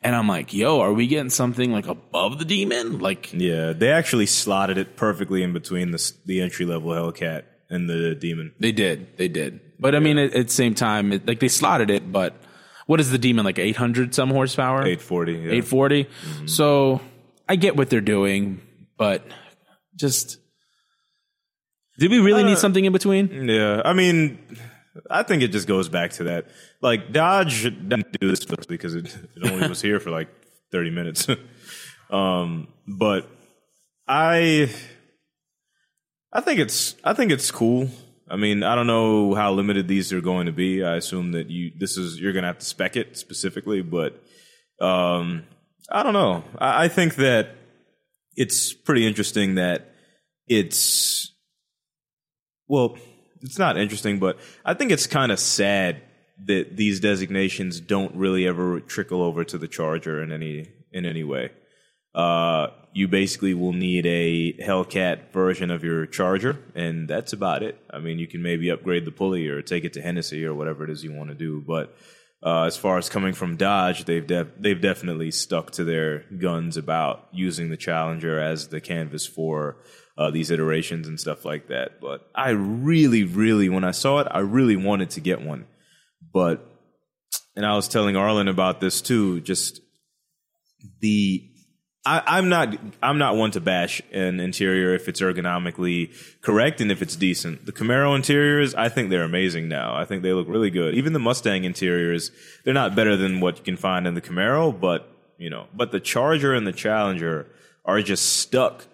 And 0.00 0.14
I'm 0.14 0.28
like, 0.28 0.54
yo, 0.54 0.78
are 0.80 0.92
we 0.92 1.08
getting 1.08 1.30
something 1.30 1.72
like 1.72 1.88
above 1.88 2.38
the 2.38 2.44
demon? 2.44 3.00
Like, 3.00 3.32
Yeah, 3.32 3.72
they 3.72 3.90
actually 3.90 4.26
slotted 4.26 4.78
it 4.78 4.96
perfectly 4.96 5.42
in 5.42 5.52
between 5.52 5.90
the 5.90 6.12
the 6.24 6.40
entry 6.40 6.66
level 6.66 6.90
Hellcat 6.90 7.44
and 7.68 7.88
the 7.88 8.14
demon. 8.14 8.54
They 8.60 8.72
did. 8.72 9.16
They 9.16 9.28
did. 9.28 9.60
But 9.80 9.94
I 9.94 9.98
mean, 9.98 10.18
at, 10.18 10.34
at 10.34 10.46
the 10.46 10.52
same 10.52 10.74
time, 10.74 11.12
it, 11.12 11.26
like 11.26 11.40
they 11.40 11.48
slotted 11.48 11.90
it, 11.90 12.10
but 12.12 12.34
what 12.86 13.00
is 13.00 13.10
the 13.10 13.18
demon 13.18 13.44
like 13.44 13.58
800 13.58 14.14
some 14.14 14.30
horsepower? 14.30 14.78
840. 14.80 15.32
Yeah. 15.32 15.38
840. 15.38 16.08
So 16.46 17.00
I 17.48 17.56
get 17.56 17.76
what 17.76 17.90
they're 17.90 18.00
doing, 18.00 18.60
but 18.96 19.24
just 19.96 20.38
did 21.98 22.10
we 22.10 22.18
really 22.20 22.44
need 22.44 22.58
something 22.58 22.84
in 22.84 22.92
between? 22.92 23.48
Yeah, 23.48 23.82
I 23.84 23.92
mean, 23.92 24.38
I 25.10 25.22
think 25.22 25.42
it 25.42 25.48
just 25.48 25.66
goes 25.66 25.88
back 25.88 26.12
to 26.12 26.24
that. 26.24 26.46
Like 26.80 27.12
Dodge 27.12 27.64
didn't 27.64 28.18
do 28.20 28.28
this 28.28 28.44
because 28.44 28.94
it, 28.94 29.06
it 29.36 29.50
only 29.50 29.68
was 29.68 29.82
here 29.82 30.00
for 30.00 30.10
like 30.10 30.28
thirty 30.72 30.90
minutes. 30.90 31.26
um, 32.10 32.68
but 32.86 33.28
I, 34.06 34.70
I 36.32 36.40
think 36.40 36.60
it's 36.60 36.94
I 37.04 37.14
think 37.14 37.32
it's 37.32 37.50
cool. 37.50 37.88
I 38.30 38.36
mean, 38.36 38.62
I 38.62 38.74
don't 38.74 38.86
know 38.86 39.34
how 39.34 39.52
limited 39.52 39.88
these 39.88 40.12
are 40.12 40.20
going 40.20 40.46
to 40.46 40.52
be. 40.52 40.84
I 40.84 40.96
assume 40.96 41.32
that 41.32 41.50
you 41.50 41.72
this 41.76 41.96
is 41.96 42.20
you're 42.20 42.32
going 42.32 42.42
to 42.42 42.48
have 42.48 42.58
to 42.58 42.66
spec 42.66 42.96
it 42.96 43.16
specifically, 43.16 43.82
but 43.82 44.22
um, 44.80 45.44
I 45.90 46.02
don't 46.02 46.12
know. 46.12 46.44
I, 46.58 46.84
I 46.84 46.88
think 46.88 47.16
that 47.16 47.56
it's 48.36 48.72
pretty 48.72 49.06
interesting 49.06 49.56
that 49.56 49.92
it's 50.46 51.32
well, 52.68 52.96
it's 53.42 53.58
not 53.58 53.76
interesting, 53.76 54.18
but 54.18 54.38
I 54.64 54.74
think 54.74 54.90
it's 54.90 55.06
kind 55.06 55.32
of 55.32 55.38
sad 55.38 56.02
that 56.44 56.76
these 56.76 57.00
designations 57.00 57.80
don't 57.80 58.14
really 58.14 58.46
ever 58.46 58.80
trickle 58.80 59.22
over 59.22 59.44
to 59.44 59.58
the 59.58 59.68
Charger 59.68 60.22
in 60.22 60.30
any 60.32 60.68
in 60.92 61.04
any 61.04 61.24
way. 61.24 61.50
Uh, 62.14 62.68
you 62.92 63.06
basically 63.06 63.54
will 63.54 63.72
need 63.72 64.06
a 64.06 64.54
Hellcat 64.54 65.30
version 65.32 65.70
of 65.70 65.84
your 65.84 66.06
Charger, 66.06 66.58
and 66.74 67.08
that's 67.08 67.32
about 67.32 67.62
it. 67.62 67.78
I 67.90 67.98
mean, 67.98 68.18
you 68.18 68.26
can 68.26 68.42
maybe 68.42 68.70
upgrade 68.70 69.04
the 69.04 69.12
pulley 69.12 69.46
or 69.48 69.62
take 69.62 69.84
it 69.84 69.92
to 69.94 70.02
Hennessey 70.02 70.44
or 70.44 70.54
whatever 70.54 70.84
it 70.84 70.90
is 70.90 71.04
you 71.04 71.12
want 71.12 71.28
to 71.28 71.34
do, 71.34 71.62
but 71.66 71.96
uh, 72.44 72.62
as 72.62 72.76
far 72.76 72.98
as 72.98 73.08
coming 73.08 73.32
from 73.32 73.56
Dodge, 73.56 74.04
they've 74.04 74.26
they've 74.26 74.80
definitely 74.80 75.30
stuck 75.30 75.72
to 75.72 75.84
their 75.84 76.20
guns 76.38 76.76
about 76.76 77.26
using 77.32 77.68
the 77.68 77.76
Challenger 77.76 78.38
as 78.38 78.68
the 78.68 78.80
canvas 78.80 79.26
for 79.26 79.78
uh, 80.16 80.30
these 80.30 80.50
iterations 80.50 81.08
and 81.08 81.18
stuff 81.18 81.44
like 81.44 81.68
that. 81.68 82.00
But 82.00 82.28
I 82.34 82.50
really, 82.50 83.24
really, 83.24 83.68
when 83.68 83.84
I 83.84 83.90
saw 83.90 84.20
it, 84.20 84.28
I 84.30 84.40
really 84.40 84.76
wanted 84.76 85.10
to 85.10 85.20
get 85.20 85.42
one. 85.42 85.66
But 86.32 86.64
and 87.56 87.66
I 87.66 87.74
was 87.74 87.88
telling 87.88 88.14
Arlen 88.14 88.46
about 88.46 88.80
this 88.80 89.00
too. 89.00 89.40
Just 89.40 89.80
the 91.00 91.50
I, 92.08 92.38
I'm 92.38 92.48
not 92.48 92.74
I'm 93.02 93.18
not 93.18 93.36
one 93.36 93.50
to 93.50 93.60
bash 93.60 94.00
an 94.12 94.40
interior 94.40 94.94
if 94.94 95.08
it's 95.08 95.20
ergonomically 95.20 96.10
correct 96.40 96.80
and 96.80 96.90
if 96.90 97.02
it's 97.02 97.16
decent. 97.16 97.66
The 97.66 97.72
Camaro 97.72 98.16
interiors, 98.16 98.74
I 98.74 98.88
think 98.88 99.10
they're 99.10 99.24
amazing 99.24 99.68
now. 99.68 99.94
I 99.94 100.06
think 100.06 100.22
they 100.22 100.32
look 100.32 100.48
really 100.48 100.70
good. 100.70 100.94
Even 100.94 101.12
the 101.12 101.18
Mustang 101.18 101.64
interiors, 101.64 102.30
they're 102.64 102.72
not 102.72 102.96
better 102.96 103.14
than 103.14 103.40
what 103.40 103.58
you 103.58 103.62
can 103.64 103.76
find 103.76 104.06
in 104.06 104.14
the 104.14 104.22
Camaro, 104.22 104.72
but 104.78 105.14
you 105.36 105.50
know, 105.50 105.66
but 105.74 105.92
the 105.92 106.00
Charger 106.00 106.54
and 106.54 106.66
the 106.66 106.72
Challenger 106.72 107.46
are 107.84 108.00
just 108.00 108.38
stuck 108.38 108.86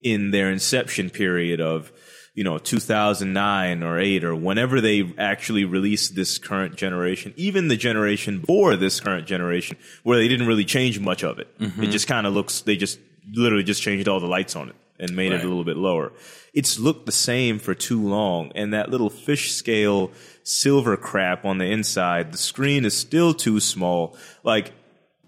in 0.00 0.30
their 0.30 0.50
inception 0.50 1.10
period 1.10 1.60
of 1.60 1.92
you 2.38 2.44
know 2.44 2.56
2009 2.56 3.82
or 3.82 3.98
8 3.98 4.22
or 4.22 4.36
whenever 4.36 4.80
they 4.80 5.12
actually 5.18 5.64
released 5.64 6.14
this 6.14 6.38
current 6.38 6.76
generation 6.76 7.34
even 7.36 7.66
the 7.66 7.76
generation 7.76 8.38
before 8.38 8.76
this 8.76 9.00
current 9.00 9.26
generation 9.26 9.76
where 10.04 10.18
they 10.18 10.28
didn't 10.28 10.46
really 10.46 10.64
change 10.64 11.00
much 11.00 11.24
of 11.24 11.40
it. 11.40 11.48
It 11.58 11.64
mm-hmm. 11.64 11.90
just 11.90 12.06
kind 12.06 12.28
of 12.28 12.34
looks 12.34 12.60
they 12.60 12.76
just 12.76 13.00
literally 13.32 13.64
just 13.64 13.82
changed 13.82 14.06
all 14.06 14.20
the 14.20 14.28
lights 14.28 14.54
on 14.54 14.68
it 14.68 14.76
and 15.00 15.16
made 15.16 15.32
it 15.32 15.42
a 15.42 15.48
little 15.48 15.64
bit 15.64 15.76
lower. 15.76 16.12
It's 16.54 16.78
looked 16.78 17.06
the 17.06 17.12
same 17.12 17.58
for 17.58 17.74
too 17.74 18.00
long 18.00 18.52
and 18.54 18.72
that 18.72 18.88
little 18.88 19.10
fish 19.10 19.50
scale 19.50 20.12
silver 20.44 20.96
crap 20.96 21.44
on 21.44 21.58
the 21.58 21.66
inside 21.66 22.30
the 22.30 22.38
screen 22.38 22.84
is 22.84 22.96
still 22.96 23.34
too 23.34 23.58
small. 23.58 24.16
Like 24.44 24.70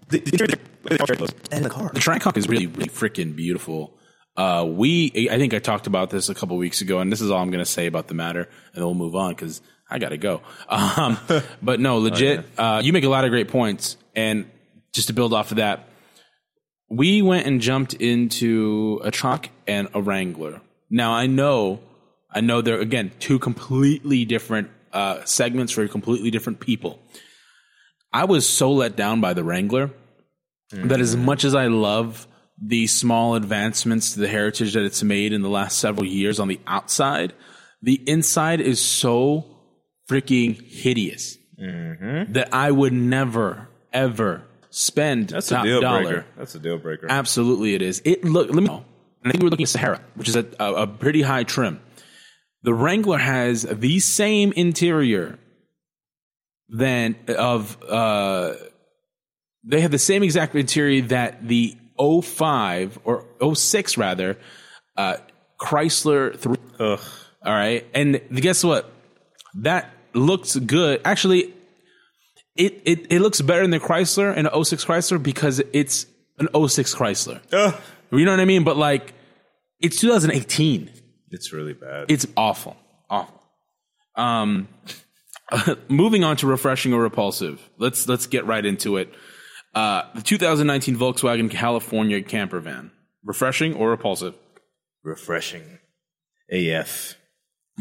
the, 0.07 0.19
and 1.51 1.65
the 1.65 1.69
car. 1.69 1.91
The 1.93 1.99
Tricon 1.99 2.37
is 2.37 2.47
really, 2.47 2.67
really 2.67 2.87
freaking 2.87 3.35
beautiful. 3.35 3.97
Uh, 4.37 4.65
we, 4.67 5.27
I 5.29 5.37
think 5.37 5.53
I 5.53 5.59
talked 5.59 5.87
about 5.87 6.09
this 6.09 6.29
a 6.29 6.35
couple 6.35 6.57
weeks 6.57 6.81
ago, 6.81 6.99
and 6.99 7.11
this 7.11 7.21
is 7.21 7.29
all 7.29 7.41
I'm 7.41 7.51
going 7.51 7.63
to 7.63 7.69
say 7.69 7.85
about 7.85 8.07
the 8.07 8.13
matter, 8.13 8.41
and 8.41 8.75
then 8.75 8.85
we'll 8.85 8.93
move 8.93 9.15
on 9.15 9.31
because 9.31 9.61
I 9.89 9.99
got 9.99 10.09
to 10.09 10.17
go. 10.17 10.41
Um, 10.69 11.17
but 11.61 11.79
no, 11.79 11.97
legit, 11.97 12.45
uh, 12.57 12.81
you 12.83 12.93
make 12.93 13.03
a 13.03 13.09
lot 13.09 13.25
of 13.25 13.31
great 13.31 13.49
points, 13.49 13.97
and 14.15 14.49
just 14.93 15.07
to 15.07 15.13
build 15.13 15.33
off 15.33 15.51
of 15.51 15.57
that, 15.57 15.87
we 16.89 17.21
went 17.21 17.47
and 17.47 17.61
jumped 17.61 17.93
into 17.93 18.99
a 19.03 19.11
truck 19.11 19.49
and 19.67 19.87
a 19.93 20.01
Wrangler. 20.01 20.61
Now 20.89 21.13
I 21.13 21.27
know, 21.27 21.79
I 22.29 22.41
know 22.41 22.61
they're 22.61 22.79
again 22.79 23.11
two 23.19 23.39
completely 23.39 24.25
different 24.25 24.69
uh, 24.91 25.23
segments 25.23 25.71
for 25.71 25.87
completely 25.87 26.31
different 26.31 26.59
people. 26.59 26.99
I 28.11 28.25
was 28.25 28.47
so 28.47 28.71
let 28.73 28.95
down 28.95 29.21
by 29.21 29.33
the 29.33 29.43
Wrangler 29.43 29.91
that 30.71 30.99
as 30.99 31.15
much 31.15 31.43
as 31.43 31.55
I 31.55 31.67
love 31.67 32.27
the 32.61 32.87
small 32.87 33.35
advancements 33.35 34.13
to 34.13 34.19
the 34.19 34.27
heritage 34.27 34.73
that 34.73 34.83
it's 34.83 35.01
made 35.01 35.33
in 35.33 35.41
the 35.41 35.49
last 35.49 35.79
several 35.79 36.05
years 36.05 36.39
on 36.39 36.47
the 36.47 36.59
outside, 36.67 37.33
the 37.81 37.95
inside 38.07 38.61
is 38.61 38.79
so 38.79 39.45
freaking 40.09 40.61
hideous 40.61 41.37
that 41.57 42.49
I 42.53 42.71
would 42.71 42.93
never 42.93 43.67
ever 43.93 44.43
spend 44.69 45.29
that's 45.29 45.49
top 45.49 45.65
a 45.65 45.67
deal 45.67 45.81
dollar. 45.81 46.03
breaker 46.03 46.25
that's 46.37 46.55
a 46.55 46.59
deal 46.59 46.77
breaker 46.77 47.07
Absolutely, 47.09 47.73
it 47.73 47.81
is. 47.81 48.01
It 48.05 48.23
look. 48.23 48.47
Let 48.47 48.55
me 48.55 48.63
know. 48.63 48.85
I 49.23 49.31
think 49.31 49.43
we're 49.43 49.49
looking 49.49 49.65
at 49.65 49.69
Sahara, 49.69 50.01
which 50.15 50.29
is 50.29 50.35
a, 50.35 50.47
a, 50.59 50.73
a 50.73 50.87
pretty 50.87 51.21
high 51.21 51.43
trim. 51.43 51.79
The 52.63 52.73
Wrangler 52.73 53.19
has 53.19 53.63
the 53.63 53.99
same 53.99 54.51
interior 54.53 55.39
than 56.69 57.15
of. 57.27 57.77
Uh, 57.83 58.53
they 59.63 59.81
have 59.81 59.91
the 59.91 59.99
same 59.99 60.23
exact 60.23 60.55
interior 60.55 61.01
that 61.03 61.47
the 61.47 61.77
05 62.23 62.99
or 63.03 63.25
06 63.55 63.97
rather, 63.97 64.37
uh, 64.97 65.17
Chrysler 65.59 66.37
three. 66.37 66.57
Ugh. 66.79 66.99
All 67.43 67.53
right, 67.53 67.85
and 67.93 68.21
guess 68.33 68.63
what? 68.63 68.91
That 69.55 69.91
looks 70.13 70.55
good. 70.55 71.01
Actually, 71.05 71.53
it 72.55 72.81
it, 72.85 73.11
it 73.11 73.19
looks 73.21 73.41
better 73.41 73.61
than 73.61 73.71
the 73.71 73.79
Chrysler 73.79 74.35
and 74.35 74.47
the 74.47 74.63
06 74.63 74.85
Chrysler 74.85 75.21
because 75.21 75.61
it's 75.73 76.05
an 76.39 76.47
06 76.67 76.95
Chrysler. 76.95 77.41
Ugh. 77.53 77.75
You 78.11 78.25
know 78.25 78.31
what 78.31 78.39
I 78.39 78.45
mean? 78.45 78.63
But 78.63 78.77
like, 78.77 79.13
it's 79.79 79.99
2018. 79.99 80.91
It's 81.29 81.53
really 81.53 81.73
bad. 81.73 82.05
It's 82.09 82.27
awful, 82.35 82.75
awful. 83.09 83.41
Um, 84.15 84.67
moving 85.87 86.23
on 86.23 86.37
to 86.37 86.47
refreshing 86.47 86.93
or 86.93 87.01
repulsive. 87.01 87.61
Let's 87.77 88.07
let's 88.07 88.27
get 88.27 88.45
right 88.45 88.65
into 88.65 88.97
it. 88.97 89.13
Uh, 89.73 90.03
the 90.15 90.21
2019 90.21 90.97
Volkswagen 90.97 91.49
California 91.49 92.21
camper 92.21 92.59
van. 92.59 92.91
Refreshing 93.23 93.75
or 93.75 93.89
repulsive? 93.89 94.35
refreshing 95.03 95.79
AF. 96.51 97.15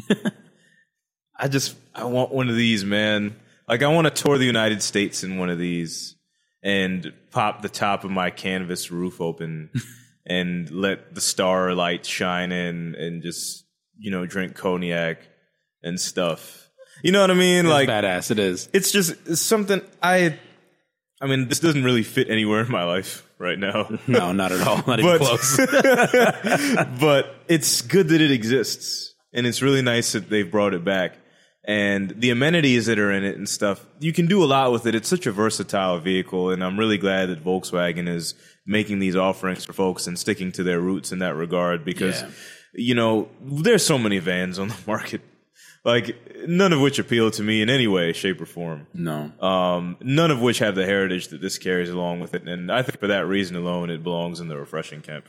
I 1.38 1.48
just 1.48 1.76
I 1.94 2.04
want 2.04 2.32
one 2.32 2.48
of 2.48 2.56
these, 2.56 2.84
man. 2.84 3.36
Like 3.68 3.82
I 3.82 3.88
want 3.88 4.06
to 4.06 4.22
tour 4.22 4.38
the 4.38 4.46
United 4.46 4.82
States 4.82 5.22
in 5.22 5.38
one 5.38 5.50
of 5.50 5.58
these 5.58 6.16
and 6.62 7.12
pop 7.30 7.62
the 7.62 7.68
top 7.68 8.04
of 8.04 8.10
my 8.10 8.30
canvas 8.30 8.90
roof 8.90 9.20
open 9.20 9.70
and 10.26 10.70
let 10.70 11.14
the 11.14 11.20
starlight 11.20 12.06
shine 12.06 12.52
in 12.52 12.94
and 12.94 13.22
just 13.22 13.64
you 14.00 14.10
know, 14.10 14.24
drink 14.26 14.54
cognac 14.54 15.18
and 15.82 16.00
stuff. 16.00 16.70
You 17.02 17.12
know 17.12 17.20
what 17.20 17.30
I 17.30 17.34
mean? 17.34 17.68
like 17.68 17.88
badass. 17.88 18.30
It 18.30 18.38
is. 18.38 18.68
it's 18.72 18.90
just 18.90 19.14
it's 19.26 19.40
something 19.40 19.82
I 20.02 20.38
I 21.20 21.26
mean, 21.26 21.48
this 21.48 21.60
doesn't 21.60 21.84
really 21.84 22.02
fit 22.02 22.30
anywhere 22.30 22.60
in 22.62 22.70
my 22.70 22.84
life 22.84 23.26
right 23.38 23.58
now. 23.58 23.90
No, 24.06 24.32
not 24.32 24.52
at 24.52 24.66
all. 24.66 24.82
Not 24.86 25.00
even 25.00 25.18
close. 25.18 25.56
but 27.00 27.34
it's 27.48 27.82
good 27.82 28.08
that 28.08 28.20
it 28.20 28.30
exists 28.30 29.14
and 29.32 29.46
it's 29.46 29.62
really 29.62 29.82
nice 29.82 30.12
that 30.12 30.28
they've 30.30 30.50
brought 30.50 30.74
it 30.74 30.84
back 30.84 31.16
and 31.64 32.10
the 32.20 32.30
amenities 32.30 32.86
that 32.86 32.98
are 32.98 33.12
in 33.12 33.22
it 33.22 33.36
and 33.36 33.46
stuff 33.48 33.84
you 34.00 34.12
can 34.14 34.26
do 34.26 34.42
a 34.42 34.46
lot 34.46 34.72
with 34.72 34.86
it 34.86 34.94
it's 34.94 35.08
such 35.08 35.26
a 35.26 35.30
versatile 35.32 35.98
vehicle 35.98 36.50
and 36.50 36.64
i'm 36.64 36.78
really 36.78 36.96
glad 36.96 37.26
that 37.28 37.44
volkswagen 37.44 38.08
is 38.08 38.34
making 38.66 38.98
these 38.98 39.14
offerings 39.14 39.64
for 39.66 39.74
folks 39.74 40.06
and 40.06 40.18
sticking 40.18 40.50
to 40.50 40.62
their 40.62 40.80
roots 40.80 41.12
in 41.12 41.18
that 41.18 41.34
regard 41.36 41.84
because 41.84 42.22
Yeah. 42.22 42.30
you 42.72 42.94
know 42.94 43.28
there's 43.42 43.84
so 43.84 43.98
many 43.98 44.18
vans 44.20 44.58
on 44.58 44.68
the 44.68 44.76
market 44.86 45.20
like 45.84 46.16
none 46.46 46.72
of 46.72 46.80
which 46.80 46.98
appeal 46.98 47.30
to 47.30 47.42
me 47.42 47.62
in 47.62 47.70
any 47.70 47.86
way 47.86 48.12
shape 48.12 48.40
or 48.40 48.46
form 48.46 48.86
No. 48.94 49.32
um, 49.40 49.96
none 50.00 50.30
of 50.30 50.40
which 50.40 50.58
have 50.58 50.74
the 50.74 50.84
heritage 50.86 51.28
that 51.28 51.40
this 51.40 51.58
carries 51.58 51.88
along 51.90 52.20
with 52.20 52.34
it 52.34 52.42
and 52.46 52.70
i 52.70 52.82
think 52.82 52.98
for 53.00 53.06
that 53.08 53.26
reason 53.26 53.56
alone 53.56 53.90
it 53.90 54.02
belongs 54.02 54.40
in 54.40 54.48
the 54.48 54.56
refreshing 54.58 55.00
camp 55.02 55.26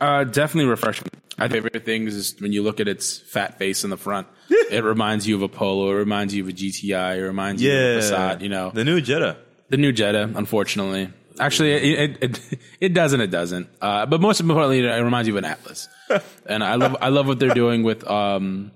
Uh, 0.00 0.24
definitely 0.24 0.68
refreshing. 0.68 1.06
Think 1.38 1.52
favorite 1.52 1.84
things 1.84 2.14
is 2.16 2.34
when 2.40 2.52
you 2.52 2.62
look 2.64 2.80
at 2.80 2.88
its 2.88 3.18
fat 3.34 3.56
face 3.58 3.84
in 3.84 3.90
the 3.90 3.96
front. 3.96 4.26
it 4.50 4.82
reminds 4.82 5.28
you 5.28 5.36
of 5.36 5.42
a 5.42 5.48
Polo. 5.48 5.90
It 5.92 5.98
reminds 6.06 6.34
you 6.34 6.42
of 6.42 6.48
a 6.48 6.52
GTI. 6.52 7.18
It 7.18 7.22
reminds 7.22 7.62
you 7.62 7.70
of 7.70 7.76
a 7.78 8.00
Passat. 8.00 8.40
You 8.42 8.48
know, 8.48 8.70
the 8.74 8.84
new 8.84 9.00
jetta 9.00 9.36
the 9.70 9.76
new 9.76 9.92
Jetta. 9.92 10.24
Unfortunately, 10.34 11.08
actually, 11.38 11.70
it 11.72 11.82
it, 12.00 12.12
it, 12.24 12.58
it 12.80 12.92
doesn't. 12.94 13.20
It 13.20 13.30
doesn't. 13.30 13.68
Uh, 13.80 14.04
but 14.06 14.20
most 14.20 14.40
importantly, 14.40 14.80
it 14.84 15.02
reminds 15.02 15.28
you 15.28 15.34
of 15.34 15.38
an 15.44 15.50
Atlas. 15.54 15.88
and 16.46 16.64
I 16.64 16.74
love 16.74 16.96
I 17.00 17.08
love 17.08 17.26
what 17.28 17.38
they're 17.38 17.54
doing 17.54 17.84
with 17.84 18.02
um, 18.04 18.72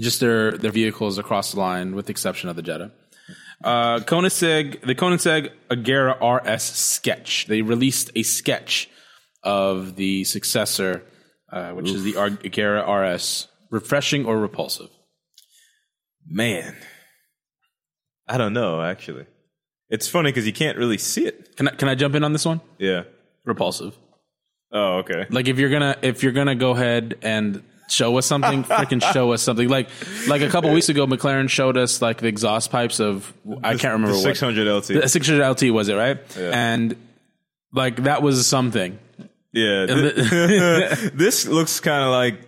just 0.00 0.20
their 0.20 0.52
their 0.52 0.70
vehicles 0.70 1.18
across 1.18 1.52
the 1.52 1.60
line, 1.60 1.94
with 1.94 2.06
the 2.06 2.10
exception 2.10 2.48
of 2.48 2.56
the 2.56 2.62
Jetta. 2.62 2.90
Uh, 3.62 3.98
Koenigsegg, 4.00 4.82
the 4.82 4.94
Koenigsegg 4.94 5.50
Agera 5.70 6.16
RS 6.20 6.62
sketch. 6.62 7.46
They 7.46 7.62
released 7.62 8.10
a 8.14 8.22
sketch 8.22 8.88
of 9.42 9.96
the 9.96 10.24
successor, 10.24 11.02
uh, 11.52 11.72
which 11.72 11.90
is 11.90 12.04
the 12.04 12.12
Agera 12.12 12.86
RS. 12.86 13.48
Refreshing 13.70 14.24
or 14.24 14.38
repulsive? 14.38 14.88
Man, 16.26 16.74
I 18.26 18.38
don't 18.38 18.52
know. 18.52 18.80
Actually, 18.80 19.26
it's 19.90 20.08
funny 20.08 20.30
because 20.30 20.46
you 20.46 20.52
can't 20.52 20.78
really 20.78 20.98
see 20.98 21.26
it. 21.26 21.56
Can 21.56 21.68
I, 21.68 21.72
can 21.72 21.88
I 21.88 21.94
jump 21.94 22.14
in 22.14 22.24
on 22.24 22.32
this 22.32 22.46
one? 22.46 22.60
Yeah. 22.78 23.02
Repulsive. 23.44 23.94
Oh, 24.70 24.98
okay. 24.98 25.26
Like 25.30 25.48
if 25.48 25.58
you're 25.58 25.70
gonna 25.70 25.96
if 26.02 26.22
you're 26.22 26.32
gonna 26.32 26.54
go 26.54 26.72
ahead 26.72 27.16
and 27.22 27.62
show 27.88 28.16
us 28.18 28.26
something, 28.26 28.64
freaking 28.64 29.02
show 29.12 29.32
us 29.32 29.42
something. 29.42 29.68
Like 29.68 29.88
like 30.28 30.42
a 30.42 30.48
couple 30.48 30.72
weeks 30.72 30.88
ago, 30.88 31.06
McLaren 31.06 31.48
showed 31.48 31.76
us 31.76 32.00
like 32.02 32.18
the 32.18 32.28
exhaust 32.28 32.70
pipes 32.70 33.00
of 33.00 33.32
I 33.64 33.72
can't 33.76 33.92
remember 33.94 34.08
The 34.12 34.28
what 34.28 34.36
600 34.36 34.66
LT. 34.76 34.86
the 35.02 35.08
600 35.08 35.48
LT 35.50 35.62
was 35.72 35.88
it 35.88 35.94
right? 35.94 36.18
And 36.36 36.96
like 37.72 38.04
that 38.04 38.22
was 38.22 38.46
something. 38.46 38.98
yeah. 39.52 39.86
th- 39.86 40.14
this 41.14 41.46
looks 41.46 41.80
kind 41.80 42.04
of 42.04 42.10
like. 42.10 42.42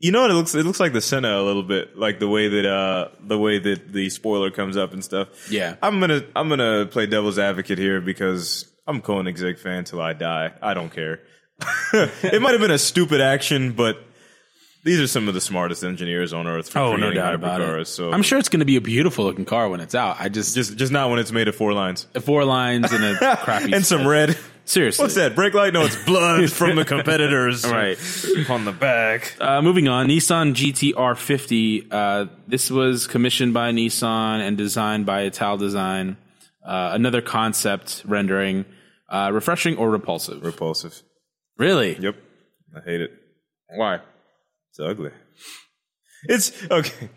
You 0.00 0.12
know 0.12 0.22
what 0.22 0.30
it 0.30 0.34
looks? 0.34 0.54
It 0.54 0.64
looks 0.64 0.78
like 0.78 0.92
the 0.92 1.00
Senna 1.00 1.40
a 1.40 1.42
little 1.42 1.64
bit, 1.64 1.98
like 1.98 2.20
the 2.20 2.28
way 2.28 2.46
that 2.46 2.64
uh 2.64 3.08
the 3.20 3.36
way 3.36 3.58
that 3.58 3.92
the 3.92 4.08
spoiler 4.10 4.48
comes 4.52 4.76
up 4.76 4.92
and 4.92 5.02
stuff. 5.04 5.50
Yeah. 5.50 5.74
I'm 5.82 5.98
gonna 5.98 6.22
I'm 6.36 6.48
gonna 6.48 6.86
play 6.86 7.06
devil's 7.06 7.36
advocate 7.36 7.78
here 7.78 8.00
because 8.00 8.72
I'm 8.86 8.98
a 8.98 9.00
Koenigsegg 9.00 9.58
fan 9.58 9.82
till 9.82 10.00
I 10.00 10.12
die. 10.12 10.52
I 10.62 10.74
don't 10.74 10.92
care. 10.92 11.18
it 11.92 12.40
might 12.40 12.52
have 12.52 12.60
been 12.60 12.70
a 12.70 12.78
stupid 12.78 13.20
action, 13.20 13.72
but 13.72 13.98
these 14.88 15.00
are 15.00 15.06
some 15.06 15.28
of 15.28 15.34
the 15.34 15.40
smartest 15.40 15.84
engineers 15.84 16.32
on 16.32 16.46
earth 16.46 16.70
for 16.70 16.78
Oh, 16.78 16.96
no 16.96 17.12
doubt 17.12 17.34
about 17.34 17.60
it. 17.60 17.86
So 17.86 18.10
I'm 18.10 18.22
sure 18.22 18.38
it's 18.38 18.48
going 18.48 18.60
to 18.60 18.66
be 18.66 18.76
a 18.76 18.80
beautiful 18.80 19.24
looking 19.26 19.44
car 19.44 19.68
when 19.68 19.80
it's 19.80 19.94
out. 19.94 20.16
I 20.18 20.28
just 20.30 20.54
just 20.54 20.76
just 20.76 20.90
not 20.90 21.10
when 21.10 21.18
it's 21.18 21.30
made 21.32 21.46
of 21.48 21.54
four 21.54 21.72
lines 21.74 22.06
four 22.20 22.44
lines 22.44 22.90
and 22.92 23.04
a 23.04 23.36
crappy 23.44 23.72
and 23.74 23.84
some 23.84 24.06
red. 24.06 24.36
Seriously, 24.64 25.02
What's 25.02 25.14
that? 25.14 25.34
Brake 25.34 25.54
light? 25.54 25.72
No, 25.72 25.84
it's 25.86 25.96
blood 26.04 26.50
from 26.58 26.76
the 26.76 26.84
competitors. 26.84 27.64
Right. 27.70 27.98
on 28.50 28.66
the 28.66 28.72
back. 28.72 29.34
Uh, 29.40 29.62
moving 29.62 29.88
on, 29.88 30.08
Nissan 30.08 30.52
GTR 30.52 31.16
50. 31.16 31.86
Uh, 31.90 32.26
this 32.46 32.70
was 32.70 33.06
commissioned 33.06 33.54
by 33.54 33.70
Nissan 33.72 34.40
and 34.46 34.58
designed 34.58 35.06
by 35.06 35.22
Ital 35.22 35.56
Design. 35.56 36.18
Uh, 36.62 36.90
another 36.92 37.22
concept 37.22 38.02
rendering. 38.06 38.66
Uh, 39.08 39.30
refreshing 39.32 39.78
or 39.78 39.88
repulsive? 39.88 40.44
Repulsive. 40.44 41.02
really? 41.56 41.96
Yep. 41.98 42.16
I 42.76 42.80
hate 42.84 43.00
it. 43.00 43.10
Why? 43.74 44.00
It's 44.70 44.80
ugly. 44.80 45.10
It's 46.24 46.52
okay. 46.70 47.08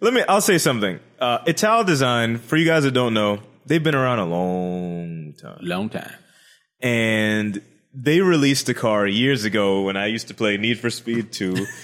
Let 0.00 0.14
me. 0.14 0.22
I'll 0.28 0.40
say 0.40 0.58
something. 0.58 1.00
Uh, 1.18 1.38
Ital 1.46 1.84
Design, 1.84 2.38
for 2.38 2.56
you 2.56 2.64
guys 2.66 2.84
that 2.84 2.92
don't 2.92 3.14
know, 3.14 3.40
they've 3.66 3.82
been 3.82 3.94
around 3.94 4.18
a 4.20 4.26
long 4.26 5.34
time, 5.40 5.58
Long 5.62 5.88
time. 5.88 6.12
and 6.80 7.60
they 8.00 8.20
released 8.20 8.68
a 8.68 8.74
car 8.74 9.06
years 9.06 9.44
ago 9.44 9.82
when 9.82 9.96
I 9.96 10.06
used 10.06 10.28
to 10.28 10.34
play 10.34 10.56
Need 10.56 10.78
for 10.78 10.88
Speed 10.88 11.32
2 11.32 11.52
on 11.52 11.56
my 11.56 11.64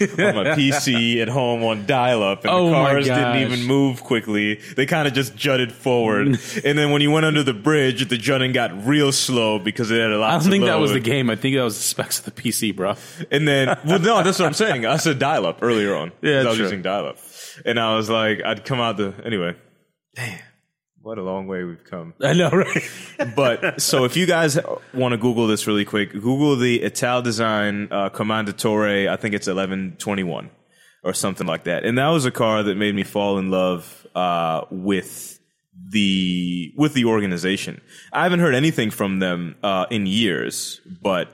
PC 0.56 1.20
at 1.20 1.28
home 1.28 1.64
on 1.64 1.86
dial-up, 1.86 2.44
and 2.44 2.50
Oh 2.52 2.66
the 2.68 2.72
cars 2.72 3.04
didn't 3.06 3.42
even 3.42 3.64
move 3.64 4.04
quickly. 4.04 4.60
They 4.76 4.86
kind 4.86 5.08
of 5.08 5.14
just 5.14 5.34
jutted 5.34 5.72
forward, 5.72 6.28
mm. 6.28 6.64
and 6.64 6.78
then 6.78 6.92
when 6.92 7.02
you 7.02 7.10
went 7.10 7.26
under 7.26 7.42
the 7.42 7.54
bridge, 7.54 8.08
the 8.08 8.16
jutting 8.16 8.52
got 8.52 8.86
real 8.86 9.10
slow 9.10 9.58
because 9.58 9.90
it 9.90 10.00
had 10.00 10.12
a 10.12 10.18
lot. 10.18 10.34
Of. 10.34 10.40
I 10.40 10.44
don't 10.44 10.50
think 10.50 10.64
that 10.66 10.78
was 10.78 10.92
the 10.92 11.00
game. 11.00 11.30
I 11.30 11.36
think 11.36 11.56
that 11.56 11.64
was 11.64 11.76
the 11.76 11.82
specs 11.82 12.20
of 12.20 12.26
the 12.26 12.30
PC, 12.30 12.74
bro. 12.74 12.94
And 13.30 13.48
then, 13.48 13.76
well, 13.84 13.98
no, 13.98 14.22
that's 14.22 14.38
what 14.38 14.46
I'm 14.46 14.54
saying. 14.54 14.86
I 14.86 14.98
said 14.98 15.18
dial 15.18 15.46
up 15.46 15.58
earlier 15.62 15.94
on. 15.96 16.12
Yeah, 16.22 16.40
I 16.40 16.44
was 16.44 16.56
true. 16.56 16.64
using 16.64 16.82
dial 16.82 17.06
up. 17.06 17.18
And 17.66 17.78
I 17.78 17.96
was 17.96 18.08
like, 18.08 18.42
I'd 18.42 18.64
come 18.64 18.80
out 18.80 18.96
the, 18.96 19.14
anyway. 19.24 19.54
Damn. 20.14 20.38
What 21.04 21.18
a 21.18 21.22
long 21.22 21.46
way 21.46 21.64
we've 21.64 21.84
come. 21.84 22.14
I 22.22 22.32
know, 22.32 22.48
right? 22.48 22.82
But, 23.36 23.82
so 23.82 24.04
if 24.04 24.16
you 24.16 24.24
guys 24.24 24.58
want 24.94 25.12
to 25.12 25.18
Google 25.18 25.46
this 25.46 25.66
really 25.66 25.84
quick, 25.84 26.12
Google 26.12 26.56
the 26.56 26.82
Ital 26.82 27.20
Design 27.20 27.88
uh, 27.90 28.08
Commendatore, 28.08 29.10
I 29.10 29.16
think 29.16 29.34
it's 29.34 29.46
112i 29.46 30.48
or 31.04 31.12
something 31.12 31.46
like 31.46 31.64
that. 31.64 31.84
And 31.84 31.98
that 31.98 32.08
was 32.08 32.24
a 32.24 32.30
car 32.30 32.62
that 32.62 32.76
made 32.76 32.94
me 32.94 33.02
fall 33.02 33.36
in 33.36 33.50
love 33.50 34.06
uh, 34.14 34.62
with 34.70 35.38
the 35.90 36.72
with 36.74 36.94
the 36.94 37.04
organization. 37.04 37.82
I 38.10 38.22
haven't 38.22 38.40
heard 38.40 38.54
anything 38.54 38.90
from 38.90 39.18
them 39.18 39.56
uh, 39.62 39.84
in 39.90 40.06
years, 40.06 40.80
but 41.02 41.28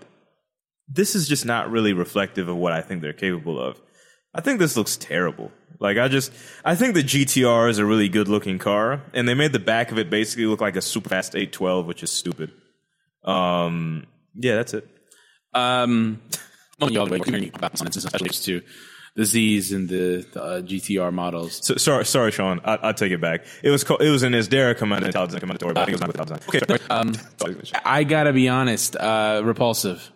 this 0.89 1.15
is 1.15 1.29
just 1.29 1.47
not 1.47 1.71
really 1.71 1.93
reflective 1.93 2.49
of 2.49 2.57
what 2.57 2.73
I 2.73 2.81
think 2.81 3.03
they're 3.03 3.13
capable 3.13 3.61
of. 3.61 3.81
I 4.35 4.41
think 4.41 4.59
this 4.59 4.77
looks 4.77 4.97
terrible. 4.97 5.53
Like 5.81 5.97
I 5.97 6.09
just, 6.09 6.31
I 6.63 6.75
think 6.75 6.95
the 6.95 7.03
GTR 7.03 7.71
is 7.71 7.79
a 7.79 7.87
really 7.87 8.09
good 8.09 8.29
looking 8.29 8.59
car, 8.59 9.03
and 9.15 9.27
they 9.27 9.35
made 9.35 9.53
the 9.53 9.59
back 9.59 9.91
of 9.91 9.99
it 9.99 10.11
basically 10.11 10.45
look 10.45 10.61
like 10.61 10.77
a 10.77 10.83
super 10.83 11.09
fast 11.09 11.35
812, 11.35 11.87
which 11.87 12.03
is 12.03 12.11
stupid. 12.11 12.53
Um, 13.25 14.07
yeah, 14.35 14.57
that's 14.57 14.75
it. 14.75 14.87
Um, 15.55 16.21
well, 16.79 16.93
you 16.93 17.01
all 17.01 17.07
the 17.07 17.19
hearing 17.19 17.51
about 17.55 17.73
this, 17.73 17.97
especially 17.97 18.29
to 18.29 18.63
the 19.17 19.25
Z's 19.25 19.73
and 19.73 19.89
the, 19.89 20.27
the 20.33 20.43
uh, 20.43 20.61
GTR 20.61 21.13
models. 21.13 21.67
So, 21.67 21.77
sorry, 21.77 22.05
sorry, 22.05 22.31
Sean. 22.31 22.61
I, 22.65 22.77
I'll 22.77 22.95
take 22.95 23.13
it 23.13 23.21
back. 23.21 23.45
It 23.63 23.71
was 23.71 23.83
called, 23.83 24.03
it 24.03 24.11
was 24.11 24.23
an 24.23 24.35
Isdera 24.35 24.77
Command 24.77 25.05
Intelligence 25.05 25.43
Commendatore, 25.43 25.75
but 25.75 25.79
I 25.79 25.87
think 25.87 26.01
it 26.01 26.01
was 26.01 26.01
not 26.01 26.09
with 26.09 26.21
Intelligence. 26.21 26.79
Okay, 26.79 26.85
um, 26.91 27.81
I 27.85 28.05
gotta 28.05 28.33
be 28.33 28.49
honest, 28.49 28.97
uh, 28.97 29.41
repulsive. 29.45 30.11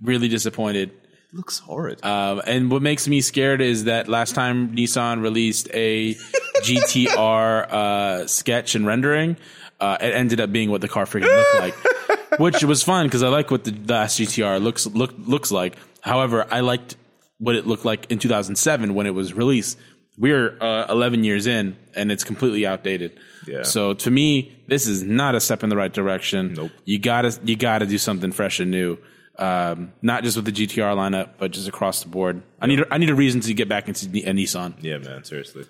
Really 0.00 0.28
disappointed. 0.28 0.92
Looks 1.32 1.58
horrid. 1.58 2.04
Um, 2.04 2.42
and 2.46 2.70
what 2.70 2.82
makes 2.82 3.06
me 3.08 3.20
scared 3.20 3.60
is 3.60 3.84
that 3.84 4.08
last 4.08 4.34
time 4.34 4.74
Nissan 4.74 5.22
released 5.22 5.68
a 5.72 6.14
GTR 6.62 7.70
uh, 7.70 8.26
sketch 8.26 8.74
and 8.74 8.86
rendering, 8.86 9.36
uh, 9.80 9.96
it 10.00 10.14
ended 10.14 10.40
up 10.40 10.50
being 10.50 10.70
what 10.70 10.80
the 10.80 10.88
car 10.88 11.04
freaking 11.04 11.34
looked 11.34 11.76
like, 11.78 12.38
which 12.40 12.64
was 12.64 12.82
fun 12.82 13.06
because 13.06 13.22
I 13.22 13.28
like 13.28 13.50
what 13.50 13.64
the 13.64 13.72
last 13.86 14.18
GTR 14.18 14.62
looks 14.62 14.86
look, 14.86 15.14
looks 15.18 15.50
like. 15.50 15.76
However, 16.00 16.46
I 16.50 16.60
liked 16.60 16.96
what 17.38 17.54
it 17.54 17.66
looked 17.66 17.84
like 17.84 18.10
in 18.10 18.18
2007 18.18 18.94
when 18.94 19.06
it 19.06 19.14
was 19.14 19.34
released. 19.34 19.78
We're 20.16 20.58
uh, 20.60 20.86
11 20.88 21.22
years 21.22 21.46
in, 21.46 21.76
and 21.94 22.10
it's 22.10 22.24
completely 22.24 22.66
outdated. 22.66 23.16
Yeah. 23.46 23.62
So 23.62 23.94
to 23.94 24.10
me, 24.10 24.56
this 24.66 24.88
is 24.88 25.04
not 25.04 25.36
a 25.36 25.40
step 25.40 25.62
in 25.62 25.70
the 25.70 25.76
right 25.76 25.92
direction. 25.92 26.54
Nope. 26.54 26.72
You 26.84 26.98
gotta 26.98 27.38
you 27.44 27.54
gotta 27.54 27.86
do 27.86 27.98
something 27.98 28.32
fresh 28.32 28.58
and 28.58 28.70
new. 28.70 28.98
Um, 29.38 29.92
not 30.02 30.24
just 30.24 30.36
with 30.36 30.46
the 30.46 30.52
GTR 30.52 30.96
lineup, 30.96 31.30
but 31.38 31.52
just 31.52 31.68
across 31.68 32.02
the 32.02 32.08
board. 32.08 32.42
I 32.60 32.66
need 32.66 32.80
a, 32.80 32.92
I 32.92 32.98
need 32.98 33.08
a 33.08 33.14
reason 33.14 33.40
to 33.42 33.54
get 33.54 33.68
back 33.68 33.86
into 33.86 34.06
a 34.06 34.32
Nissan. 34.32 34.74
yeah, 34.80 34.98
man, 34.98 35.22
seriously. 35.24 35.64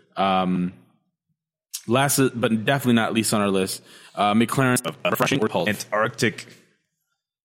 Last, 1.86 2.18
but 2.34 2.64
definitely 2.64 2.94
not 2.94 3.14
least 3.14 3.32
on 3.32 3.40
our 3.40 3.50
list, 3.50 3.82
uh, 4.14 4.34
McLaren 4.34 4.94
refreshing 5.10 5.40
or 5.42 5.48
Pulse. 5.48 5.68
Antarctic, 5.68 6.46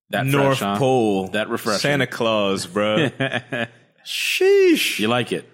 That 0.09 0.25
North 0.25 0.57
fresh, 0.57 0.69
huh? 0.73 0.77
Pole, 0.77 1.27
That 1.29 1.49
refreshing. 1.49 1.79
Santa 1.79 2.07
Claus, 2.07 2.65
bro. 2.65 3.09
Sheesh. 4.05 4.99
You 4.99 5.07
like 5.07 5.31
it? 5.31 5.49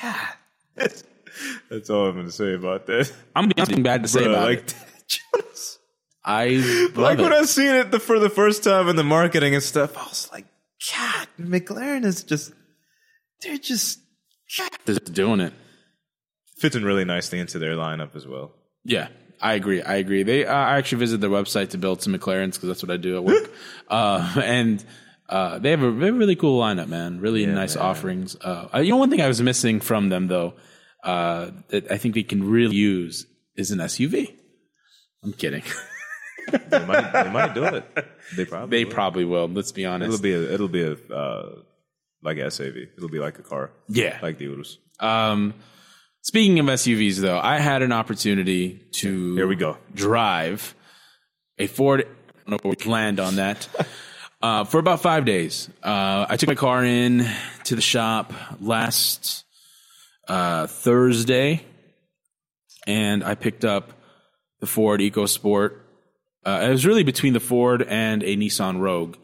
That's 0.76 1.90
all 1.90 2.06
I'm 2.06 2.14
going 2.14 2.26
to 2.26 2.32
say 2.32 2.54
about 2.54 2.86
that. 2.86 3.12
I'm 3.34 3.44
gonna 3.44 3.54
nothing 3.56 3.82
bad 3.82 4.02
to 4.02 4.08
say 4.08 4.22
Bro, 4.22 4.32
about 4.32 4.44
like, 4.44 4.58
it. 4.60 5.44
I 6.28 6.90
like 6.94 7.18
it. 7.18 7.22
when 7.22 7.32
I 7.32 7.42
seen 7.44 7.74
it 7.74 7.90
the, 7.90 7.98
for 7.98 8.18
the 8.18 8.28
first 8.28 8.62
time 8.62 8.88
in 8.88 8.96
the 8.96 9.02
marketing 9.02 9.54
and 9.54 9.62
stuff, 9.62 9.96
I 9.96 10.04
was 10.04 10.28
like, 10.30 10.44
God, 10.94 11.26
McLaren 11.40 12.04
is 12.04 12.22
just, 12.22 12.52
they're 13.40 13.56
just 13.56 14.00
just 14.48 15.12
doing 15.12 15.40
it. 15.40 15.54
Fits 16.58 16.76
in 16.76 16.84
really 16.84 17.06
nicely 17.06 17.38
into 17.38 17.58
their 17.58 17.76
lineup 17.76 18.14
as 18.14 18.26
well. 18.26 18.52
Yeah, 18.84 19.08
I 19.40 19.54
agree. 19.54 19.80
I 19.80 19.96
agree. 19.96 20.22
They 20.22 20.44
uh, 20.44 20.52
I 20.52 20.76
actually 20.76 20.98
visited 20.98 21.22
their 21.22 21.30
website 21.30 21.70
to 21.70 21.78
build 21.78 22.02
some 22.02 22.14
McLarens 22.14 22.54
because 22.54 22.68
that's 22.68 22.82
what 22.82 22.90
I 22.90 22.98
do 22.98 23.16
at 23.16 23.24
work. 23.24 23.50
uh, 23.88 24.40
and 24.42 24.84
uh, 25.30 25.58
they 25.58 25.70
have 25.70 25.82
a 25.82 25.90
really 25.90 26.36
cool 26.36 26.60
lineup, 26.60 26.88
man. 26.88 27.20
Really 27.20 27.46
nice 27.46 27.74
offerings. 27.74 28.36
Uh, 28.36 28.80
you 28.82 28.90
know, 28.90 28.96
one 28.98 29.08
thing 29.08 29.22
I 29.22 29.28
was 29.28 29.40
missing 29.40 29.80
from 29.80 30.10
them 30.10 30.26
though, 30.28 30.54
uh, 31.04 31.52
that 31.68 31.90
I 31.90 31.96
think 31.96 32.14
they 32.14 32.22
can 32.22 32.50
really 32.50 32.76
use 32.76 33.26
is 33.56 33.70
an 33.70 33.78
SUV. 33.78 34.34
I'm 35.22 35.32
kidding. 35.32 35.62
They 36.50 36.84
might, 36.84 37.12
they 37.12 37.30
might 37.30 37.54
do 37.54 37.64
it. 37.64 37.84
They 38.36 38.44
probably 38.44 38.78
they 38.78 38.84
will. 38.84 38.92
probably 38.92 39.24
will. 39.24 39.48
Let's 39.48 39.72
be 39.72 39.86
honest. 39.86 40.08
It'll 40.08 40.22
be 40.22 40.32
a, 40.34 40.52
it'll 40.54 40.68
be 40.68 40.82
a 40.82 40.92
uh, 41.14 41.60
like 42.22 42.38
a 42.38 42.50
SAV. 42.50 42.76
It'll 42.96 43.08
be 43.08 43.18
like 43.18 43.38
a 43.38 43.42
car. 43.42 43.70
Yeah. 43.88 44.18
like 44.22 44.38
the 44.38 44.44
Urus. 44.44 44.78
Um, 45.00 45.54
speaking 46.22 46.58
of 46.58 46.66
SUVs, 46.66 47.16
though, 47.16 47.38
I 47.38 47.58
had 47.58 47.82
an 47.82 47.92
opportunity 47.92 48.80
to 48.92 49.34
Here 49.36 49.46
we 49.46 49.56
go. 49.56 49.78
drive 49.94 50.74
a 51.58 51.66
Ford. 51.66 52.02
I 52.02 52.50
don't 52.50 52.64
know 52.64 52.70
if 52.70 52.84
we 52.84 52.90
land 52.90 53.20
on 53.20 53.36
that. 53.36 53.68
uh, 54.42 54.64
for 54.64 54.78
about 54.78 55.02
five 55.02 55.24
days, 55.24 55.68
uh, 55.82 56.26
I 56.28 56.36
took 56.36 56.48
my 56.48 56.54
car 56.54 56.84
in 56.84 57.28
to 57.64 57.74
the 57.74 57.82
shop 57.82 58.32
last 58.60 59.44
uh, 60.28 60.66
Thursday, 60.66 61.64
and 62.86 63.22
I 63.24 63.34
picked 63.34 63.64
up 63.64 63.92
the 64.60 64.66
Ford 64.66 65.00
EcoSport. 65.00 65.80
Uh, 66.44 66.60
it 66.62 66.70
was 66.70 66.86
really 66.86 67.02
between 67.02 67.32
the 67.32 67.40
Ford 67.40 67.82
and 67.82 68.22
a 68.22 68.36
Nissan 68.36 68.80
Rogue. 68.80 69.16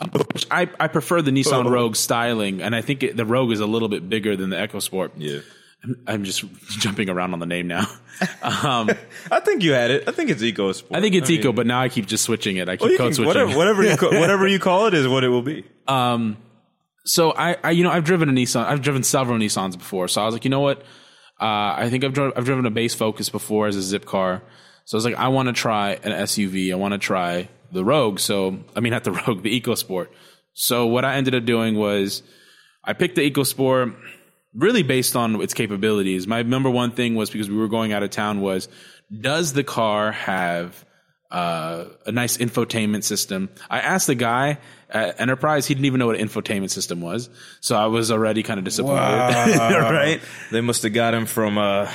Um, 0.00 0.10
which 0.32 0.46
I, 0.50 0.68
I 0.80 0.88
prefer 0.88 1.22
the 1.22 1.30
Nissan 1.30 1.70
Rogue 1.70 1.94
styling, 1.94 2.60
and 2.60 2.74
I 2.74 2.80
think 2.80 3.02
it, 3.02 3.16
the 3.16 3.24
Rogue 3.24 3.52
is 3.52 3.60
a 3.60 3.66
little 3.66 3.88
bit 3.88 4.08
bigger 4.08 4.34
than 4.36 4.50
the 4.50 4.56
EcoSport. 4.56 5.12
Yeah, 5.16 5.40
I'm 6.08 6.24
just 6.24 6.44
jumping 6.70 7.08
around 7.08 7.34
on 7.34 7.38
the 7.38 7.46
name 7.46 7.68
now. 7.68 7.86
um, 8.42 8.90
I 9.30 9.40
think 9.40 9.62
you 9.62 9.72
had 9.72 9.90
it. 9.92 10.08
I 10.08 10.12
think 10.12 10.30
it's 10.30 10.42
Eco 10.42 10.72
Sport. 10.72 10.98
I 10.98 11.00
think 11.00 11.14
it's 11.14 11.28
mean, 11.28 11.38
Eco, 11.40 11.52
but 11.52 11.66
now 11.66 11.80
I 11.80 11.88
keep 11.88 12.06
just 12.06 12.24
switching 12.24 12.56
it. 12.56 12.68
I 12.68 12.76
keep 12.76 12.88
well, 12.88 12.98
code 12.98 13.06
can- 13.08 13.14
switching. 13.14 13.26
whatever, 13.28 13.56
whatever 13.56 13.82
you 13.84 13.96
call, 13.96 14.10
whatever 14.20 14.46
you 14.48 14.58
call 14.58 14.86
it 14.86 14.94
is 14.94 15.06
what 15.06 15.22
it 15.24 15.28
will 15.28 15.42
be. 15.42 15.64
Um, 15.86 16.36
So 17.04 17.32
I, 17.32 17.56
I, 17.62 17.70
you 17.72 17.84
know, 17.84 17.90
I've 17.90 18.04
driven 18.04 18.28
a 18.28 18.32
Nissan. 18.32 18.64
I've 18.64 18.82
driven 18.82 19.02
several 19.02 19.38
Nissans 19.38 19.76
before. 19.76 20.08
So 20.08 20.22
I 20.22 20.24
was 20.24 20.34
like, 20.34 20.44
you 20.44 20.50
know 20.50 20.60
what? 20.60 20.80
Uh, 21.40 21.74
I 21.76 21.88
think 21.90 22.04
I've 22.04 22.12
driven, 22.12 22.32
I've 22.36 22.44
driven 22.44 22.64
a 22.66 22.70
base 22.70 22.94
Focus 22.94 23.28
before 23.28 23.66
as 23.66 23.76
a 23.76 23.98
Zipcar. 23.98 24.40
So 24.84 24.96
I 24.96 24.98
was 24.98 25.04
like, 25.04 25.14
I 25.16 25.28
want 25.28 25.48
to 25.48 25.52
try 25.52 25.92
an 26.02 26.12
SUV. 26.12 26.72
I 26.72 26.76
want 26.76 26.92
to 26.92 26.98
try 26.98 27.48
the 27.70 27.84
Rogue. 27.84 28.18
So 28.18 28.58
I 28.76 28.80
mean, 28.80 28.92
not 28.92 29.04
the 29.04 29.12
Rogue, 29.26 29.42
the 29.42 29.60
EcoSport. 29.60 30.08
So 30.54 30.86
what 30.86 31.04
I 31.04 31.16
ended 31.16 31.34
up 31.34 31.44
doing 31.44 31.76
was 31.76 32.22
I 32.84 32.92
picked 32.92 33.16
the 33.16 33.30
EcoSport 33.30 33.96
really 34.54 34.82
based 34.82 35.16
on 35.16 35.40
its 35.40 35.54
capabilities. 35.54 36.26
My 36.26 36.42
number 36.42 36.70
one 36.70 36.92
thing 36.92 37.14
was 37.14 37.30
because 37.30 37.48
we 37.48 37.56
were 37.56 37.68
going 37.68 37.92
out 37.92 38.02
of 38.02 38.10
town 38.10 38.40
was 38.40 38.68
does 39.20 39.52
the 39.52 39.64
car 39.64 40.12
have 40.12 40.84
uh, 41.30 41.84
a 42.06 42.12
nice 42.12 42.36
infotainment 42.36 43.04
system? 43.04 43.48
I 43.70 43.80
asked 43.80 44.06
the 44.06 44.14
guy 44.14 44.58
at 44.90 45.20
Enterprise, 45.20 45.66
he 45.66 45.74
didn't 45.74 45.86
even 45.86 45.98
know 45.98 46.06
what 46.06 46.20
an 46.20 46.28
infotainment 46.28 46.70
system 46.70 47.00
was. 47.00 47.30
So 47.60 47.76
I 47.76 47.86
was 47.86 48.10
already 48.10 48.42
kind 48.42 48.58
of 48.58 48.64
disappointed. 48.64 48.98
right? 49.90 50.20
They 50.50 50.60
must 50.60 50.82
have 50.82 50.92
got 50.92 51.14
him 51.14 51.26
from 51.26 51.56
uh 51.56 51.90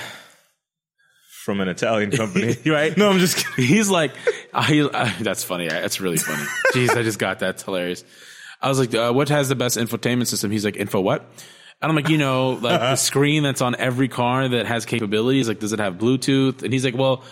from 1.47 1.61
an 1.61 1.69
Italian 1.69 2.11
company, 2.11 2.57
Right? 2.65 2.95
No, 2.97 3.09
I'm 3.09 3.19
just 3.19 3.37
kidding. 3.37 3.63
He's 3.65 3.89
like, 3.89 4.11
uh, 4.53 4.63
he, 4.63 4.81
uh, 4.81 5.09
that's 5.21 5.45
funny. 5.45 5.69
That's 5.69 6.01
really 6.01 6.17
funny. 6.17 6.43
Jeez, 6.73 6.89
I 6.89 7.03
just 7.03 7.19
got 7.19 7.39
that. 7.39 7.51
It's 7.51 7.63
hilarious. 7.63 8.03
I 8.61 8.67
was 8.67 8.79
like, 8.79 8.93
uh, 8.93 9.13
what 9.13 9.29
has 9.29 9.47
the 9.47 9.55
best 9.55 9.77
infotainment 9.77 10.27
system? 10.27 10.51
He's 10.51 10.65
like, 10.65 10.75
info 10.75 10.99
what? 10.99 11.21
And 11.81 11.89
I'm 11.89 11.95
like, 11.95 12.09
you 12.09 12.17
know, 12.17 12.51
like 12.51 12.81
the 12.81 12.95
screen 12.97 13.43
that's 13.43 13.61
on 13.61 13.75
every 13.77 14.09
car 14.09 14.45
that 14.49 14.65
has 14.65 14.85
capabilities. 14.85 15.47
Like, 15.47 15.59
does 15.59 15.71
it 15.71 15.79
have 15.79 15.93
Bluetooth? 15.93 16.63
And 16.63 16.73
he's 16.73 16.83
like, 16.83 16.97
well, 16.97 17.23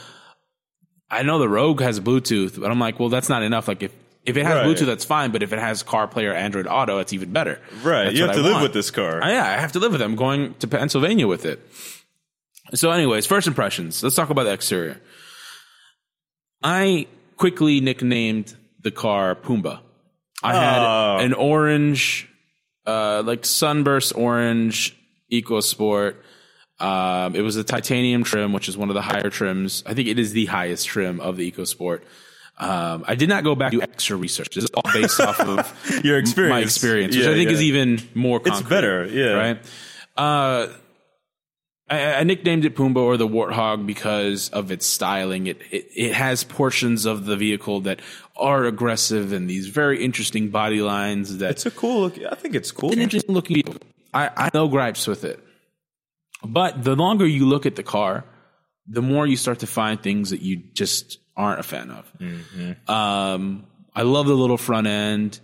I 1.11 1.23
know 1.23 1.37
the 1.37 1.49
Rogue 1.49 1.81
has 1.81 1.99
Bluetooth, 1.99 2.57
but 2.59 2.71
I'm 2.71 2.79
like, 2.79 2.97
well, 2.99 3.09
that's 3.09 3.27
not 3.27 3.43
enough. 3.43 3.67
Like, 3.67 3.83
if 3.83 3.91
if 4.25 4.37
it 4.37 4.45
has 4.45 4.55
Right. 4.55 4.65
Bluetooth, 4.65 4.85
that's 4.85 5.03
fine. 5.03 5.31
But 5.31 5.43
if 5.43 5.51
it 5.51 5.59
has 5.59 5.83
CarPlay 5.83 6.23
or 6.23 6.33
Android 6.33 6.67
Auto, 6.67 6.99
it's 6.99 7.11
even 7.11 7.31
better. 7.33 7.59
Right, 7.83 8.05
That's 8.05 8.15
you 8.17 8.23
have 8.23 8.33
to 8.35 8.39
I 8.39 8.43
live 8.43 8.51
want. 8.53 8.63
with 8.63 8.73
this 8.73 8.89
car. 8.91 9.21
Uh, 9.21 9.29
yeah, 9.29 9.43
I 9.43 9.57
have 9.59 9.73
to 9.73 9.79
live 9.79 9.91
with 9.91 10.01
it. 10.01 10.05
I'm 10.05 10.15
going 10.15 10.55
to 10.55 10.67
Pennsylvania 10.67 11.27
with 11.27 11.45
it. 11.45 11.59
So, 12.73 12.91
anyways, 12.91 13.25
first 13.25 13.47
impressions. 13.47 14.01
Let's 14.03 14.15
talk 14.15 14.29
about 14.29 14.43
the 14.43 14.53
exterior. 14.53 14.99
I 16.63 17.07
quickly 17.37 17.79
nicknamed 17.79 18.55
the 18.81 18.91
car 18.91 19.35
Pumbaa. 19.35 19.79
I 20.43 20.53
had 20.55 20.79
Oh. 20.79 21.17
an 21.19 21.33
orange, 21.33 22.27
uh, 22.85 23.23
like 23.25 23.45
sunburst 23.45 24.13
orange 24.15 24.95
EcoSport. 25.31 26.15
Um, 26.79 27.35
it 27.35 27.41
was 27.41 27.55
a 27.55 27.63
titanium 27.63 28.23
trim, 28.23 28.51
which 28.51 28.67
is 28.67 28.75
one 28.77 28.89
of 28.89 28.95
the 28.95 29.01
higher 29.01 29.29
trims. 29.29 29.83
I 29.85 29.93
think 29.93 30.07
it 30.07 30.19
is 30.19 30.33
the 30.33 30.45
highest 30.45 30.87
trim 30.87 31.19
of 31.21 31.37
the 31.37 31.49
EcoSport. 31.51 32.01
Um, 32.57 33.03
I 33.07 33.15
did 33.15 33.29
not 33.29 33.43
go 33.43 33.55
back 33.55 33.71
to 33.71 33.77
do 33.77 33.81
extra 33.83 34.15
research. 34.17 34.49
This 34.55 34.63
is 34.65 34.69
all 34.71 34.91
based 34.93 35.19
off 35.19 35.39
of 35.39 36.01
Your 36.05 36.17
experience, 36.17 36.51
my 36.53 36.59
experience. 36.61 37.15
which 37.15 37.25
Yeah, 37.25 37.31
I 37.31 37.33
think 37.33 37.49
yeah. 37.49 37.55
is 37.55 37.63
even 37.63 38.01
more. 38.13 38.41
It's 38.45 38.61
better, 38.61 39.05
yeah. 39.05 39.31
Right. 39.33 39.57
Uh, 40.17 40.67
I, 41.87 42.13
I 42.15 42.23
nicknamed 42.23 42.65
it 42.65 42.75
Pumbaa 42.75 42.97
or 42.97 43.17
the 43.17 43.27
Warthog 43.27 43.85
because 43.85 44.49
of 44.49 44.71
its 44.71 44.85
styling. 44.85 45.47
It, 45.47 45.61
it 45.71 45.87
it 45.95 46.13
has 46.13 46.43
portions 46.43 47.05
of 47.05 47.25
the 47.25 47.35
vehicle 47.37 47.81
that 47.81 47.99
are 48.35 48.65
aggressive 48.65 49.31
and 49.31 49.49
these 49.49 49.67
very 49.67 50.03
interesting 50.03 50.49
body 50.49 50.81
lines. 50.81 51.37
That 51.37 51.51
It's 51.51 51.65
a 51.65 51.71
cool 51.71 52.01
look. 52.01 52.17
I 52.19 52.35
think 52.35 52.55
it's 52.55 52.71
cool. 52.71 52.91
an 52.91 52.99
interesting 52.99 53.35
looking 53.35 53.55
vehicle. 53.55 53.77
I, 54.13 54.29
I 54.35 54.49
no 54.53 54.67
gripes 54.67 55.05
with 55.07 55.23
it. 55.23 55.39
But 56.43 56.83
the 56.83 56.95
longer 56.95 57.25
you 57.25 57.45
look 57.45 57.65
at 57.65 57.75
the 57.75 57.83
car, 57.83 58.23
the 58.87 59.01
more 59.01 59.25
you 59.27 59.37
start 59.37 59.59
to 59.59 59.67
find 59.67 60.01
things 60.01 60.29
that 60.31 60.41
you 60.41 60.57
just 60.73 61.17
aren't 61.35 61.59
a 61.59 61.63
fan 61.63 61.91
of. 61.91 62.11
Um, 62.89 63.65
I 63.93 64.03
love 64.03 64.27
the 64.27 64.35
little 64.35 64.57
front 64.57 64.87
end. 64.87 65.39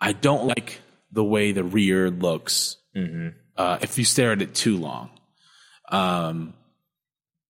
I 0.00 0.12
don't 0.12 0.46
like 0.46 0.80
the 1.12 1.24
way 1.24 1.52
the 1.52 1.64
rear 1.64 2.10
looks 2.10 2.76
uh, 3.56 3.78
if 3.82 3.98
you 3.98 4.04
stare 4.04 4.32
at 4.32 4.42
it 4.42 4.54
too 4.54 4.76
long. 4.76 5.10
Um, 5.90 6.54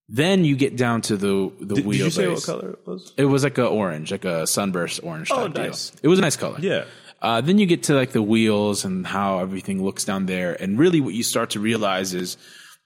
then 0.08 0.44
you 0.44 0.56
get 0.56 0.76
down 0.76 1.02
to 1.02 1.16
the 1.16 1.52
the 1.60 1.76
Did, 1.76 1.84
wheelbase. 1.84 1.92
did 1.92 1.98
you 2.00 2.10
say 2.10 2.28
what 2.28 2.42
color 2.42 2.70
it 2.70 2.86
was? 2.86 3.12
It 3.16 3.26
was 3.26 3.44
like 3.44 3.58
a 3.58 3.66
orange, 3.66 4.10
like 4.10 4.24
a 4.24 4.46
sunburst 4.46 5.00
orange. 5.04 5.30
Oh, 5.30 5.46
type 5.46 5.54
deal. 5.54 5.64
nice. 5.64 5.92
It 6.02 6.08
was 6.08 6.18
a 6.18 6.22
nice 6.22 6.36
color. 6.36 6.58
Yeah. 6.60 6.84
Uh, 7.22 7.40
then 7.42 7.58
you 7.58 7.66
get 7.66 7.84
to 7.84 7.94
like 7.94 8.12
the 8.12 8.22
wheels 8.22 8.84
and 8.84 9.06
how 9.06 9.38
everything 9.40 9.84
looks 9.84 10.04
down 10.04 10.26
there, 10.26 10.60
and 10.60 10.78
really 10.78 11.00
what 11.00 11.14
you 11.14 11.22
start 11.22 11.50
to 11.50 11.60
realize 11.60 12.14
is 12.14 12.36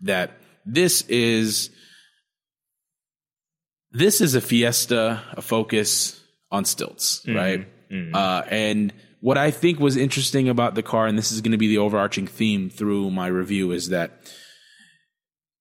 that 0.03 0.33
this 0.67 1.03
is 1.03 1.71
this 3.93 4.21
is 4.21 4.35
a 4.35 4.41
Fiesta, 4.41 5.23
a 5.33 5.41
Focus 5.43 6.21
on 6.51 6.65
stilts, 6.65 7.23
right? 7.29 7.67
Uh, 8.13 8.43
and 8.51 8.93
what 9.21 9.39
I 9.39 9.53
think 9.53 9.79
was 9.79 9.97
interesting 9.97 10.49
about 10.49 10.75
the 10.75 10.83
car, 10.83 11.07
and 11.07 11.17
this 11.17 11.31
is 11.31 11.41
going 11.41 11.53
to 11.53 11.59
be 11.59 11.69
the 11.69 11.79
overarching 11.79 12.27
theme 12.27 12.71
through 12.71 13.13
my 13.13 13.29
review, 13.29 13.71
is 13.71 13.91
that 13.91 14.11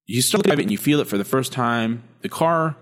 you 0.06 0.22
start 0.22 0.44
to 0.44 0.50
drive 0.50 0.60
it 0.60 0.64
and 0.64 0.72
you 0.72 0.78
feel 0.78 1.00
it 1.00 1.08
for 1.08 1.18
the 1.18 1.24
first 1.26 1.52
time. 1.54 2.04
The 2.22 2.30
car 2.30 2.76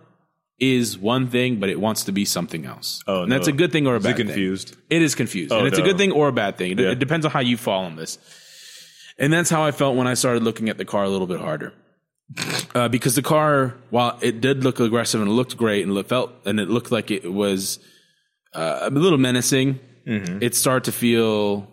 is 0.60 0.98
one 0.98 1.28
thing, 1.28 1.60
but 1.60 1.70
it 1.70 1.80
wants 1.80 2.04
to 2.06 2.12
be 2.12 2.24
something 2.26 2.66
else. 2.66 3.02
Oh, 3.08 3.24
and 3.24 3.32
that's 3.32 3.48
a 3.48 3.52
good 3.52 3.72
thing 3.72 3.88
or 3.88 3.96
a 3.96 3.98
Is 3.98 4.04
bad 4.04 4.12
it 4.12 4.18
thing. 4.18 4.26
confused? 4.28 4.76
It 4.90 5.02
is 5.02 5.16
confused, 5.16 5.52
Oh, 5.52 5.60
and 5.60 5.68
it's 5.68 5.80
a 5.80 5.82
good 5.82 5.98
thing 5.98 6.12
or 6.12 6.28
a 6.28 6.32
bad 6.32 6.58
thing. 6.58 6.72
It, 6.74 6.80
Yeah. 6.80 6.92
it 6.92 7.00
depends 7.00 7.26
on 7.26 7.32
how 7.32 7.40
you 7.40 7.58
fall 7.58 7.86
on 7.86 7.96
this. 7.96 8.18
And 9.18 9.32
that's 9.34 9.50
how 9.50 9.64
I 9.64 9.72
felt 9.72 9.96
when 9.98 10.08
I 10.08 10.14
started 10.16 10.44
looking 10.44 10.70
at 10.70 10.78
the 10.78 10.86
car 10.86 11.04
a 11.04 11.10
little 11.10 11.28
bit 11.28 11.40
harder, 11.40 11.74
uh, 12.76 12.88
because 12.90 13.16
the 13.16 13.22
car, 13.22 13.76
while 13.90 14.18
it 14.22 14.40
did 14.42 14.64
look 14.64 14.80
aggressive 14.80 15.20
and 15.22 15.30
it 15.30 15.34
looked 15.34 15.58
great 15.58 15.86
and 15.86 15.96
it 15.98 16.08
felt 16.08 16.32
and 16.46 16.60
it 16.60 16.70
looked 16.70 16.92
like 16.92 17.12
it 17.12 17.32
was 17.32 17.80
uh, 18.54 18.80
a 18.84 18.90
little 18.90 19.18
menacing, 19.20 19.80
Mm-hmm. 20.08 20.42
it 20.42 20.56
started 20.56 20.86
to 20.86 20.92
feel 20.92 21.68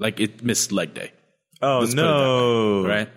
like 0.00 0.18
it 0.18 0.42
missed 0.42 0.72
leg 0.72 0.94
day 0.94 1.12
Oh 1.62 1.86
that 1.86 1.94
no! 1.94 2.84
right? 2.84 3.08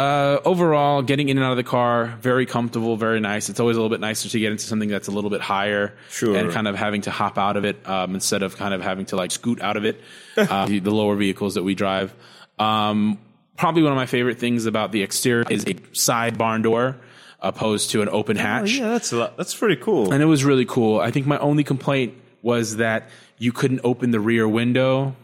Uh, 0.00 0.40
overall, 0.46 1.02
getting 1.02 1.28
in 1.28 1.36
and 1.36 1.44
out 1.44 1.50
of 1.50 1.56
the 1.58 1.62
car, 1.62 2.16
very 2.22 2.46
comfortable, 2.46 2.96
very 2.96 3.20
nice. 3.20 3.50
It's 3.50 3.60
always 3.60 3.76
a 3.76 3.80
little 3.80 3.90
bit 3.94 4.00
nicer 4.00 4.28
to 4.30 4.38
get 4.38 4.50
into 4.50 4.64
something 4.64 4.88
that's 4.88 5.08
a 5.08 5.10
little 5.10 5.28
bit 5.28 5.42
higher 5.42 5.94
Sure. 6.10 6.34
and 6.36 6.50
kind 6.50 6.66
of 6.66 6.74
having 6.76 7.02
to 7.02 7.10
hop 7.10 7.36
out 7.36 7.56
of 7.58 7.64
it 7.66 7.86
um, 7.86 8.14
instead 8.14 8.42
of 8.42 8.56
kind 8.56 8.72
of 8.72 8.80
having 8.80 9.04
to 9.06 9.16
like 9.16 9.30
scoot 9.30 9.60
out 9.60 9.76
of 9.76 9.84
it. 9.84 10.00
Uh, 10.38 10.64
the, 10.70 10.78
the 10.78 10.90
lower 10.90 11.16
vehicles 11.16 11.54
that 11.56 11.64
we 11.64 11.74
drive. 11.74 12.14
Um, 12.58 13.18
probably 13.58 13.82
one 13.82 13.92
of 13.92 13.96
my 13.96 14.06
favorite 14.06 14.38
things 14.38 14.64
about 14.64 14.90
the 14.90 15.02
exterior 15.02 15.44
is 15.50 15.66
a 15.66 15.76
side 15.92 16.38
barn 16.38 16.62
door 16.62 16.96
opposed 17.40 17.90
to 17.90 18.00
an 18.00 18.08
open 18.08 18.38
Oh, 18.38 18.40
hatch 18.40 18.76
yeah, 18.78 18.88
that's 18.88 19.12
a 19.12 19.16
lot, 19.16 19.36
that's 19.36 19.54
pretty 19.54 19.76
cool. 19.82 20.12
and 20.12 20.22
it 20.22 20.26
was 20.26 20.44
really 20.44 20.64
cool. 20.66 20.98
I 21.00 21.10
think 21.10 21.26
my 21.26 21.38
only 21.38 21.64
complaint 21.64 22.14
was 22.42 22.76
that 22.76 23.08
you 23.38 23.52
couldn't 23.52 23.80
open 23.84 24.12
the 24.12 24.20
rear 24.20 24.48
window, 24.48 25.14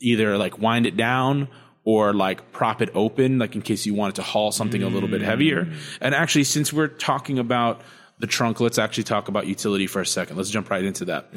either 0.00 0.36
like 0.38 0.58
wind 0.58 0.86
it 0.86 0.96
down 0.96 1.46
or 1.84 2.12
like 2.14 2.52
prop 2.52 2.80
it 2.82 2.90
open, 2.94 3.38
like 3.38 3.54
in 3.54 3.62
case 3.62 3.84
you 3.86 3.94
wanted 3.94 4.16
to 4.16 4.22
haul 4.22 4.50
something 4.52 4.82
a 4.82 4.88
little 4.88 5.08
bit 5.08 5.20
heavier. 5.20 5.68
And 6.00 6.14
actually, 6.14 6.44
since 6.44 6.72
we're 6.72 6.88
talking 6.88 7.38
about 7.38 7.82
the 8.18 8.26
trunk, 8.26 8.60
let's 8.60 8.78
actually 8.78 9.04
talk 9.04 9.28
about 9.28 9.46
utility 9.46 9.86
for 9.86 10.00
a 10.00 10.06
second. 10.06 10.36
Let's 10.36 10.48
jump 10.50 10.70
right 10.70 10.84
into 10.84 11.04
that. 11.06 11.28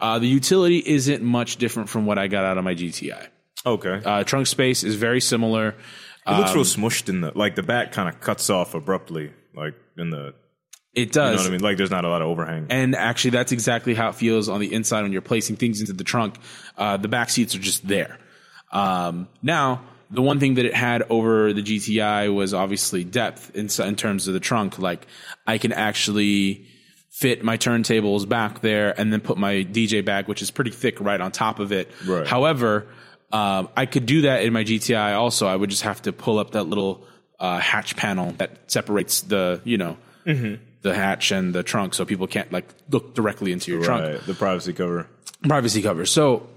Uh, 0.00 0.18
the 0.18 0.26
utility 0.26 0.78
isn't 0.84 1.22
much 1.22 1.56
different 1.56 1.88
from 1.88 2.06
what 2.06 2.18
I 2.18 2.26
got 2.26 2.44
out 2.44 2.58
of 2.58 2.64
my 2.64 2.74
GTI. 2.74 3.28
Okay. 3.64 4.00
Uh, 4.04 4.24
trunk 4.24 4.46
space 4.48 4.82
is 4.82 4.96
very 4.96 5.20
similar. 5.20 5.76
it 6.26 6.30
looks 6.38 6.54
real 6.54 6.64
smushed 6.64 7.08
in 7.08 7.20
the 7.20 7.30
like 7.36 7.54
the 7.54 7.62
back 7.62 7.92
kind 7.92 8.08
of 8.08 8.20
cuts 8.20 8.50
off 8.50 8.74
abruptly, 8.74 9.32
like 9.54 9.74
in 9.96 10.10
the 10.10 10.34
It 10.94 11.00
you 11.00 11.06
does. 11.06 11.36
know 11.36 11.42
what 11.42 11.46
I 11.48 11.50
mean. 11.52 11.60
Like 11.60 11.76
there's 11.76 11.90
not 11.92 12.04
a 12.04 12.08
lot 12.08 12.22
of 12.22 12.28
overhang. 12.28 12.66
And 12.70 12.96
actually, 12.96 13.30
that's 13.30 13.52
exactly 13.52 13.94
how 13.94 14.08
it 14.08 14.16
feels 14.16 14.48
on 14.48 14.58
the 14.58 14.72
inside 14.74 15.02
when 15.02 15.12
you're 15.12 15.20
placing 15.22 15.56
things 15.56 15.80
into 15.80 15.92
the 15.92 16.02
trunk. 16.02 16.38
Uh, 16.76 16.96
the 16.96 17.06
back 17.08 17.30
seats 17.30 17.54
are 17.54 17.60
just 17.60 17.86
there. 17.86 18.18
Um, 18.72 19.28
now, 19.42 19.82
the 20.12 20.22
one 20.22 20.38
thing 20.38 20.54
that 20.54 20.66
it 20.66 20.74
had 20.74 21.04
over 21.08 21.52
the 21.52 21.62
GTI 21.62 22.32
was 22.32 22.52
obviously 22.52 23.02
depth 23.02 23.56
in, 23.56 23.68
in 23.84 23.96
terms 23.96 24.28
of 24.28 24.34
the 24.34 24.40
trunk. 24.40 24.78
Like, 24.78 25.06
I 25.46 25.58
can 25.58 25.72
actually 25.72 26.66
fit 27.10 27.42
my 27.42 27.56
turntables 27.56 28.28
back 28.28 28.60
there 28.60 28.98
and 28.98 29.12
then 29.12 29.20
put 29.20 29.38
my 29.38 29.64
DJ 29.64 30.04
bag, 30.04 30.28
which 30.28 30.42
is 30.42 30.50
pretty 30.50 30.70
thick, 30.70 31.00
right 31.00 31.20
on 31.20 31.32
top 31.32 31.58
of 31.58 31.72
it. 31.72 31.90
Right. 32.06 32.26
However, 32.26 32.86
um, 33.32 33.70
I 33.74 33.86
could 33.86 34.04
do 34.06 34.22
that 34.22 34.44
in 34.44 34.52
my 34.52 34.64
GTI 34.64 35.14
also. 35.16 35.46
I 35.46 35.56
would 35.56 35.70
just 35.70 35.82
have 35.82 36.02
to 36.02 36.12
pull 36.12 36.38
up 36.38 36.52
that 36.52 36.64
little 36.64 37.06
uh, 37.40 37.58
hatch 37.58 37.96
panel 37.96 38.32
that 38.32 38.70
separates 38.70 39.22
the, 39.22 39.60
you 39.64 39.78
know, 39.78 39.96
the 40.82 40.94
hatch 40.94 41.30
and 41.32 41.54
the 41.54 41.62
trunk 41.62 41.94
so 41.94 42.04
people 42.04 42.26
can't 42.26 42.52
like 42.52 42.68
look 42.90 43.14
directly 43.14 43.52
into 43.52 43.72
your 43.72 43.82
trunk. 43.82 44.24
The 44.26 44.34
privacy 44.34 44.74
cover. 44.74 45.08
privacy 45.42 45.80
cover. 45.80 46.04
So 46.04 46.48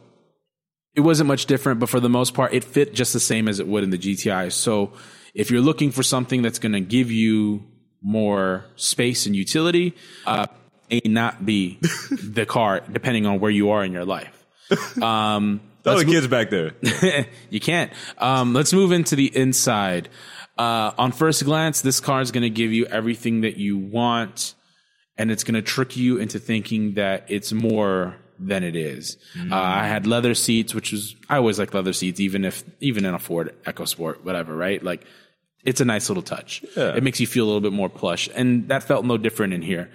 it 0.96 1.02
wasn't 1.02 1.28
much 1.28 1.46
different, 1.46 1.80
but 1.80 1.90
for 1.90 2.00
the 2.00 2.10
most 2.10 2.34
part, 2.34 2.54
it 2.54 2.64
fit 2.64 2.94
just 2.94 3.14
the 3.14 3.20
same 3.20 3.48
as 3.48 3.60
it 3.60 3.68
would 3.68 3.84
in 3.84 3.90
the 3.90 3.98
GTI. 3.98 4.52
So 4.52 4.94
if 5.34 5.52
you're 5.52 5.62
looking 5.62 5.92
for 5.92 6.04
something 6.04 6.42
that's 6.42 6.60
going 6.60 6.72
to 6.72 6.80
give 6.80 7.12
you 7.12 7.64
more 8.02 8.66
space 8.76 9.26
and 9.26 9.36
utility, 9.36 9.94
uh, 10.26 10.48
may 10.90 11.02
not 11.06 11.46
be 11.46 11.80
the 12.24 12.46
car, 12.48 12.82
depending 12.92 13.26
on 13.26 13.40
where 13.40 13.52
you 13.52 13.72
are 13.72 13.84
in 13.84 13.92
your 13.92 14.06
life. 14.06 14.32
Um, 15.02 15.62
Oh, 15.88 16.00
the 16.00 16.06
kids 16.06 16.28
back 16.28 16.50
there. 16.50 16.72
you 17.52 17.60
can't. 17.60 17.92
Um, 18.18 18.54
let's 18.54 18.74
move 18.74 18.92
into 18.92 19.16
the 19.16 19.28
inside. 19.38 20.10
Uh, 20.58 20.92
on 20.98 21.12
first 21.12 21.44
glance, 21.46 21.82
this 21.82 22.00
car 22.00 22.22
is 22.22 22.32
going 22.32 22.42
to 22.42 22.50
give 22.50 22.74
you 22.74 22.88
everything 22.88 23.42
that 23.42 23.58
you 23.58 23.78
want, 23.78 24.56
and 25.16 25.30
it's 25.30 25.44
going 25.44 25.54
to 25.54 25.62
trick 25.62 25.96
you 25.96 26.18
into 26.18 26.40
thinking 26.40 26.96
that 26.96 27.26
it's 27.28 27.54
more 27.54 28.16
than 28.40 28.64
it 28.64 28.76
is. 28.76 29.18
Uh, 29.40 29.56
I 29.56 29.88
had 29.88 30.08
leather 30.08 30.34
seats, 30.34 30.74
which 30.74 30.92
was 30.92 31.16
I 31.30 31.38
always 31.38 31.60
like 31.60 31.74
leather 31.74 31.94
seats, 31.94 32.20
even 32.20 32.46
if 32.46 32.64
even 32.80 33.06
in 33.06 33.14
a 33.14 33.20
Ford 33.20 33.56
EcoSport, 33.66 34.24
whatever, 34.24 34.56
right? 34.56 34.84
Like 34.84 35.06
it's 35.64 35.82
a 35.82 35.86
nice 35.86 36.10
little 36.10 36.24
touch. 36.24 36.64
Yeah. 36.76 36.96
It 36.96 37.04
makes 37.04 37.20
you 37.20 37.28
feel 37.28 37.46
a 37.46 37.48
little 37.48 37.62
bit 37.62 37.74
more 37.74 37.90
plush, 37.90 38.30
and 38.36 38.68
that 38.70 38.84
felt 38.84 39.06
no 39.06 39.18
different 39.18 39.54
in 39.54 39.62
here. 39.62 39.90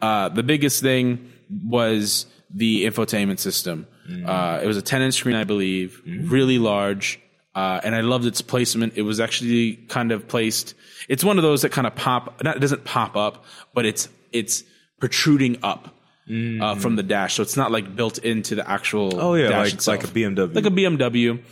Uh, 0.00 0.28
the 0.28 0.42
biggest 0.42 0.80
thing 0.82 1.32
was 1.64 2.26
the 2.50 2.84
infotainment 2.86 3.38
system. 3.38 3.86
Uh, 4.24 4.60
it 4.62 4.66
was 4.66 4.78
a 4.78 4.82
10 4.82 5.02
inch 5.02 5.14
screen, 5.14 5.36
I 5.36 5.44
believe, 5.44 6.00
really 6.06 6.58
large. 6.58 7.20
Uh, 7.54 7.80
and 7.82 7.94
I 7.94 8.00
loved 8.00 8.24
its 8.24 8.40
placement. 8.40 8.94
It 8.96 9.02
was 9.02 9.20
actually 9.20 9.76
kind 9.88 10.12
of 10.12 10.28
placed. 10.28 10.74
It's 11.08 11.24
one 11.24 11.38
of 11.38 11.42
those 11.42 11.62
that 11.62 11.72
kind 11.72 11.86
of 11.86 11.94
pop. 11.94 12.42
Not 12.42 12.56
it 12.56 12.60
doesn't 12.60 12.84
pop 12.84 13.16
up, 13.16 13.44
but 13.74 13.84
it's 13.84 14.08
it's 14.32 14.62
protruding 15.00 15.58
up 15.62 15.94
uh, 16.30 16.74
from 16.76 16.96
the 16.96 17.02
dash. 17.02 17.34
So 17.34 17.42
it's 17.42 17.56
not 17.56 17.70
like 17.72 17.96
built 17.96 18.18
into 18.18 18.54
the 18.54 18.68
actual. 18.68 19.18
Oh 19.20 19.34
yeah, 19.34 19.48
dash 19.48 19.66
like 19.66 19.74
itself 19.74 20.02
like 20.02 20.10
a 20.10 20.14
BMW. 20.14 20.54
like 20.54 20.66
a 20.66 20.70
BMW. 20.70 21.42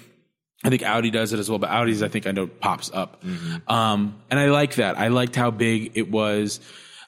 I 0.64 0.70
think 0.70 0.82
Audi 0.82 1.10
does 1.10 1.32
it 1.32 1.38
as 1.38 1.50
well, 1.50 1.58
but 1.58 1.70
Audi's 1.70 2.02
I 2.02 2.08
think 2.08 2.26
I 2.26 2.32
know 2.32 2.46
pops 2.46 2.90
up. 2.92 3.22
Um, 3.68 4.16
and 4.30 4.40
I 4.40 4.46
like 4.46 4.76
that. 4.76 4.98
I 4.98 5.08
liked 5.08 5.36
how 5.36 5.50
big 5.50 5.92
it 5.96 6.10
was. 6.10 6.60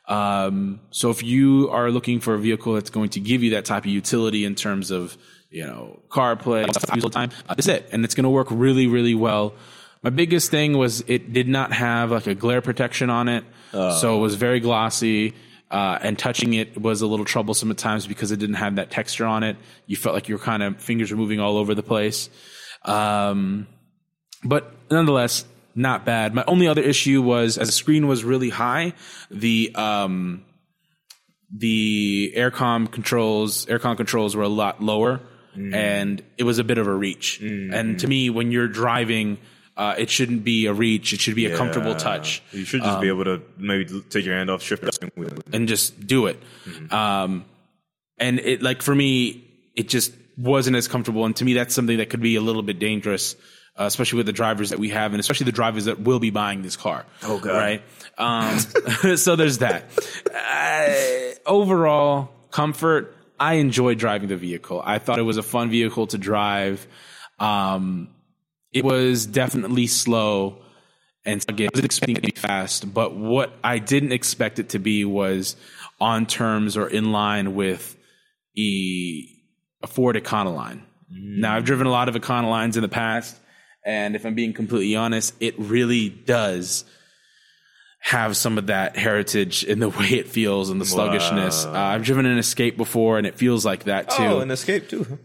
Um, 0.06 0.80
so 0.90 1.10
if 1.10 1.22
you 1.22 1.68
are 1.70 1.90
looking 1.90 2.20
for 2.20 2.34
a 2.34 2.38
vehicle 2.38 2.74
that's 2.74 2.90
going 2.90 3.10
to 3.10 3.20
give 3.20 3.42
you 3.42 3.50
that 3.50 3.64
type 3.64 3.84
of 3.84 3.90
utility 3.90 4.44
in 4.44 4.54
terms 4.54 4.90
of 4.90 5.16
you 5.50 5.66
know 5.66 6.00
CarPlay, 6.08 6.70
stuff 6.72 6.90
all 6.92 7.00
the 7.00 7.10
time, 7.10 7.30
uh, 7.48 7.54
this 7.54 7.68
it, 7.68 7.88
and 7.92 8.04
it's 8.04 8.14
going 8.14 8.24
to 8.24 8.30
work 8.30 8.48
really, 8.50 8.86
really 8.86 9.14
well. 9.14 9.54
My 10.02 10.10
biggest 10.10 10.50
thing 10.50 10.76
was 10.76 11.02
it 11.08 11.32
did 11.32 11.48
not 11.48 11.72
have 11.72 12.10
like 12.10 12.26
a 12.26 12.34
glare 12.34 12.60
protection 12.62 13.10
on 13.10 13.28
it, 13.28 13.44
so 13.98 14.16
it 14.18 14.20
was 14.20 14.34
very 14.36 14.60
glossy. 14.60 15.34
Uh, 15.70 15.98
and 16.00 16.18
touching 16.18 16.54
it 16.54 16.80
was 16.80 17.02
a 17.02 17.06
little 17.06 17.26
troublesome 17.26 17.70
at 17.70 17.76
times 17.76 18.06
because 18.06 18.32
it 18.32 18.38
didn't 18.38 18.56
have 18.56 18.76
that 18.76 18.90
texture 18.90 19.26
on 19.26 19.42
it. 19.42 19.56
You 19.86 19.96
felt 19.96 20.14
like 20.14 20.28
your 20.28 20.38
kind 20.38 20.62
of 20.62 20.80
fingers 20.80 21.10
were 21.10 21.18
moving 21.18 21.40
all 21.40 21.58
over 21.58 21.74
the 21.74 21.82
place. 21.82 22.30
Um, 22.84 23.66
but 24.42 24.72
nonetheless, 24.90 25.44
not 25.74 26.04
bad. 26.04 26.34
My 26.34 26.44
only 26.46 26.68
other 26.68 26.82
issue 26.82 27.20
was 27.22 27.58
as 27.58 27.68
the 27.68 27.72
screen 27.72 28.06
was 28.08 28.24
really 28.24 28.48
high, 28.50 28.94
the 29.30 29.72
um, 29.74 30.44
the 31.54 32.32
aircom 32.36 32.90
controls 32.90 33.66
aircon 33.66 33.96
controls 33.96 34.34
were 34.36 34.42
a 34.42 34.48
lot 34.48 34.82
lower, 34.82 35.20
and 35.74 36.22
it 36.36 36.44
was 36.44 36.58
a 36.58 36.64
bit 36.64 36.78
of 36.78 36.86
a 36.86 36.92
reach. 36.94 37.40
And 37.72 37.98
to 38.00 38.06
me, 38.06 38.30
when 38.30 38.52
you're 38.52 38.68
driving, 38.68 39.38
uh, 39.78 39.94
it 39.96 40.10
shouldn't 40.10 40.44
be 40.44 40.66
a 40.66 40.72
reach; 40.74 41.12
it 41.14 41.20
should 41.20 41.36
be 41.36 41.46
a 41.46 41.56
comfortable 41.56 41.94
touch 41.94 42.42
You 42.52 42.64
should 42.64 42.82
just 42.82 43.00
be 43.00 43.08
able 43.08 43.24
to 43.24 43.40
maybe 43.56 44.02
take 44.10 44.24
your 44.26 44.36
hand 44.36 44.50
off 44.50 44.60
shift 44.62 44.84
wheel. 45.16 45.30
and 45.52 45.66
just 45.68 46.06
do 46.06 46.26
it. 46.26 46.38
Um, 46.92 47.44
and 48.18 48.40
it 48.40 48.60
like 48.60 48.82
for 48.82 48.94
me, 48.94 49.44
it 49.76 49.88
just 49.88 50.12
wasn't 50.36 50.76
as 50.76 50.88
comfortable. 50.88 51.24
And 51.24 51.34
to 51.36 51.44
me, 51.44 51.54
that's 51.54 51.74
something 51.74 51.98
that 51.98 52.10
could 52.10 52.20
be 52.20 52.36
a 52.36 52.40
little 52.40 52.62
bit 52.62 52.78
dangerous, 52.78 53.36
uh, 53.78 53.84
especially 53.84 54.16
with 54.18 54.26
the 54.26 54.32
drivers 54.32 54.70
that 54.70 54.78
we 54.78 54.88
have, 54.90 55.12
and 55.12 55.20
especially 55.20 55.44
the 55.46 55.52
drivers 55.52 55.84
that 55.86 56.00
will 56.00 56.18
be 56.20 56.30
buying 56.30 56.62
this 56.62 56.76
car. 56.76 57.04
Oh, 57.22 57.38
God. 57.38 57.52
right? 57.56 57.82
Um, 58.18 58.58
so 59.16 59.36
there's 59.36 59.58
that. 59.58 59.84
Uh, 60.34 61.34
overall 61.46 62.30
comfort. 62.50 63.14
I 63.40 63.54
enjoyed 63.54 63.98
driving 63.98 64.28
the 64.28 64.36
vehicle. 64.36 64.82
I 64.84 64.98
thought 64.98 65.18
it 65.20 65.22
was 65.22 65.36
a 65.36 65.42
fun 65.44 65.70
vehicle 65.70 66.08
to 66.08 66.18
drive. 66.18 66.86
Um, 67.38 68.08
it 68.72 68.84
was 68.84 69.26
definitely 69.26 69.86
slow 69.86 70.62
and 71.28 71.44
again, 71.46 71.68
I 71.74 71.76
was 71.76 71.84
expecting 71.84 72.16
it 72.16 72.22
to 72.22 72.32
be 72.32 72.40
fast, 72.40 72.94
but 72.94 73.14
what 73.14 73.52
I 73.62 73.78
didn't 73.78 74.12
expect 74.12 74.58
it 74.58 74.70
to 74.70 74.78
be 74.78 75.04
was 75.04 75.56
on 76.00 76.24
terms 76.24 76.74
or 76.76 76.88
in 76.88 77.12
line 77.12 77.54
with 77.54 77.96
e, 78.54 79.28
a 79.82 79.86
Ford 79.86 80.16
Econoline. 80.16 80.80
Now, 81.10 81.54
I've 81.54 81.64
driven 81.64 81.86
a 81.86 81.90
lot 81.90 82.08
of 82.08 82.14
Econolines 82.14 82.76
in 82.76 82.82
the 82.82 82.88
past, 82.88 83.38
and 83.84 84.16
if 84.16 84.24
I'm 84.24 84.34
being 84.34 84.54
completely 84.54 84.96
honest, 84.96 85.34
it 85.38 85.54
really 85.58 86.08
does 86.08 86.84
have 88.00 88.34
some 88.34 88.56
of 88.56 88.68
that 88.68 88.96
heritage 88.96 89.64
in 89.64 89.80
the 89.80 89.88
way 90.00 90.08
it 90.08 90.28
feels 90.28 90.70
and 90.70 90.80
the 90.80 90.86
sluggishness. 90.86 91.66
Uh, 91.66 91.72
I've 91.72 92.04
driven 92.04 92.24
an 92.24 92.38
Escape 92.38 92.78
before, 92.78 93.18
and 93.18 93.26
it 93.26 93.34
feels 93.34 93.66
like 93.66 93.84
that 93.84 94.08
too. 94.10 94.22
Oh, 94.22 94.40
an 94.40 94.50
escape 94.50 94.88
too. 94.88 95.18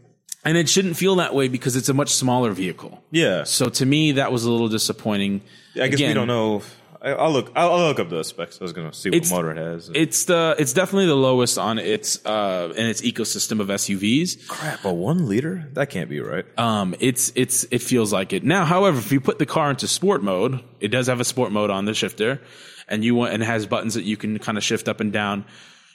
And 0.45 0.57
it 0.57 0.67
shouldn't 0.69 0.97
feel 0.97 1.15
that 1.15 1.33
way 1.33 1.47
because 1.47 1.75
it's 1.75 1.89
a 1.89 1.93
much 1.93 2.09
smaller 2.13 2.51
vehicle. 2.51 3.03
Yeah. 3.11 3.43
So 3.43 3.69
to 3.69 3.85
me, 3.85 4.13
that 4.13 4.31
was 4.31 4.45
a 4.45 4.51
little 4.51 4.69
disappointing. 4.69 5.41
I 5.79 5.87
guess 5.87 5.99
we 5.99 6.13
don't 6.13 6.27
know. 6.27 6.61
I- 7.01 7.11
I'll 7.11 7.31
look. 7.33 7.51
I'll, 7.53 7.71
I'll 7.73 7.87
look 7.89 7.99
up 7.99 8.09
the 8.09 8.23
specs. 8.23 8.59
I 8.61 8.63
was 8.63 8.71
gonna 8.71 8.93
see 8.93 9.09
what 9.09 9.15
It's- 9.17 9.29
motor 9.31 9.51
it 9.51 9.57
has. 9.57 9.91
It's 9.93 10.23
the 10.23 10.55
it's 10.57 10.71
definitely 10.71 11.07
the 11.07 11.15
lowest 11.17 11.57
on 11.57 11.77
its 11.77 12.25
uh 12.25 12.71
in 12.77 12.85
its 12.85 13.01
ecosystem 13.01 13.59
of 13.59 13.67
SUVs. 13.67 14.47
crap. 14.47 14.85
A 14.85 14.93
one 14.93 15.27
liter? 15.27 15.67
That 15.73 15.89
can't 15.89 16.09
be 16.09 16.21
right. 16.21 16.45
Um, 16.57 16.95
it's 17.01 17.33
it's 17.35 17.65
it 17.71 17.79
feels 17.81 18.13
like 18.13 18.31
it 18.31 18.45
now. 18.45 18.63
However, 18.63 18.99
if 18.99 19.11
you 19.11 19.19
put 19.19 19.37
the 19.37 19.45
car 19.45 19.69
into 19.69 19.85
sport 19.87 20.23
mode, 20.23 20.63
it 20.79 20.89
does 20.89 21.07
have 21.07 21.19
a 21.19 21.25
sport 21.25 21.51
mode 21.51 21.69
on 21.69 21.83
the 21.83 21.93
shifter, 21.93 22.39
and 22.87 23.03
you 23.03 23.15
want 23.15 23.33
and 23.33 23.43
it 23.43 23.47
has 23.47 23.65
buttons 23.65 23.95
that 23.95 24.03
you 24.05 24.15
can 24.15 24.39
kind 24.39 24.57
of 24.57 24.63
shift 24.63 24.87
up 24.87 25.01
and 25.01 25.11
down. 25.11 25.43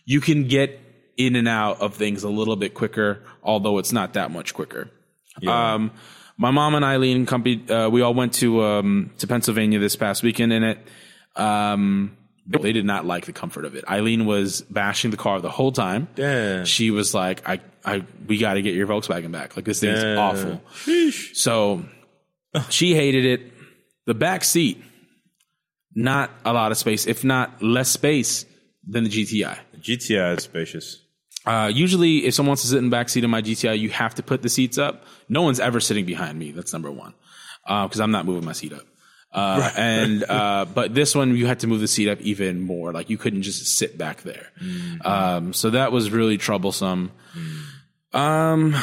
You 0.04 0.20
can 0.20 0.46
get 0.46 0.78
in 1.18 1.36
and 1.36 1.46
out 1.48 1.80
of 1.82 1.94
things 1.94 2.22
a 2.22 2.28
little 2.30 2.56
bit 2.56 2.72
quicker, 2.72 3.22
although 3.42 3.76
it's 3.78 3.92
not 3.92 4.14
that 4.14 4.30
much 4.30 4.54
quicker. 4.54 4.88
Um, 5.74 5.90
my 6.38 6.50
mom 6.52 6.74
and 6.76 6.84
Eileen 6.84 7.26
company, 7.26 7.68
uh, 7.68 7.88
we 7.90 8.00
all 8.00 8.14
went 8.14 8.32
to 8.34 8.62
um, 8.62 9.10
to 9.18 9.26
Pennsylvania 9.26 9.78
this 9.80 9.96
past 9.96 10.22
weekend, 10.22 10.52
and 10.52 10.64
it 10.64 10.78
um, 11.36 12.16
they 12.46 12.72
did 12.72 12.84
not 12.86 13.04
like 13.04 13.26
the 13.26 13.32
comfort 13.32 13.64
of 13.64 13.74
it. 13.74 13.84
Eileen 13.90 14.24
was 14.24 14.62
bashing 14.62 15.10
the 15.10 15.16
car 15.16 15.40
the 15.40 15.50
whole 15.50 15.72
time. 15.72 16.08
She 16.64 16.90
was 16.90 17.12
like, 17.12 17.46
"I, 17.48 17.60
I, 17.84 18.04
we 18.26 18.38
got 18.38 18.54
to 18.54 18.62
get 18.62 18.74
your 18.74 18.86
Volkswagen 18.86 19.32
back. 19.32 19.56
Like 19.56 19.64
this 19.64 19.80
thing's 19.80 20.02
awful." 20.16 20.62
So 21.34 21.84
she 22.70 22.94
hated 22.94 23.24
it. 23.24 23.52
The 24.06 24.14
back 24.14 24.42
seat, 24.44 24.82
not 25.94 26.30
a 26.44 26.52
lot 26.52 26.70
of 26.72 26.78
space, 26.78 27.06
if 27.06 27.24
not 27.24 27.62
less 27.62 27.90
space 27.90 28.46
than 28.86 29.04
the 29.04 29.10
GTI. 29.10 29.58
The 29.72 29.78
GTI 29.78 30.38
is 30.38 30.44
spacious. 30.44 31.02
Uh, 31.46 31.70
usually, 31.72 32.26
if 32.26 32.34
someone 32.34 32.50
wants 32.50 32.62
to 32.62 32.68
sit 32.68 32.78
in 32.78 32.84
the 32.84 32.90
back 32.90 33.08
seat 33.08 33.24
of 33.24 33.30
my 33.30 33.40
GTI, 33.40 33.78
you 33.78 33.90
have 33.90 34.14
to 34.16 34.22
put 34.22 34.42
the 34.42 34.48
seats 34.48 34.76
up. 34.76 35.04
No 35.28 35.42
one's 35.42 35.60
ever 35.60 35.80
sitting 35.80 36.04
behind 36.04 36.38
me. 36.38 36.50
That's 36.50 36.72
number 36.72 36.90
one, 36.90 37.14
because 37.66 38.00
I'm 38.00 38.10
not 38.10 38.26
moving 38.26 38.44
my 38.44 38.52
seat 38.52 38.72
up. 38.72 38.82
Uh, 39.32 39.70
and 39.76 40.24
uh, 40.28 40.66
but 40.74 40.94
this 40.94 41.14
one, 41.14 41.36
you 41.36 41.46
had 41.46 41.60
to 41.60 41.66
move 41.66 41.80
the 41.80 41.88
seat 41.88 42.08
up 42.08 42.20
even 42.20 42.60
more. 42.60 42.92
Like 42.92 43.08
you 43.08 43.18
couldn't 43.18 43.42
just 43.42 43.78
sit 43.78 43.96
back 43.96 44.22
there. 44.22 44.48
Um, 45.04 45.52
so 45.52 45.70
that 45.70 45.92
was 45.92 46.10
really 46.10 46.38
troublesome. 46.38 47.12
Um, 48.12 48.74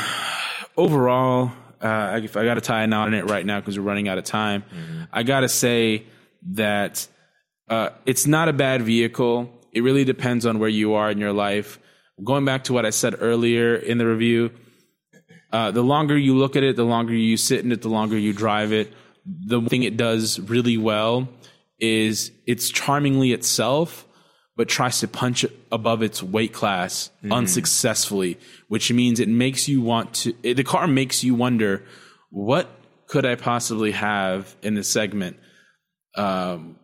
overall, 0.78 1.52
uh, 1.82 2.20
if 2.24 2.38
I 2.38 2.46
got 2.46 2.56
to 2.56 2.62
tie 2.62 2.84
a 2.84 2.88
knot 2.88 3.10
in 3.10 3.14
it 3.16 3.30
right 3.30 3.46
now 3.46 3.60
because 3.60 3.78
we're 3.78 3.86
running 3.86 4.08
out 4.08 4.18
of 4.18 4.24
time, 4.24 4.64
I 5.12 5.24
got 5.24 5.42
to 5.42 5.50
say 5.50 6.06
that 6.54 7.08
uh, 7.70 7.90
it's 8.06 8.26
not 8.28 8.48
a 8.50 8.54
bad 8.54 8.82
vehicle. 8.84 9.52
It 9.72 9.82
really 9.82 10.04
depends 10.06 10.46
on 10.46 10.60
where 10.60 10.70
you 10.70 10.94
are 10.94 11.12
in 11.12 11.18
your 11.18 11.34
life. 11.34 11.80
Going 12.24 12.46
back 12.46 12.66
to 12.66 12.74
what 12.74 12.86
I 12.86 12.92
said 12.92 13.16
earlier 13.20 13.76
in 13.76 13.98
the 13.98 14.06
review, 14.08 14.52
Uh, 15.52 15.72
the 15.72 15.84
longer 15.84 16.18
you 16.18 16.36
look 16.36 16.58
at 16.58 16.64
it, 16.64 16.76
the 16.76 16.84
longer 16.84 17.14
you 17.14 17.38
sit 17.38 17.64
in 17.64 17.72
it, 17.72 17.82
the 17.82 17.88
longer 17.88 18.18
you 18.18 18.34
drive 18.34 18.74
it. 18.74 18.92
The 19.26 19.62
thing 19.62 19.84
it 19.84 19.96
does 19.96 20.38
really 20.40 20.78
well 20.78 21.30
is 21.80 22.32
it's 22.46 22.70
charmingly 22.70 23.32
itself, 23.32 24.06
but 24.58 24.68
tries 24.68 25.00
to 25.00 25.08
punch 25.08 25.46
above 25.72 26.02
its 26.02 26.22
weight 26.22 26.52
class 26.52 27.10
unsuccessfully, 27.32 28.38
which 28.68 28.92
means 28.92 29.20
it 29.22 29.30
makes 29.30 29.70
you 29.70 29.82
want 29.82 30.14
to. 30.16 30.34
The 30.42 30.64
car 30.64 30.88
makes 30.88 31.24
you 31.24 31.36
wonder, 31.36 31.84
what 32.32 32.68
could 33.08 33.26
I 33.26 33.36
possibly 33.36 33.92
have 33.92 34.58
in 34.62 34.74
this 34.74 34.90
segment 34.90 35.38
um, 36.18 36.76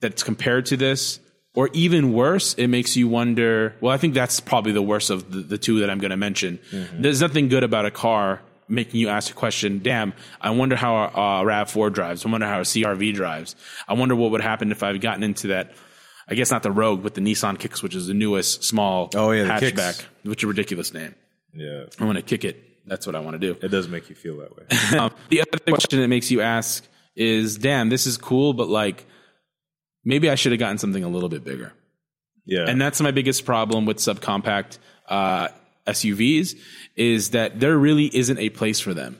that's 0.00 0.24
compared 0.24 0.66
to 0.66 0.76
this? 0.76 1.20
Or 1.54 1.68
even 1.72 2.12
worse, 2.12 2.54
it 2.54 2.68
makes 2.68 2.96
you 2.96 3.08
wonder. 3.08 3.74
Well, 3.80 3.92
I 3.92 3.96
think 3.96 4.14
that's 4.14 4.38
probably 4.38 4.72
the 4.72 4.82
worst 4.82 5.10
of 5.10 5.30
the, 5.32 5.40
the 5.40 5.58
two 5.58 5.80
that 5.80 5.90
I'm 5.90 5.98
going 5.98 6.12
to 6.12 6.16
mention. 6.16 6.60
There's 6.92 7.20
nothing 7.20 7.48
good 7.48 7.64
about 7.64 7.86
a 7.86 7.90
car 7.90 8.40
making 8.68 9.00
you 9.00 9.08
ask 9.08 9.32
a 9.32 9.34
question. 9.34 9.80
Damn, 9.82 10.12
I 10.40 10.50
wonder 10.50 10.76
how 10.76 10.94
a, 10.96 11.06
a 11.06 11.44
Rav4 11.44 11.92
drives. 11.92 12.24
I 12.24 12.30
wonder 12.30 12.46
how 12.46 12.58
a 12.60 12.62
CRV 12.62 13.14
drives. 13.14 13.56
I 13.88 13.94
wonder 13.94 14.14
what 14.14 14.30
would 14.30 14.40
happen 14.42 14.70
if 14.70 14.84
I've 14.84 15.00
gotten 15.00 15.24
into 15.24 15.48
that. 15.48 15.72
I 16.28 16.34
guess 16.34 16.52
not 16.52 16.62
the 16.62 16.70
Rogue, 16.70 17.02
but 17.02 17.14
the 17.14 17.20
Nissan 17.20 17.58
Kicks, 17.58 17.82
which 17.82 17.96
is 17.96 18.06
the 18.06 18.14
newest 18.14 18.62
small 18.62 19.10
Oh, 19.16 19.32
yeah, 19.32 19.58
hatchback, 19.58 20.04
which 20.22 20.40
is 20.40 20.44
a 20.44 20.46
ridiculous 20.46 20.94
name. 20.94 21.16
Yeah, 21.52 21.86
I 21.98 22.04
want 22.04 22.16
to 22.18 22.22
kick 22.22 22.44
it. 22.44 22.86
That's 22.86 23.04
what 23.06 23.16
I 23.16 23.20
want 23.20 23.34
to 23.34 23.38
do. 23.40 23.58
it 23.60 23.68
does 23.72 23.88
make 23.88 24.08
you 24.08 24.14
feel 24.14 24.36
that 24.38 24.56
way. 24.56 24.64
Um, 25.00 25.10
the 25.30 25.40
other 25.40 25.58
question 25.66 25.98
it 25.98 26.06
makes 26.06 26.30
you 26.30 26.40
ask 26.40 26.86
is, 27.16 27.58
damn, 27.58 27.88
this 27.88 28.06
is 28.06 28.16
cool, 28.16 28.52
but 28.52 28.68
like, 28.68 29.04
maybe 30.04 30.30
I 30.30 30.34
should 30.34 30.52
have 30.52 30.58
gotten 30.58 30.78
something 30.78 31.04
a 31.04 31.08
little 31.08 31.28
bit 31.28 31.44
bigger. 31.44 31.72
Yeah, 32.46 32.64
And 32.66 32.80
that's 32.80 33.00
my 33.00 33.10
biggest 33.10 33.44
problem 33.44 33.86
with 33.86 33.98
subcompact 33.98 34.78
uh, 35.08 35.48
SUVs 35.86 36.56
is 36.96 37.30
that 37.30 37.60
there 37.60 37.76
really 37.76 38.14
isn't 38.16 38.38
a 38.38 38.48
place 38.50 38.80
for 38.80 38.94
them. 38.94 39.18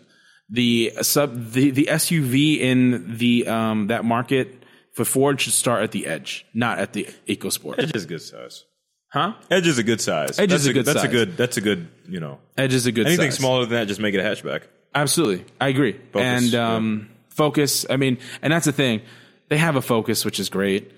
The 0.48 0.92
sub 1.02 1.52
the, 1.52 1.70
the 1.70 1.88
SUV 1.90 2.58
in 2.58 3.18
the 3.18 3.46
um, 3.46 3.86
that 3.86 4.04
market 4.04 4.64
for 4.94 5.04
Ford 5.04 5.40
should 5.40 5.52
start 5.52 5.84
at 5.84 5.92
the 5.92 6.06
Edge, 6.06 6.44
not 6.54 6.78
at 6.78 6.92
the 6.92 7.04
EcoSport. 7.28 7.78
Edge 7.78 7.94
is 7.94 8.04
a 8.04 8.08
good 8.08 8.22
size. 8.22 8.64
Huh? 9.12 9.34
Edge 9.50 9.66
is 9.66 9.78
a 9.78 9.82
good 9.82 10.00
size. 10.00 10.38
Edge 10.38 10.52
is 10.52 10.64
That's 10.64 10.66
a 10.66 10.72
good 10.72 10.84
That's 10.86 11.00
size. 11.00 11.08
a 11.08 11.12
good. 11.12 11.36
That's 11.36 11.56
a 11.56 11.60
good. 11.60 11.88
You 12.08 12.20
know, 12.20 12.38
Edge 12.56 12.74
is 12.74 12.86
a 12.86 12.92
good 12.92 13.06
anything 13.06 13.30
size. 13.30 13.38
smaller 13.38 13.60
than 13.62 13.70
that, 13.70 13.88
just 13.88 14.00
make 14.00 14.14
it 14.14 14.18
a 14.18 14.22
hatchback. 14.22 14.62
Absolutely, 14.94 15.44
I 15.60 15.68
agree. 15.68 16.00
and 16.14 16.46
yeah. 16.46 16.74
um, 16.74 17.10
Focus. 17.28 17.86
I 17.88 17.96
mean, 17.96 18.18
and 18.42 18.52
that's 18.52 18.66
the 18.66 18.72
thing. 18.72 19.02
They 19.50 19.58
have 19.58 19.76
a 19.76 19.82
Focus, 19.82 20.24
which 20.24 20.40
is 20.40 20.48
great. 20.48 20.92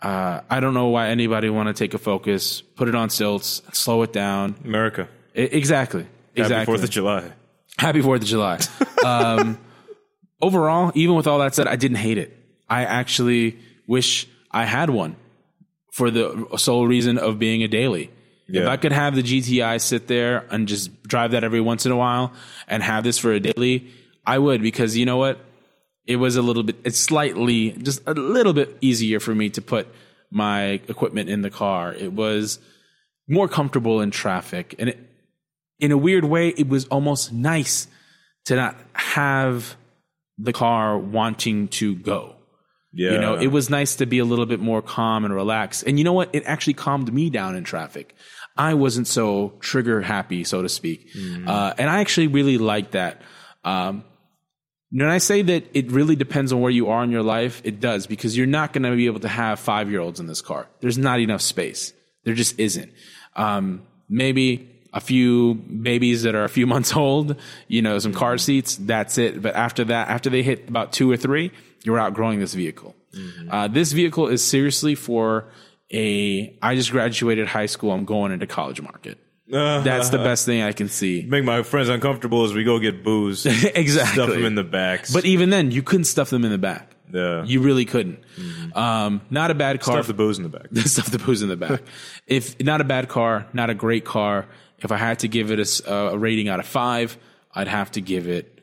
Uh, 0.00 0.42
I 0.48 0.60
don't 0.60 0.74
know 0.74 0.88
why 0.88 1.08
anybody 1.08 1.48
want 1.48 1.68
to 1.68 1.74
take 1.74 1.94
a 1.94 1.98
Focus, 1.98 2.60
put 2.60 2.88
it 2.88 2.94
on 2.94 3.10
stilts, 3.10 3.62
slow 3.72 4.02
it 4.02 4.12
down. 4.12 4.54
America. 4.64 5.08
I- 5.34 5.40
exactly. 5.40 6.02
Happy 6.02 6.42
Exactly. 6.42 6.66
Fourth 6.66 6.84
of 6.84 6.90
July. 6.90 7.32
Happy 7.78 8.02
Fourth 8.02 8.20
of 8.20 8.28
July. 8.28 8.60
um, 9.04 9.58
overall, 10.40 10.92
even 10.94 11.16
with 11.16 11.26
all 11.26 11.38
that 11.38 11.54
said, 11.54 11.66
I 11.66 11.76
didn't 11.76 11.96
hate 11.96 12.18
it. 12.18 12.36
I 12.68 12.84
actually 12.84 13.58
wish 13.86 14.28
I 14.50 14.66
had 14.66 14.90
one 14.90 15.16
for 15.92 16.10
the 16.10 16.46
sole 16.58 16.86
reason 16.86 17.16
of 17.16 17.38
being 17.38 17.62
a 17.62 17.68
daily. 17.68 18.10
If 18.48 18.68
I 18.68 18.76
could 18.76 18.92
have 18.92 19.16
the 19.16 19.22
GTI 19.22 19.80
sit 19.80 20.06
there 20.06 20.46
and 20.50 20.68
just 20.68 21.02
drive 21.02 21.32
that 21.32 21.42
every 21.42 21.60
once 21.60 21.84
in 21.84 21.90
a 21.90 21.96
while 21.96 22.32
and 22.68 22.80
have 22.82 23.02
this 23.02 23.18
for 23.18 23.32
a 23.32 23.40
daily, 23.40 23.90
I 24.24 24.38
would 24.38 24.62
because 24.62 24.96
you 24.96 25.04
know 25.04 25.16
what? 25.16 25.40
It 26.06 26.16
was 26.16 26.36
a 26.36 26.42
little 26.42 26.62
bit, 26.62 26.76
it's 26.84 26.98
slightly, 26.98 27.72
just 27.72 28.02
a 28.06 28.14
little 28.14 28.52
bit 28.52 28.76
easier 28.80 29.20
for 29.20 29.34
me 29.34 29.50
to 29.50 29.62
put 29.62 29.88
my 30.30 30.80
equipment 30.88 31.28
in 31.28 31.42
the 31.42 31.50
car. 31.50 31.92
It 31.92 32.12
was 32.12 32.58
more 33.28 33.48
comfortable 33.48 34.00
in 34.00 34.10
traffic. 34.10 34.74
And 34.78 34.90
it, 34.90 34.98
in 35.78 35.92
a 35.92 35.96
weird 35.98 36.24
way, 36.24 36.48
it 36.48 36.68
was 36.68 36.86
almost 36.86 37.32
nice 37.32 37.88
to 38.46 38.56
not 38.56 38.76
have 38.94 39.76
the 40.38 40.52
car 40.52 40.96
wanting 40.98 41.68
to 41.68 41.94
go. 41.96 42.36
Yeah, 42.92 43.12
You 43.12 43.18
know, 43.18 43.34
it 43.34 43.48
was 43.48 43.68
nice 43.68 43.96
to 43.96 44.06
be 44.06 44.18
a 44.20 44.24
little 44.24 44.46
bit 44.46 44.60
more 44.60 44.80
calm 44.80 45.24
and 45.24 45.34
relaxed. 45.34 45.82
And 45.86 45.98
you 45.98 46.04
know 46.04 46.12
what? 46.14 46.30
It 46.32 46.44
actually 46.46 46.74
calmed 46.74 47.12
me 47.12 47.28
down 47.30 47.56
in 47.56 47.64
traffic. 47.64 48.14
I 48.56 48.72
wasn't 48.74 49.06
so 49.06 49.52
trigger 49.60 50.00
happy, 50.00 50.44
so 50.44 50.62
to 50.62 50.68
speak. 50.68 51.10
Uh, 51.46 51.74
and 51.76 51.90
I 51.90 52.00
actually 52.00 52.28
really 52.28 52.56
liked 52.56 52.92
that. 52.92 53.20
Um, 53.64 54.04
when 54.90 55.08
I 55.08 55.18
say 55.18 55.42
that 55.42 55.64
it 55.74 55.90
really 55.90 56.16
depends 56.16 56.52
on 56.52 56.60
where 56.60 56.70
you 56.70 56.88
are 56.88 57.02
in 57.02 57.10
your 57.10 57.22
life, 57.22 57.60
it 57.64 57.80
does 57.80 58.06
because 58.06 58.36
you're 58.36 58.46
not 58.46 58.72
going 58.72 58.84
to 58.84 58.94
be 58.94 59.06
able 59.06 59.20
to 59.20 59.28
have 59.28 59.58
five 59.58 59.90
year 59.90 60.00
olds 60.00 60.20
in 60.20 60.26
this 60.26 60.40
car. 60.40 60.68
There's 60.80 60.98
not 60.98 61.20
enough 61.20 61.42
space. 61.42 61.92
There 62.24 62.34
just 62.34 62.58
isn't. 62.58 62.92
Um, 63.34 63.82
maybe 64.08 64.70
a 64.92 65.00
few 65.00 65.54
babies 65.54 66.22
that 66.22 66.34
are 66.34 66.44
a 66.44 66.48
few 66.48 66.66
months 66.74 66.94
old, 66.94 67.36
you 67.68 67.82
know, 67.82 67.98
some 67.98 68.14
car 68.14 68.38
seats. 68.38 68.76
That's 68.76 69.18
it. 69.18 69.42
But 69.42 69.54
after 69.54 69.84
that, 69.84 70.08
after 70.08 70.30
they 70.30 70.42
hit 70.42 70.68
about 70.68 70.92
two 70.92 71.10
or 71.10 71.16
three, 71.16 71.52
you're 71.84 71.98
outgrowing 71.98 72.40
this 72.40 72.54
vehicle. 72.54 72.94
Uh, 73.50 73.68
this 73.68 73.92
vehicle 73.92 74.28
is 74.28 74.44
seriously 74.44 74.94
for 74.94 75.46
a. 75.92 76.56
I 76.60 76.74
just 76.74 76.90
graduated 76.90 77.46
high 77.46 77.66
school. 77.66 77.92
I'm 77.92 78.04
going 78.04 78.32
into 78.32 78.46
college 78.46 78.82
market. 78.82 79.18
That's 79.48 80.10
the 80.10 80.18
best 80.30 80.44
thing 80.46 80.62
I 80.62 80.72
can 80.72 80.88
see. 80.88 81.24
make 81.26 81.44
my 81.44 81.62
friends 81.62 81.88
uncomfortable 81.88 82.44
as 82.44 82.52
we 82.52 82.64
go 82.64 82.78
get 82.78 83.04
booze. 83.04 83.46
exactly. 83.74 84.14
Stuff 84.14 84.30
them 84.30 84.44
in 84.44 84.54
the 84.54 84.64
backs. 84.64 85.12
But 85.12 85.24
even 85.24 85.50
then, 85.50 85.70
you 85.70 85.82
couldn't 85.82 86.04
stuff 86.04 86.30
them 86.30 86.44
in 86.44 86.50
the 86.50 86.58
back. 86.58 86.90
yeah, 87.12 87.44
You 87.44 87.60
really 87.60 87.84
couldn't. 87.84 88.18
Um, 88.74 89.20
not 89.30 89.50
a 89.50 89.54
bad 89.54 89.80
car. 89.80 89.94
stuff 89.94 90.06
the 90.08 90.14
booze 90.14 90.38
in 90.38 90.42
the 90.42 90.48
back. 90.50 90.66
stuff 90.86 91.10
the 91.10 91.18
booze 91.18 91.42
in 91.42 91.48
the 91.48 91.56
back. 91.56 91.80
if 92.26 92.60
not 92.60 92.80
a 92.80 92.84
bad 92.84 93.08
car, 93.08 93.46
not 93.52 93.70
a 93.70 93.74
great 93.74 94.04
car. 94.04 94.46
If 94.78 94.92
I 94.92 94.96
had 94.96 95.20
to 95.20 95.28
give 95.28 95.50
it 95.50 95.58
a 95.58 95.90
uh, 95.92 96.10
a 96.12 96.18
rating 96.18 96.48
out 96.48 96.60
of 96.60 96.66
five, 96.66 97.16
I'd 97.54 97.68
have 97.68 97.92
to 97.92 98.00
give 98.00 98.28
it 98.28 98.60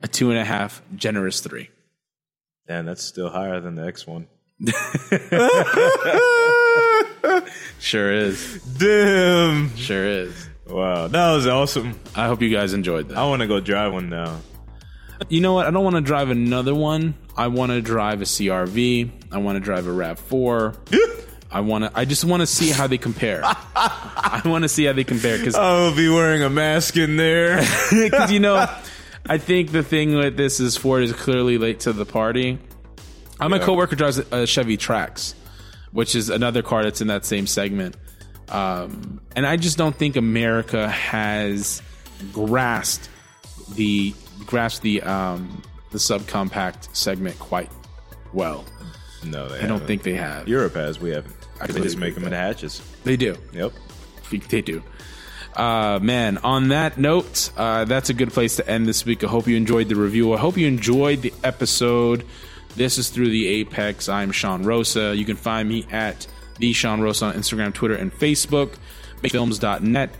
a 0.00 0.08
two 0.08 0.30
and 0.30 0.38
a 0.38 0.44
half, 0.44 0.80
generous 0.94 1.40
three. 1.40 1.68
And 2.68 2.88
that's 2.88 3.02
still 3.02 3.28
higher 3.28 3.60
than 3.60 3.74
the 3.74 3.86
X 3.86 4.06
one. 4.06 4.28
Sure 7.78 8.12
is. 8.12 8.60
Damn! 8.78 9.74
Sure 9.76 10.04
is. 10.04 10.48
Wow, 10.68 11.06
that 11.08 11.32
was 11.34 11.46
awesome. 11.46 11.98
I 12.14 12.26
hope 12.26 12.42
you 12.42 12.50
guys 12.50 12.72
enjoyed 12.74 13.08
that. 13.10 13.16
I 13.18 13.24
want 13.26 13.42
to 13.42 13.48
go 13.48 13.60
drive 13.60 13.92
one 13.92 14.08
now. 14.08 14.40
You 15.28 15.40
know 15.40 15.54
what? 15.54 15.66
I 15.66 15.70
don't 15.70 15.84
want 15.84 15.96
to 15.96 16.02
drive 16.02 16.30
another 16.30 16.74
one. 16.74 17.14
I 17.36 17.46
want 17.48 17.72
to 17.72 17.80
drive 17.80 18.20
a 18.20 18.24
CRV. 18.24 19.10
I 19.32 19.38
want 19.38 19.56
to 19.56 19.60
drive 19.60 19.86
a 19.86 19.90
RAV4. 19.90 21.22
I 21.50 21.60
want 21.60 21.84
to. 21.84 21.92
I 21.94 22.04
just 22.04 22.24
want 22.24 22.40
to 22.40 22.46
see 22.46 22.70
how 22.70 22.86
they 22.86 22.98
compare. 22.98 23.40
I 23.44 24.42
want 24.44 24.62
to 24.64 24.68
see 24.68 24.84
how 24.84 24.92
they 24.92 25.04
compare 25.04 25.38
because 25.38 25.54
I'll 25.54 25.94
be 25.94 26.08
wearing 26.08 26.42
a 26.42 26.50
mask 26.50 26.96
in 26.96 27.16
there. 27.16 27.56
because 27.90 28.30
you 28.32 28.40
know, 28.40 28.66
I 29.26 29.38
think 29.38 29.70
the 29.72 29.82
thing 29.82 30.16
with 30.16 30.36
this 30.36 30.58
is 30.60 30.76
Ford 30.76 31.02
is 31.04 31.12
clearly 31.12 31.56
late 31.58 31.80
to 31.80 31.92
the 31.92 32.04
party. 32.04 32.58
My 33.38 33.56
Yeah. 33.56 33.64
coworker 33.64 33.94
drives 33.96 34.18
a 34.18 34.46
Chevy 34.46 34.76
Trax, 34.76 35.34
which 35.96 36.14
is 36.14 36.28
another 36.28 36.60
car 36.60 36.82
that's 36.82 37.00
in 37.00 37.06
that 37.06 37.24
same 37.24 37.46
segment. 37.46 37.96
Um, 38.50 39.18
and 39.34 39.46
I 39.46 39.56
just 39.56 39.78
don't 39.78 39.96
think 39.96 40.16
America 40.16 40.90
has 40.90 41.80
grasped 42.34 43.08
the 43.74 44.14
grasped 44.44 44.82
the 44.82 45.00
um, 45.00 45.62
the 45.92 45.98
subcompact 45.98 46.94
segment 46.94 47.38
quite 47.38 47.70
well. 48.34 48.66
no, 49.24 49.48
they 49.48 49.60
I 49.60 49.66
don't 49.66 49.86
think 49.86 50.02
they 50.02 50.12
have. 50.12 50.46
Europe 50.46 50.74
has. 50.74 51.00
We 51.00 51.10
haven't. 51.10 51.34
I 51.62 51.66
They 51.66 51.80
just 51.80 51.96
make 51.96 52.14
them 52.14 52.24
into 52.24 52.36
hatches. 52.36 52.82
They 53.04 53.16
do. 53.16 53.34
Yep. 53.54 53.72
They 54.50 54.60
do. 54.60 54.82
Uh, 55.54 55.98
man, 56.02 56.36
on 56.38 56.68
that 56.68 56.98
note, 56.98 57.50
uh, 57.56 57.86
that's 57.86 58.10
a 58.10 58.14
good 58.14 58.30
place 58.30 58.56
to 58.56 58.68
end 58.68 58.86
this 58.86 59.06
week. 59.06 59.24
I 59.24 59.28
hope 59.28 59.48
you 59.48 59.56
enjoyed 59.56 59.88
the 59.88 59.96
review. 59.96 60.34
I 60.34 60.36
hope 60.36 60.58
you 60.58 60.68
enjoyed 60.68 61.22
the 61.22 61.32
episode. 61.42 62.26
This 62.76 62.98
is 62.98 63.08
Through 63.08 63.30
the 63.30 63.46
Apex. 63.46 64.06
I'm 64.06 64.30
Sean 64.30 64.62
Rosa. 64.62 65.16
You 65.16 65.24
can 65.24 65.36
find 65.36 65.66
me 65.66 65.86
at 65.90 66.26
the 66.58 66.74
Sean 66.74 67.00
Rosa 67.00 67.24
on 67.24 67.34
Instagram, 67.34 67.72
Twitter, 67.72 67.94
and 67.94 68.12
Facebook. 68.12 68.74
Films.net. 69.26 70.10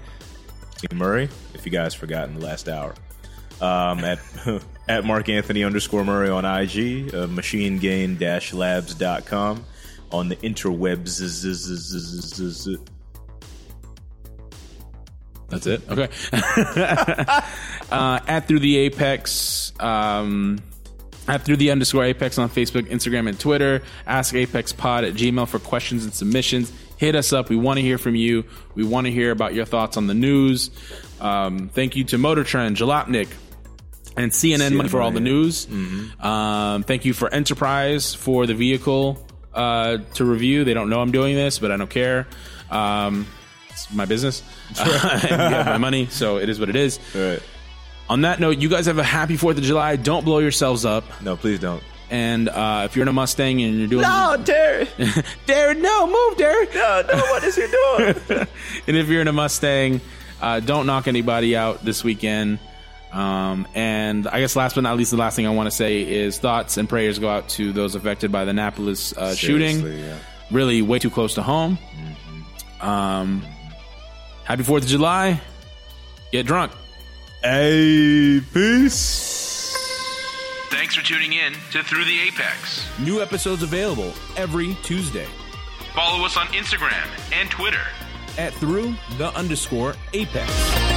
Team 0.78 0.98
Murray, 0.98 1.28
if 1.52 1.66
you 1.66 1.70
guys 1.70 1.94
forgot 1.94 2.30
in 2.30 2.38
the 2.38 2.44
last 2.44 2.70
hour. 2.70 2.94
Um, 3.60 3.98
at 4.04 4.20
at 4.88 5.04
Mark 5.04 5.28
Anthony 5.28 5.64
underscore 5.64 6.02
Murray 6.02 6.30
on 6.30 6.46
IG, 6.46 7.14
uh, 7.14 7.26
machinegain 7.26 8.18
labs.com 8.18 9.64
on 10.10 10.28
the 10.30 10.36
interwebs. 10.36 11.20
That's 15.48 15.66
it. 15.66 15.82
Okay. 15.90 16.08
uh, 17.92 18.20
at 18.26 18.48
Through 18.48 18.60
the 18.60 18.78
Apex. 18.78 19.74
Um, 19.78 20.62
at 21.28 21.42
Through 21.44 21.56
the 21.56 21.70
underscore 21.70 22.04
Apex 22.04 22.38
on 22.38 22.48
Facebook, 22.48 22.88
Instagram, 22.88 23.28
and 23.28 23.38
Twitter. 23.38 23.82
Ask 24.06 24.34
Apex 24.34 24.72
Pod 24.72 25.04
at 25.04 25.14
Gmail 25.14 25.48
for 25.48 25.58
questions 25.58 26.04
and 26.04 26.14
submissions. 26.14 26.72
Hit 26.96 27.14
us 27.14 27.32
up. 27.32 27.50
We 27.50 27.56
want 27.56 27.78
to 27.78 27.82
hear 27.82 27.98
from 27.98 28.14
you. 28.14 28.44
We 28.74 28.84
want 28.84 29.06
to 29.06 29.12
hear 29.12 29.30
about 29.30 29.54
your 29.54 29.64
thoughts 29.66 29.96
on 29.96 30.06
the 30.06 30.14
news. 30.14 30.70
Um, 31.20 31.68
thank 31.68 31.96
you 31.96 32.04
to 32.04 32.18
Motor 32.18 32.44
Trend, 32.44 32.76
Jalopnik, 32.76 33.28
and 34.16 34.32
CNN, 34.32 34.74
Money 34.76 34.88
for 34.88 35.02
all 35.02 35.10
the 35.10 35.20
news. 35.20 35.66
Um, 36.20 36.82
thank 36.84 37.04
you 37.04 37.12
for 37.12 37.32
Enterprise 37.32 38.14
for 38.14 38.46
the 38.46 38.54
vehicle 38.54 39.26
uh, 39.52 39.98
to 40.14 40.24
review. 40.24 40.64
They 40.64 40.74
don't 40.74 40.88
know 40.88 41.00
I'm 41.00 41.12
doing 41.12 41.34
this, 41.34 41.58
but 41.58 41.70
I 41.70 41.76
don't 41.76 41.90
care. 41.90 42.26
Um, 42.70 43.26
it's 43.70 43.92
my 43.92 44.06
business. 44.06 44.42
Have 44.76 45.66
my 45.66 45.78
money, 45.78 46.06
so 46.06 46.38
it 46.38 46.48
is 46.48 46.58
what 46.58 46.70
it 46.70 46.76
is. 46.76 46.98
All 47.14 47.20
right. 47.20 47.42
On 48.08 48.20
that 48.22 48.38
note, 48.38 48.58
you 48.58 48.68
guys 48.68 48.86
have 48.86 48.98
a 48.98 49.04
happy 49.04 49.36
Fourth 49.36 49.58
of 49.58 49.64
July. 49.64 49.96
Don't 49.96 50.24
blow 50.24 50.38
yourselves 50.38 50.84
up. 50.84 51.04
No, 51.22 51.36
please 51.36 51.58
don't. 51.58 51.82
And 52.08 52.48
uh, 52.48 52.82
if 52.84 52.94
you're 52.94 53.02
in 53.02 53.08
a 53.08 53.12
Mustang 53.12 53.60
and 53.62 53.78
you're 53.78 53.88
doing 53.88 54.02
no, 54.02 54.36
Derek. 54.44 54.88
Derek, 55.46 55.78
no, 55.78 56.06
move, 56.06 56.38
Derek. 56.38 56.72
No, 56.72 57.02
no, 57.08 57.16
what 57.16 57.42
is 57.42 57.56
he 57.56 57.66
doing? 57.66 58.46
and 58.86 58.96
if 58.96 59.08
you're 59.08 59.22
in 59.22 59.28
a 59.28 59.32
Mustang, 59.32 60.00
uh, 60.40 60.60
don't 60.60 60.86
knock 60.86 61.08
anybody 61.08 61.56
out 61.56 61.84
this 61.84 62.04
weekend. 62.04 62.60
Um, 63.12 63.66
and 63.74 64.28
I 64.28 64.40
guess 64.40 64.54
last 64.54 64.74
but 64.74 64.82
not 64.82 64.96
least, 64.96 65.10
the 65.10 65.16
last 65.16 65.34
thing 65.34 65.46
I 65.46 65.50
want 65.50 65.66
to 65.68 65.70
say 65.72 66.02
is 66.02 66.38
thoughts 66.38 66.76
and 66.76 66.88
prayers 66.88 67.18
go 67.18 67.28
out 67.28 67.48
to 67.50 67.72
those 67.72 67.94
affected 67.94 68.30
by 68.30 68.44
the 68.44 68.50
Annapolis 68.50 69.16
uh, 69.16 69.34
shooting. 69.34 69.80
Yeah. 69.80 70.18
Really, 70.52 70.82
way 70.82 71.00
too 71.00 71.10
close 71.10 71.34
to 71.34 71.42
home. 71.42 71.76
Um, 72.80 73.42
happy 74.44 74.62
Fourth 74.62 74.84
of 74.84 74.88
July. 74.88 75.40
Get 76.30 76.46
drunk. 76.46 76.70
Hey, 77.48 78.40
peace. 78.52 79.72
Thanks 80.68 80.96
for 80.96 81.04
tuning 81.04 81.34
in 81.34 81.52
to 81.70 81.84
Through 81.84 82.04
the 82.04 82.20
Apex. 82.22 82.84
New 82.98 83.22
episodes 83.22 83.62
available 83.62 84.12
every 84.36 84.76
Tuesday. 84.82 85.28
Follow 85.94 86.26
us 86.26 86.36
on 86.36 86.46
Instagram 86.48 87.06
and 87.32 87.48
Twitter 87.48 87.84
at 88.36 88.52
through 88.54 88.96
the 89.16 89.32
underscore 89.36 89.94
apex. 90.12 90.95